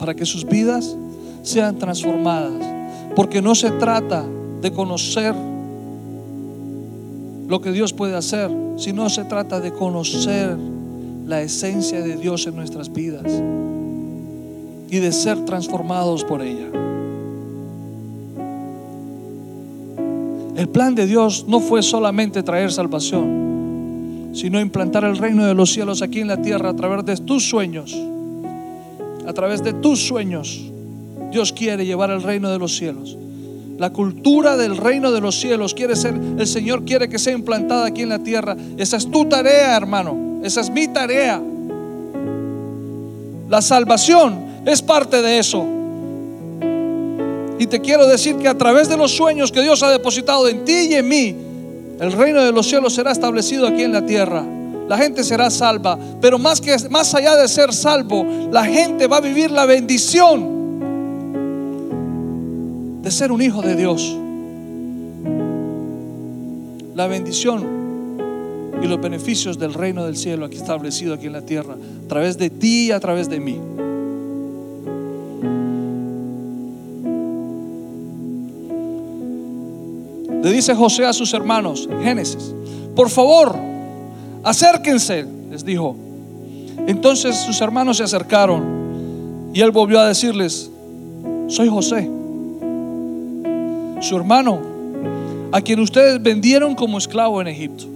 Para 0.00 0.14
que 0.14 0.26
sus 0.26 0.44
vidas 0.44 0.96
sean 1.42 1.78
transformadas. 1.78 2.52
Porque 3.14 3.40
no 3.40 3.54
se 3.54 3.70
trata 3.70 4.24
de 4.60 4.72
conocer 4.72 5.32
lo 7.46 7.60
que 7.60 7.70
Dios 7.70 7.92
puede 7.92 8.16
hacer, 8.16 8.50
sino 8.78 9.08
se 9.10 9.22
trata 9.26 9.60
de 9.60 9.72
conocer 9.72 10.71
la 11.32 11.40
esencia 11.40 12.02
de 12.02 12.16
Dios 12.16 12.46
en 12.46 12.54
nuestras 12.54 12.92
vidas 12.92 13.24
y 14.90 14.98
de 14.98 15.12
ser 15.12 15.42
transformados 15.46 16.24
por 16.24 16.42
ella. 16.42 16.66
El 20.58 20.68
plan 20.68 20.94
de 20.94 21.06
Dios 21.06 21.46
no 21.48 21.60
fue 21.60 21.82
solamente 21.82 22.42
traer 22.42 22.70
salvación, 22.70 24.32
sino 24.34 24.60
implantar 24.60 25.04
el 25.04 25.16
reino 25.16 25.46
de 25.46 25.54
los 25.54 25.72
cielos 25.72 26.02
aquí 26.02 26.20
en 26.20 26.28
la 26.28 26.42
tierra 26.42 26.68
a 26.68 26.76
través 26.76 27.06
de 27.06 27.16
tus 27.16 27.48
sueños. 27.48 27.98
A 29.26 29.32
través 29.32 29.62
de 29.62 29.72
tus 29.72 30.06
sueños, 30.06 30.70
Dios 31.30 31.54
quiere 31.54 31.86
llevar 31.86 32.10
el 32.10 32.22
reino 32.22 32.50
de 32.50 32.58
los 32.58 32.76
cielos. 32.76 33.16
La 33.78 33.90
cultura 33.90 34.58
del 34.58 34.76
reino 34.76 35.12
de 35.12 35.22
los 35.22 35.40
cielos 35.40 35.72
quiere 35.72 35.96
ser, 35.96 36.14
el 36.38 36.46
Señor 36.46 36.84
quiere 36.84 37.08
que 37.08 37.18
sea 37.18 37.32
implantada 37.32 37.86
aquí 37.86 38.02
en 38.02 38.10
la 38.10 38.18
tierra. 38.18 38.54
Esa 38.76 38.98
es 38.98 39.10
tu 39.10 39.24
tarea, 39.24 39.74
hermano. 39.74 40.31
Esa 40.42 40.60
es 40.60 40.70
mi 40.70 40.88
tarea. 40.88 41.40
La 43.48 43.62
salvación 43.62 44.62
es 44.66 44.82
parte 44.82 45.22
de 45.22 45.38
eso. 45.38 45.64
Y 47.58 47.66
te 47.66 47.80
quiero 47.80 48.06
decir 48.06 48.36
que 48.36 48.48
a 48.48 48.56
través 48.58 48.88
de 48.88 48.96
los 48.96 49.12
sueños 49.12 49.52
que 49.52 49.60
Dios 49.60 49.82
ha 49.82 49.90
depositado 49.90 50.48
en 50.48 50.64
ti 50.64 50.88
y 50.90 50.94
en 50.94 51.06
mí, 51.06 51.36
el 52.00 52.12
reino 52.12 52.42
de 52.42 52.50
los 52.50 52.66
cielos 52.66 52.94
será 52.94 53.12
establecido 53.12 53.66
aquí 53.66 53.82
en 53.82 53.92
la 53.92 54.04
tierra. 54.04 54.42
La 54.88 54.98
gente 54.98 55.22
será 55.22 55.48
salva, 55.50 55.98
pero 56.20 56.38
más 56.38 56.60
que 56.60 56.76
más 56.90 57.14
allá 57.14 57.36
de 57.36 57.46
ser 57.46 57.72
salvo, 57.72 58.26
la 58.50 58.64
gente 58.64 59.06
va 59.06 59.18
a 59.18 59.20
vivir 59.20 59.50
la 59.50 59.64
bendición 59.64 60.62
de 63.02 63.10
ser 63.10 63.30
un 63.30 63.42
hijo 63.42 63.62
de 63.62 63.76
Dios. 63.76 64.16
La 66.94 67.06
bendición 67.06 67.81
y 68.82 68.86
los 68.88 69.00
beneficios 69.00 69.58
del 69.58 69.74
reino 69.74 70.04
del 70.04 70.16
cielo 70.16 70.44
aquí 70.44 70.56
establecido 70.56 71.14
aquí 71.14 71.26
en 71.26 71.32
la 71.32 71.42
tierra, 71.42 71.74
a 71.74 72.08
través 72.08 72.36
de 72.36 72.50
ti 72.50 72.88
y 72.88 72.90
a 72.90 72.98
través 72.98 73.28
de 73.28 73.38
mí. 73.38 73.58
Le 80.42 80.50
dice 80.50 80.74
José 80.74 81.06
a 81.06 81.12
sus 81.12 81.32
hermanos 81.32 81.88
Génesis, 82.02 82.52
por 82.96 83.08
favor, 83.08 83.54
acérquense, 84.42 85.24
les 85.50 85.64
dijo. 85.64 85.96
Entonces 86.88 87.36
sus 87.36 87.60
hermanos 87.60 87.98
se 87.98 88.02
acercaron 88.02 89.50
y 89.54 89.60
él 89.60 89.70
volvió 89.70 90.00
a 90.00 90.08
decirles, 90.08 90.68
soy 91.46 91.68
José, 91.68 92.10
su 94.00 94.16
hermano, 94.16 94.58
a 95.52 95.60
quien 95.60 95.78
ustedes 95.78 96.20
vendieron 96.20 96.74
como 96.74 96.98
esclavo 96.98 97.40
en 97.40 97.46
Egipto. 97.46 97.91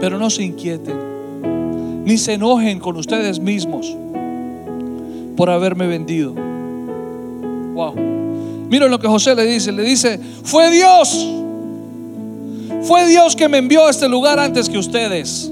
Pero 0.00 0.18
no 0.18 0.30
se 0.30 0.42
inquieten, 0.42 2.04
ni 2.04 2.18
se 2.18 2.34
enojen 2.34 2.78
con 2.78 2.96
ustedes 2.96 3.40
mismos 3.40 3.96
por 5.36 5.50
haberme 5.50 5.86
vendido. 5.86 6.34
Wow. 7.74 7.94
Miren 8.70 8.90
lo 8.90 8.98
que 8.98 9.08
José 9.08 9.34
le 9.34 9.44
dice. 9.44 9.72
Le 9.72 9.82
dice, 9.82 10.18
fue 10.44 10.70
Dios. 10.70 11.28
Fue 12.82 13.06
Dios 13.08 13.34
que 13.36 13.48
me 13.48 13.58
envió 13.58 13.86
a 13.86 13.90
este 13.90 14.08
lugar 14.08 14.38
antes 14.38 14.68
que 14.68 14.78
ustedes. 14.78 15.50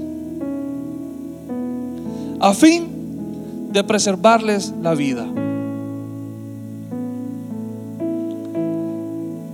A 2.39 2.53
fin 2.53 3.71
de 3.71 3.83
preservarles 3.83 4.73
la 4.81 4.93
vida. 4.93 5.25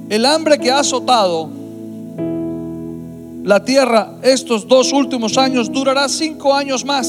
El 0.09 0.25
hambre 0.25 0.57
que 0.57 0.71
ha 0.71 0.79
azotado 0.79 1.49
la 3.49 3.65
tierra 3.65 4.13
estos 4.21 4.67
dos 4.67 4.93
últimos 4.93 5.35
años 5.37 5.71
durará 5.71 6.07
cinco 6.07 6.53
años 6.53 6.85
más. 6.85 7.07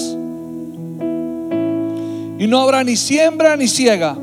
Y 2.39 2.47
no 2.47 2.61
habrá 2.63 2.83
ni 2.83 2.97
siembra 2.97 3.57
ni 3.57 3.69
ciega 3.69 4.17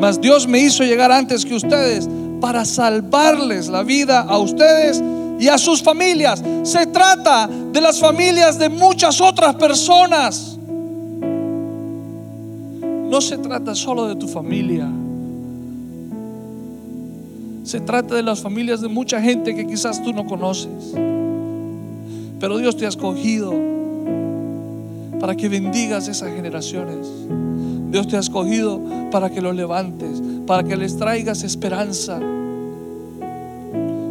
mas 0.00 0.18
Dios 0.18 0.48
me 0.48 0.58
hizo 0.58 0.82
llegar 0.82 1.12
antes 1.12 1.44
que 1.44 1.54
ustedes 1.54 2.08
para 2.40 2.64
salvarles 2.64 3.68
la 3.68 3.82
vida 3.82 4.20
a 4.20 4.38
ustedes 4.38 5.02
y 5.38 5.48
a 5.48 5.58
sus 5.58 5.82
familias. 5.82 6.42
Se 6.62 6.86
trata 6.86 7.46
de 7.46 7.80
las 7.82 8.00
familias 8.00 8.58
de 8.58 8.70
muchas 8.70 9.20
otras 9.20 9.56
personas. 9.56 10.56
No 12.80 13.20
se 13.20 13.36
trata 13.36 13.74
solo 13.74 14.08
de 14.08 14.16
tu 14.16 14.26
familia. 14.26 14.88
Se 17.70 17.78
trata 17.78 18.16
de 18.16 18.24
las 18.24 18.40
familias 18.40 18.80
de 18.80 18.88
mucha 18.88 19.22
gente 19.22 19.54
que 19.54 19.64
quizás 19.64 20.02
tú 20.02 20.12
no 20.12 20.26
conoces. 20.26 20.92
Pero 22.40 22.58
Dios 22.58 22.76
te 22.76 22.84
ha 22.84 22.88
escogido 22.88 23.54
para 25.20 25.36
que 25.36 25.48
bendigas 25.48 26.08
esas 26.08 26.34
generaciones. 26.34 27.06
Dios 27.92 28.08
te 28.08 28.16
ha 28.16 28.18
escogido 28.18 28.80
para 29.12 29.30
que 29.30 29.40
los 29.40 29.54
levantes, 29.54 30.20
para 30.48 30.64
que 30.64 30.76
les 30.76 30.96
traigas 30.96 31.44
esperanza. 31.44 32.18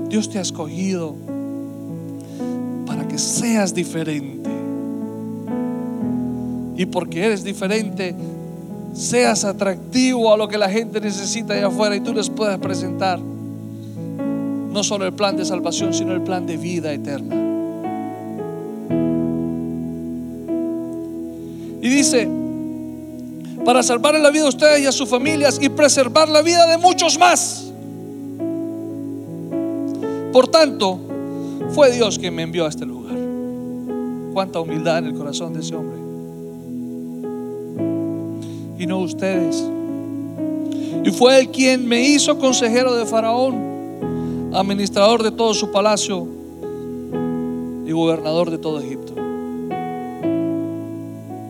Dios 0.07 0.29
te 0.29 0.37
ha 0.37 0.41
escogido 0.41 1.15
para 2.85 3.09
que 3.09 3.17
seas 3.17 3.73
diferente. 3.73 4.49
Y 6.77 6.85
porque 6.85 7.25
eres 7.25 7.43
diferente, 7.43 8.15
seas 8.93 9.43
atractivo 9.43 10.33
a 10.33 10.37
lo 10.37 10.47
que 10.47 10.57
la 10.57 10.69
gente 10.69 11.01
necesita 11.01 11.55
allá 11.55 11.67
afuera 11.67 11.97
y 11.97 11.99
tú 11.99 12.13
les 12.13 12.29
puedas 12.29 12.57
presentar 12.59 13.19
no 14.71 14.83
solo 14.83 15.05
el 15.05 15.13
plan 15.13 15.35
de 15.35 15.45
salvación, 15.45 15.93
sino 15.93 16.13
el 16.13 16.21
plan 16.21 16.45
de 16.45 16.57
vida 16.57 16.93
eterna. 16.93 17.35
Y 21.81 21.87
dice, 21.87 22.27
para 23.65 23.83
salvar 23.83 24.19
la 24.19 24.31
vida 24.31 24.45
a 24.45 24.49
ustedes 24.49 24.81
y 24.81 24.85
a 24.85 24.91
sus 24.91 25.07
familias 25.07 25.59
y 25.61 25.69
preservar 25.69 26.29
la 26.29 26.41
vida 26.41 26.67
de 26.67 26.77
muchos 26.77 27.17
más. 27.17 27.71
Por 30.31 30.47
tanto, 30.47 30.99
fue 31.69 31.91
Dios 31.91 32.19
quien 32.19 32.35
me 32.35 32.43
envió 32.43 32.65
a 32.65 32.69
este 32.69 32.85
lugar. 32.85 33.15
Cuánta 34.33 34.59
humildad 34.59 34.99
en 34.99 35.05
el 35.05 35.13
corazón 35.13 35.53
de 35.53 35.61
ese 35.61 35.75
hombre. 35.75 35.97
Y 38.77 38.85
no 38.85 38.99
ustedes. 38.99 39.63
Y 41.03 41.11
fue 41.11 41.39
Él 41.39 41.49
quien 41.49 41.87
me 41.87 42.01
hizo 42.01 42.37
consejero 42.37 42.95
de 42.95 43.05
Faraón, 43.05 43.68
administrador 44.53 45.23
de 45.23 45.31
todo 45.31 45.53
su 45.53 45.71
palacio 45.71 46.27
y 47.85 47.91
gobernador 47.91 48.49
de 48.49 48.57
todo 48.57 48.79
Egipto. 48.79 49.13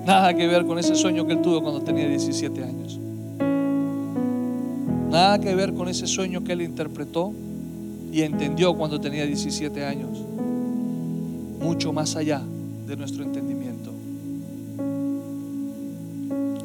Nada 0.06 0.34
que 0.34 0.48
ver 0.48 0.66
con 0.66 0.80
ese 0.80 0.96
sueño 0.96 1.26
que 1.26 1.34
él 1.34 1.42
tuvo 1.42 1.62
cuando 1.62 1.82
tenía 1.82 2.08
17 2.08 2.64
años. 2.64 3.00
Nada 5.10 5.40
que 5.40 5.56
ver 5.56 5.74
con 5.74 5.88
ese 5.88 6.08
sueño 6.08 6.44
que 6.44 6.54
él 6.54 6.62
interpretó 6.62 7.32
y 8.12 8.22
entendió 8.22 8.76
cuando 8.76 9.00
tenía 9.00 9.26
17 9.26 9.86
años. 9.86 10.10
Mucho 11.62 11.94
más 11.94 12.16
allá 12.16 12.42
de 12.88 12.96
nuestro 12.96 13.24
entendimiento. 13.24 13.92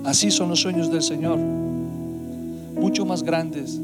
Así 0.05 0.31
son 0.31 0.51
los 0.51 0.61
sueños 0.61 0.91
del 0.91 1.03
Señor. 1.03 1.39
Mucho 1.39 3.07
más 3.07 3.23
grandes 3.23 3.81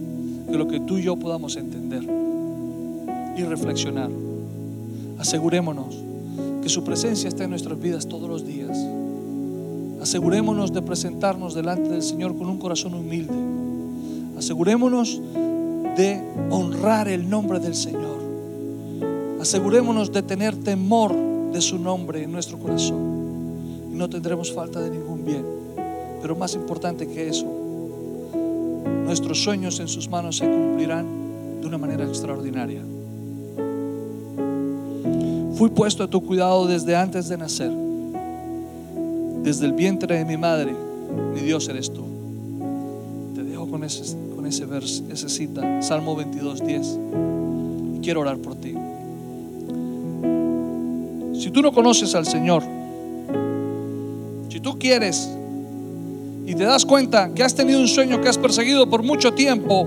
que 0.50 0.56
lo 0.56 0.66
que 0.68 0.80
tú 0.80 0.98
y 0.98 1.02
yo 1.02 1.16
podamos 1.16 1.56
entender 1.56 2.19
y 3.36 3.42
reflexionar. 3.42 4.10
Asegurémonos 5.18 5.96
que 6.62 6.68
su 6.68 6.84
presencia 6.84 7.28
está 7.28 7.44
en 7.44 7.50
nuestras 7.50 7.78
vidas 7.78 8.06
todos 8.06 8.28
los 8.28 8.46
días. 8.46 8.76
Asegurémonos 10.00 10.72
de 10.72 10.82
presentarnos 10.82 11.54
delante 11.54 11.90
del 11.90 12.02
Señor 12.02 12.36
con 12.36 12.48
un 12.48 12.58
corazón 12.58 12.94
humilde. 12.94 13.34
Asegurémonos 14.38 15.20
de 15.96 16.22
honrar 16.50 17.08
el 17.08 17.28
nombre 17.28 17.60
del 17.60 17.74
Señor. 17.74 18.18
Asegurémonos 19.40 20.12
de 20.12 20.22
tener 20.22 20.56
temor 20.56 21.14
de 21.52 21.60
su 21.60 21.78
nombre 21.78 22.22
en 22.22 22.32
nuestro 22.32 22.58
corazón. 22.58 23.90
Y 23.92 23.94
no 23.94 24.08
tendremos 24.08 24.52
falta 24.52 24.80
de 24.80 24.90
ningún 24.90 25.24
bien. 25.24 25.44
Pero 26.22 26.36
más 26.36 26.54
importante 26.54 27.06
que 27.06 27.28
eso, 27.28 27.46
nuestros 29.04 29.42
sueños 29.42 29.80
en 29.80 29.88
sus 29.88 30.08
manos 30.08 30.38
se 30.38 30.48
cumplirán 30.48 31.06
de 31.60 31.66
una 31.66 31.78
manera 31.78 32.04
extraordinaria. 32.04 32.82
Fui 35.60 35.68
puesto 35.68 36.02
a 36.02 36.08
tu 36.08 36.22
cuidado 36.22 36.66
desde 36.66 36.96
antes 36.96 37.28
de 37.28 37.36
nacer 37.36 37.70
desde 39.42 39.66
el 39.66 39.74
vientre 39.74 40.16
de 40.16 40.24
mi 40.24 40.38
madre, 40.38 40.74
mi 41.34 41.40
Dios 41.40 41.68
eres 41.68 41.92
tú. 41.92 42.02
Te 43.34 43.42
dejo 43.42 43.68
con 43.68 43.84
ese, 43.84 44.16
con 44.34 44.46
ese 44.46 44.64
verso, 44.64 45.04
esa 45.12 45.28
cita, 45.28 45.82
Salmo 45.82 46.16
22, 46.16 46.64
10. 46.64 46.98
Quiero 48.00 48.20
orar 48.22 48.38
por 48.38 48.54
ti. 48.54 48.72
Si 51.38 51.50
tú 51.50 51.60
no 51.60 51.72
conoces 51.72 52.14
al 52.14 52.24
Señor, 52.24 52.62
si 54.48 54.60
tú 54.60 54.78
quieres 54.78 55.28
y 56.46 56.54
te 56.54 56.64
das 56.64 56.86
cuenta 56.86 57.34
que 57.34 57.42
has 57.42 57.54
tenido 57.54 57.80
un 57.80 57.88
sueño 57.88 58.22
que 58.22 58.30
has 58.30 58.38
perseguido 58.38 58.88
por 58.88 59.02
mucho 59.02 59.34
tiempo 59.34 59.86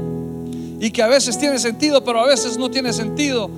y 0.80 0.91
que 0.91 1.01
a 1.01 1.07
veces 1.07 1.39
tiene 1.39 1.57
sentido, 1.57 2.03
pero 2.03 2.19
a 2.19 2.28
veces 2.28 2.59
no 2.59 2.69
tiene 2.69 2.93
sentido, 2.93 3.49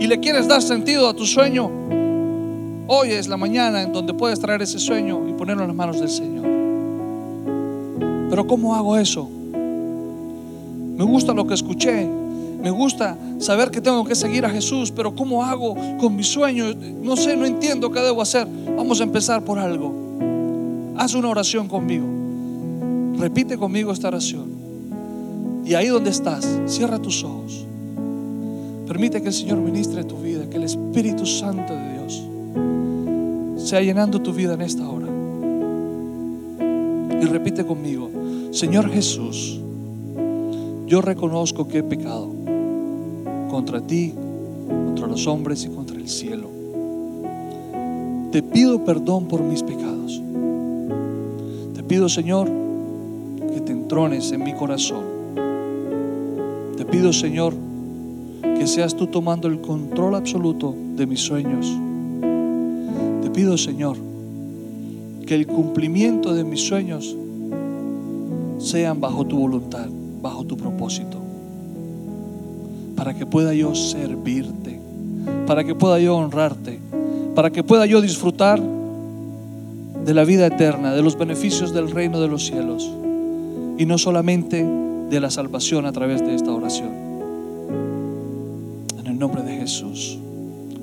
y 0.00 0.06
le 0.06 0.18
quieres 0.18 0.48
dar 0.48 0.62
sentido 0.62 1.08
a 1.08 1.14
tu 1.14 1.26
sueño, 1.26 1.70
Hoy 2.92 3.12
es 3.12 3.28
la 3.28 3.36
mañana 3.36 3.82
en 3.82 3.92
donde 3.92 4.12
puedes 4.12 4.40
traer 4.40 4.62
ese 4.62 4.80
sueño 4.80 5.28
y 5.28 5.32
ponerlo 5.34 5.62
en 5.62 5.68
las 5.68 5.76
manos 5.76 6.00
del 6.00 6.08
Señor. 6.08 6.44
Pero 8.28 8.44
¿cómo 8.48 8.74
hago 8.74 8.96
eso? 8.96 9.30
me 11.00 11.04
gusta 11.04 11.32
lo 11.32 11.46
que 11.46 11.54
escuché, 11.54 12.04
me 12.04 12.70
gusta 12.70 13.16
saber 13.38 13.70
que 13.70 13.80
tengo 13.80 14.04
que 14.04 14.16
seguir 14.16 14.44
a 14.44 14.50
Jesús, 14.50 14.90
pero 14.90 15.14
¿cómo 15.14 15.44
hago 15.44 15.76
con 15.98 16.16
mis 16.16 16.26
sueños? 16.26 16.76
No 16.76 17.16
sé, 17.16 17.36
no 17.36 17.46
entiendo 17.46 17.92
qué 17.92 18.00
debo 18.00 18.20
hacer. 18.20 18.46
Vamos 18.76 19.00
a 19.00 19.04
empezar 19.04 19.44
por 19.44 19.60
algo. 19.60 19.94
Haz 20.98 21.14
una 21.14 21.28
oración 21.28 21.68
conmigo. 21.68 22.06
Repite 23.18 23.56
conmigo 23.56 23.92
esta 23.92 24.08
oración. 24.08 24.50
Y 25.64 25.74
ahí 25.74 25.86
donde 25.86 26.10
estás, 26.10 26.44
cierra 26.66 26.98
tus 26.98 27.22
ojos. 27.22 27.66
Permite 28.90 29.22
que 29.22 29.28
el 29.28 29.34
Señor 29.34 29.58
ministre 29.58 30.02
tu 30.02 30.16
vida, 30.16 30.50
que 30.50 30.56
el 30.56 30.64
Espíritu 30.64 31.24
Santo 31.24 31.72
de 31.72 31.92
Dios 31.92 32.24
sea 33.68 33.80
llenando 33.82 34.20
tu 34.20 34.32
vida 34.32 34.54
en 34.54 34.62
esta 34.62 34.82
hora. 34.88 35.06
Y 37.22 37.24
repite 37.24 37.64
conmigo, 37.64 38.10
Señor 38.50 38.90
Jesús, 38.90 39.60
yo 40.88 41.02
reconozco 41.02 41.68
que 41.68 41.78
he 41.78 41.82
pecado 41.84 42.34
contra 43.48 43.80
ti, 43.80 44.12
contra 44.66 45.06
los 45.06 45.24
hombres 45.28 45.64
y 45.64 45.68
contra 45.68 45.96
el 45.96 46.08
cielo. 46.08 46.48
Te 48.32 48.42
pido 48.42 48.84
perdón 48.84 49.28
por 49.28 49.40
mis 49.42 49.62
pecados. 49.62 50.20
Te 51.76 51.84
pido, 51.84 52.08
Señor, 52.08 52.50
que 53.54 53.60
te 53.60 53.70
entrones 53.70 54.32
en 54.32 54.42
mi 54.42 54.52
corazón. 54.52 55.04
Te 56.76 56.84
pido, 56.84 57.12
Señor, 57.12 57.69
que 58.60 58.66
seas 58.66 58.94
tú 58.94 59.06
tomando 59.06 59.48
el 59.48 59.62
control 59.62 60.16
absoluto 60.16 60.74
de 60.94 61.06
mis 61.06 61.20
sueños. 61.20 61.66
Te 63.22 63.30
pido, 63.30 63.56
Señor, 63.56 63.96
que 65.26 65.34
el 65.34 65.46
cumplimiento 65.46 66.34
de 66.34 66.44
mis 66.44 66.60
sueños 66.60 67.16
sean 68.58 69.00
bajo 69.00 69.24
tu 69.24 69.38
voluntad, 69.38 69.86
bajo 70.20 70.44
tu 70.44 70.58
propósito, 70.58 71.16
para 72.96 73.14
que 73.14 73.24
pueda 73.24 73.54
yo 73.54 73.74
servirte, 73.74 74.78
para 75.46 75.64
que 75.64 75.74
pueda 75.74 75.98
yo 75.98 76.18
honrarte, 76.18 76.80
para 77.34 77.48
que 77.48 77.64
pueda 77.64 77.86
yo 77.86 78.02
disfrutar 78.02 78.60
de 80.04 80.12
la 80.12 80.24
vida 80.24 80.46
eterna, 80.46 80.92
de 80.92 81.00
los 81.00 81.16
beneficios 81.16 81.72
del 81.72 81.90
reino 81.90 82.20
de 82.20 82.28
los 82.28 82.44
cielos, 82.44 82.92
y 83.78 83.86
no 83.86 83.96
solamente 83.96 84.62
de 85.08 85.18
la 85.18 85.30
salvación 85.30 85.86
a 85.86 85.92
través 85.92 86.20
de 86.20 86.34
esta 86.34 86.52
oración. 86.52 87.09
Jesús. 89.60 90.18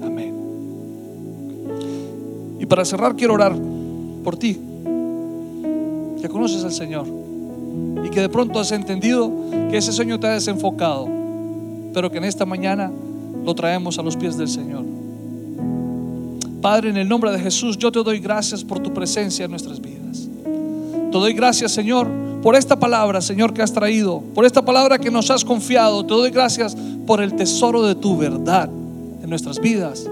Amén. 0.01 0.36
Y 2.59 2.65
para 2.67 2.86
cerrar 2.86 3.15
quiero 3.15 3.34
orar 3.34 3.55
por 4.23 4.38
ti, 4.38 4.59
que 6.21 6.30
conoces 6.30 6.63
al 6.63 6.71
Señor 6.71 7.07
y 8.03 8.09
que 8.09 8.21
de 8.21 8.30
pronto 8.30 8.59
has 8.59 8.71
entendido 8.71 9.32
que 9.69 9.78
ese 9.78 9.91
sueño 9.91 10.19
te 10.19 10.28
ha 10.28 10.32
desenfocado, 10.32 11.07
pero 11.93 12.11
que 12.11 12.19
en 12.19 12.25
esta 12.25 12.45
mañana 12.45 12.91
lo 13.43 13.55
traemos 13.55 13.97
a 13.97 14.03
los 14.03 14.15
pies 14.15 14.38
del 14.38 14.47
Señor. 14.47 14.86
Padre, 16.61 16.89
en 16.89 16.97
el 16.97 17.07
nombre 17.07 17.32
de 17.32 17.39
Jesús, 17.39 17.78
yo 17.78 17.91
te 17.91 18.03
doy 18.03 18.19
gracias 18.19 18.63
por 18.63 18.80
tu 18.80 18.93
presencia 18.93 19.45
en 19.45 19.51
nuestras 19.51 19.80
vidas. 19.82 20.28
Te 21.11 21.17
doy 21.17 21.34
gracias, 21.34 21.71
Señor, 21.71 22.07
por 22.43 22.55
esta 22.55 22.78
palabra, 22.78 23.21
Señor, 23.21 23.53
que 23.53 23.61
has 23.61 23.73
traído, 23.73 24.21
por 24.36 24.45
esta 24.45 24.63
palabra 24.63 24.99
que 24.99 25.09
nos 25.09 25.32
has 25.32 25.43
confiado. 25.43 26.05
Te 26.05 26.13
doy 26.13 26.30
gracias 26.30 26.75
por 27.08 27.22
el 27.22 27.34
tesoro 27.34 27.82
de 27.84 27.95
tu 27.95 28.18
verdad 28.18 28.70
en 29.24 29.30
nuestras 29.30 29.60
vidas. 29.60 30.08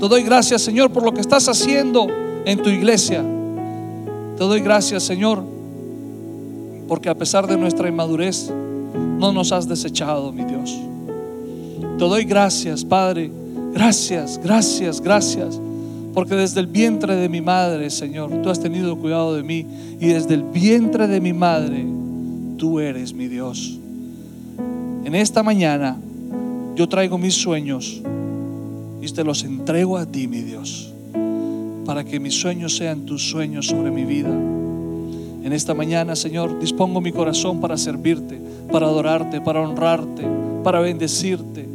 Te 0.00 0.08
doy 0.08 0.22
gracias, 0.22 0.62
Señor, 0.62 0.90
por 0.90 1.04
lo 1.04 1.12
que 1.12 1.20
estás 1.20 1.48
haciendo 1.48 2.08
en 2.44 2.62
tu 2.62 2.70
iglesia. 2.70 3.22
Te 4.36 4.44
doy 4.44 4.60
gracias, 4.60 5.04
Señor, 5.04 5.42
porque 6.88 7.08
a 7.08 7.14
pesar 7.14 7.46
de 7.46 7.56
nuestra 7.56 7.88
inmadurez, 7.88 8.50
no 9.18 9.32
nos 9.32 9.52
has 9.52 9.68
desechado, 9.68 10.32
mi 10.32 10.44
Dios. 10.44 10.76
Te 11.98 12.04
doy 12.04 12.24
gracias, 12.24 12.84
Padre. 12.84 13.30
Gracias, 13.72 14.40
gracias, 14.42 15.00
gracias. 15.00 15.60
Porque 16.14 16.34
desde 16.34 16.60
el 16.60 16.66
vientre 16.66 17.14
de 17.14 17.28
mi 17.28 17.42
madre, 17.42 17.90
Señor, 17.90 18.30
tú 18.42 18.48
has 18.48 18.60
tenido 18.60 18.96
cuidado 18.96 19.34
de 19.34 19.42
mí. 19.42 19.66
Y 20.00 20.06
desde 20.08 20.34
el 20.34 20.42
vientre 20.42 21.08
de 21.08 21.20
mi 21.20 21.32
madre, 21.32 21.86
tú 22.56 22.80
eres 22.80 23.12
mi 23.12 23.28
Dios. 23.28 23.78
En 25.04 25.14
esta 25.14 25.42
mañana, 25.42 25.96
yo 26.76 26.86
traigo 26.88 27.16
mis 27.16 27.34
sueños 27.34 28.02
y 29.00 29.08
te 29.08 29.24
los 29.24 29.44
entrego 29.44 29.96
a 29.96 30.04
ti, 30.04 30.28
mi 30.28 30.42
Dios. 30.42 30.92
Para 31.86 32.04
que 32.04 32.20
mis 32.20 32.34
sueños 32.34 32.76
sean 32.76 33.06
tus 33.06 33.30
sueños 33.30 33.66
sobre 33.66 33.90
mi 33.90 34.04
vida. 34.04 34.28
En 34.28 35.52
esta 35.52 35.72
mañana, 35.72 36.14
Señor, 36.16 36.58
dispongo 36.58 37.00
mi 37.00 37.12
corazón 37.12 37.60
para 37.60 37.78
servirte, 37.78 38.38
para 38.70 38.86
adorarte, 38.86 39.40
para 39.40 39.62
honrarte, 39.62 40.24
para 40.62 40.80
bendecirte, 40.80 41.66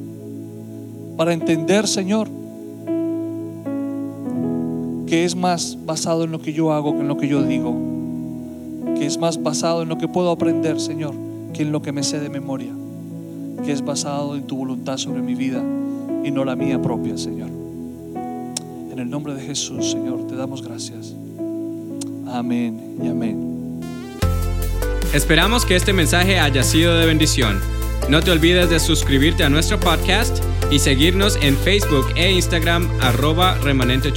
para 1.18 1.34
entender, 1.34 1.88
Señor, 1.88 2.28
que 5.08 5.26
es 5.26 5.36
más 5.36 5.78
basado 5.84 6.26
en 6.26 6.32
lo 6.32 6.42
que 6.42 6.54
yo 6.54 6.72
hago 6.74 6.94
que 6.94 7.00
en 7.00 7.08
lo 7.08 7.18
que 7.18 7.28
yo 7.28 7.42
digo, 7.42 7.74
que 8.98 9.06
es 9.06 9.18
más 9.18 9.42
basado 9.42 9.82
en 9.82 9.90
lo 9.90 9.98
que 9.98 10.08
puedo 10.08 10.30
aprender, 10.32 10.80
Señor, 10.80 11.16
que 11.54 11.64
en 11.64 11.72
lo 11.72 11.82
que 11.82 11.92
me 11.92 12.04
sé 12.04 12.20
de 12.20 12.30
memoria, 12.30 12.74
que 13.66 13.72
es 13.72 13.84
basado 13.84 14.36
en 14.36 14.48
tu 14.48 14.58
voluntad 14.58 14.98
sobre 14.98 15.22
mi 15.22 15.36
vida 15.36 15.64
y 16.24 16.32
no 16.32 16.46
la 16.46 16.56
mía 16.56 16.82
propia, 16.82 17.18
Señor. 17.18 17.50
En 18.92 19.00
el 19.00 19.10
nombre 19.10 19.34
de 19.34 19.42
Jesús, 19.42 19.92
Señor, 19.92 20.28
te 20.28 20.36
damos 20.36 20.62
gracias. 20.62 21.16
Amén 22.28 22.98
y 23.04 23.08
amén. 23.08 23.80
Esperamos 25.14 25.66
que 25.66 25.76
este 25.76 25.94
mensaje 25.94 26.40
haya 26.40 26.64
sido 26.64 26.98
de 26.98 27.06
bendición. 27.06 27.60
No 28.10 28.22
te 28.22 28.32
olvides 28.32 28.70
de 28.70 28.80
suscribirte 28.80 29.44
a 29.44 29.50
nuestro 29.50 29.80
podcast 29.80 30.44
y 30.72 30.80
seguirnos 30.80 31.38
en 31.42 31.56
Facebook 31.58 32.08
e 32.16 32.32
Instagram 32.32 32.90
arroba 33.02 33.58
remanente. 33.60 34.14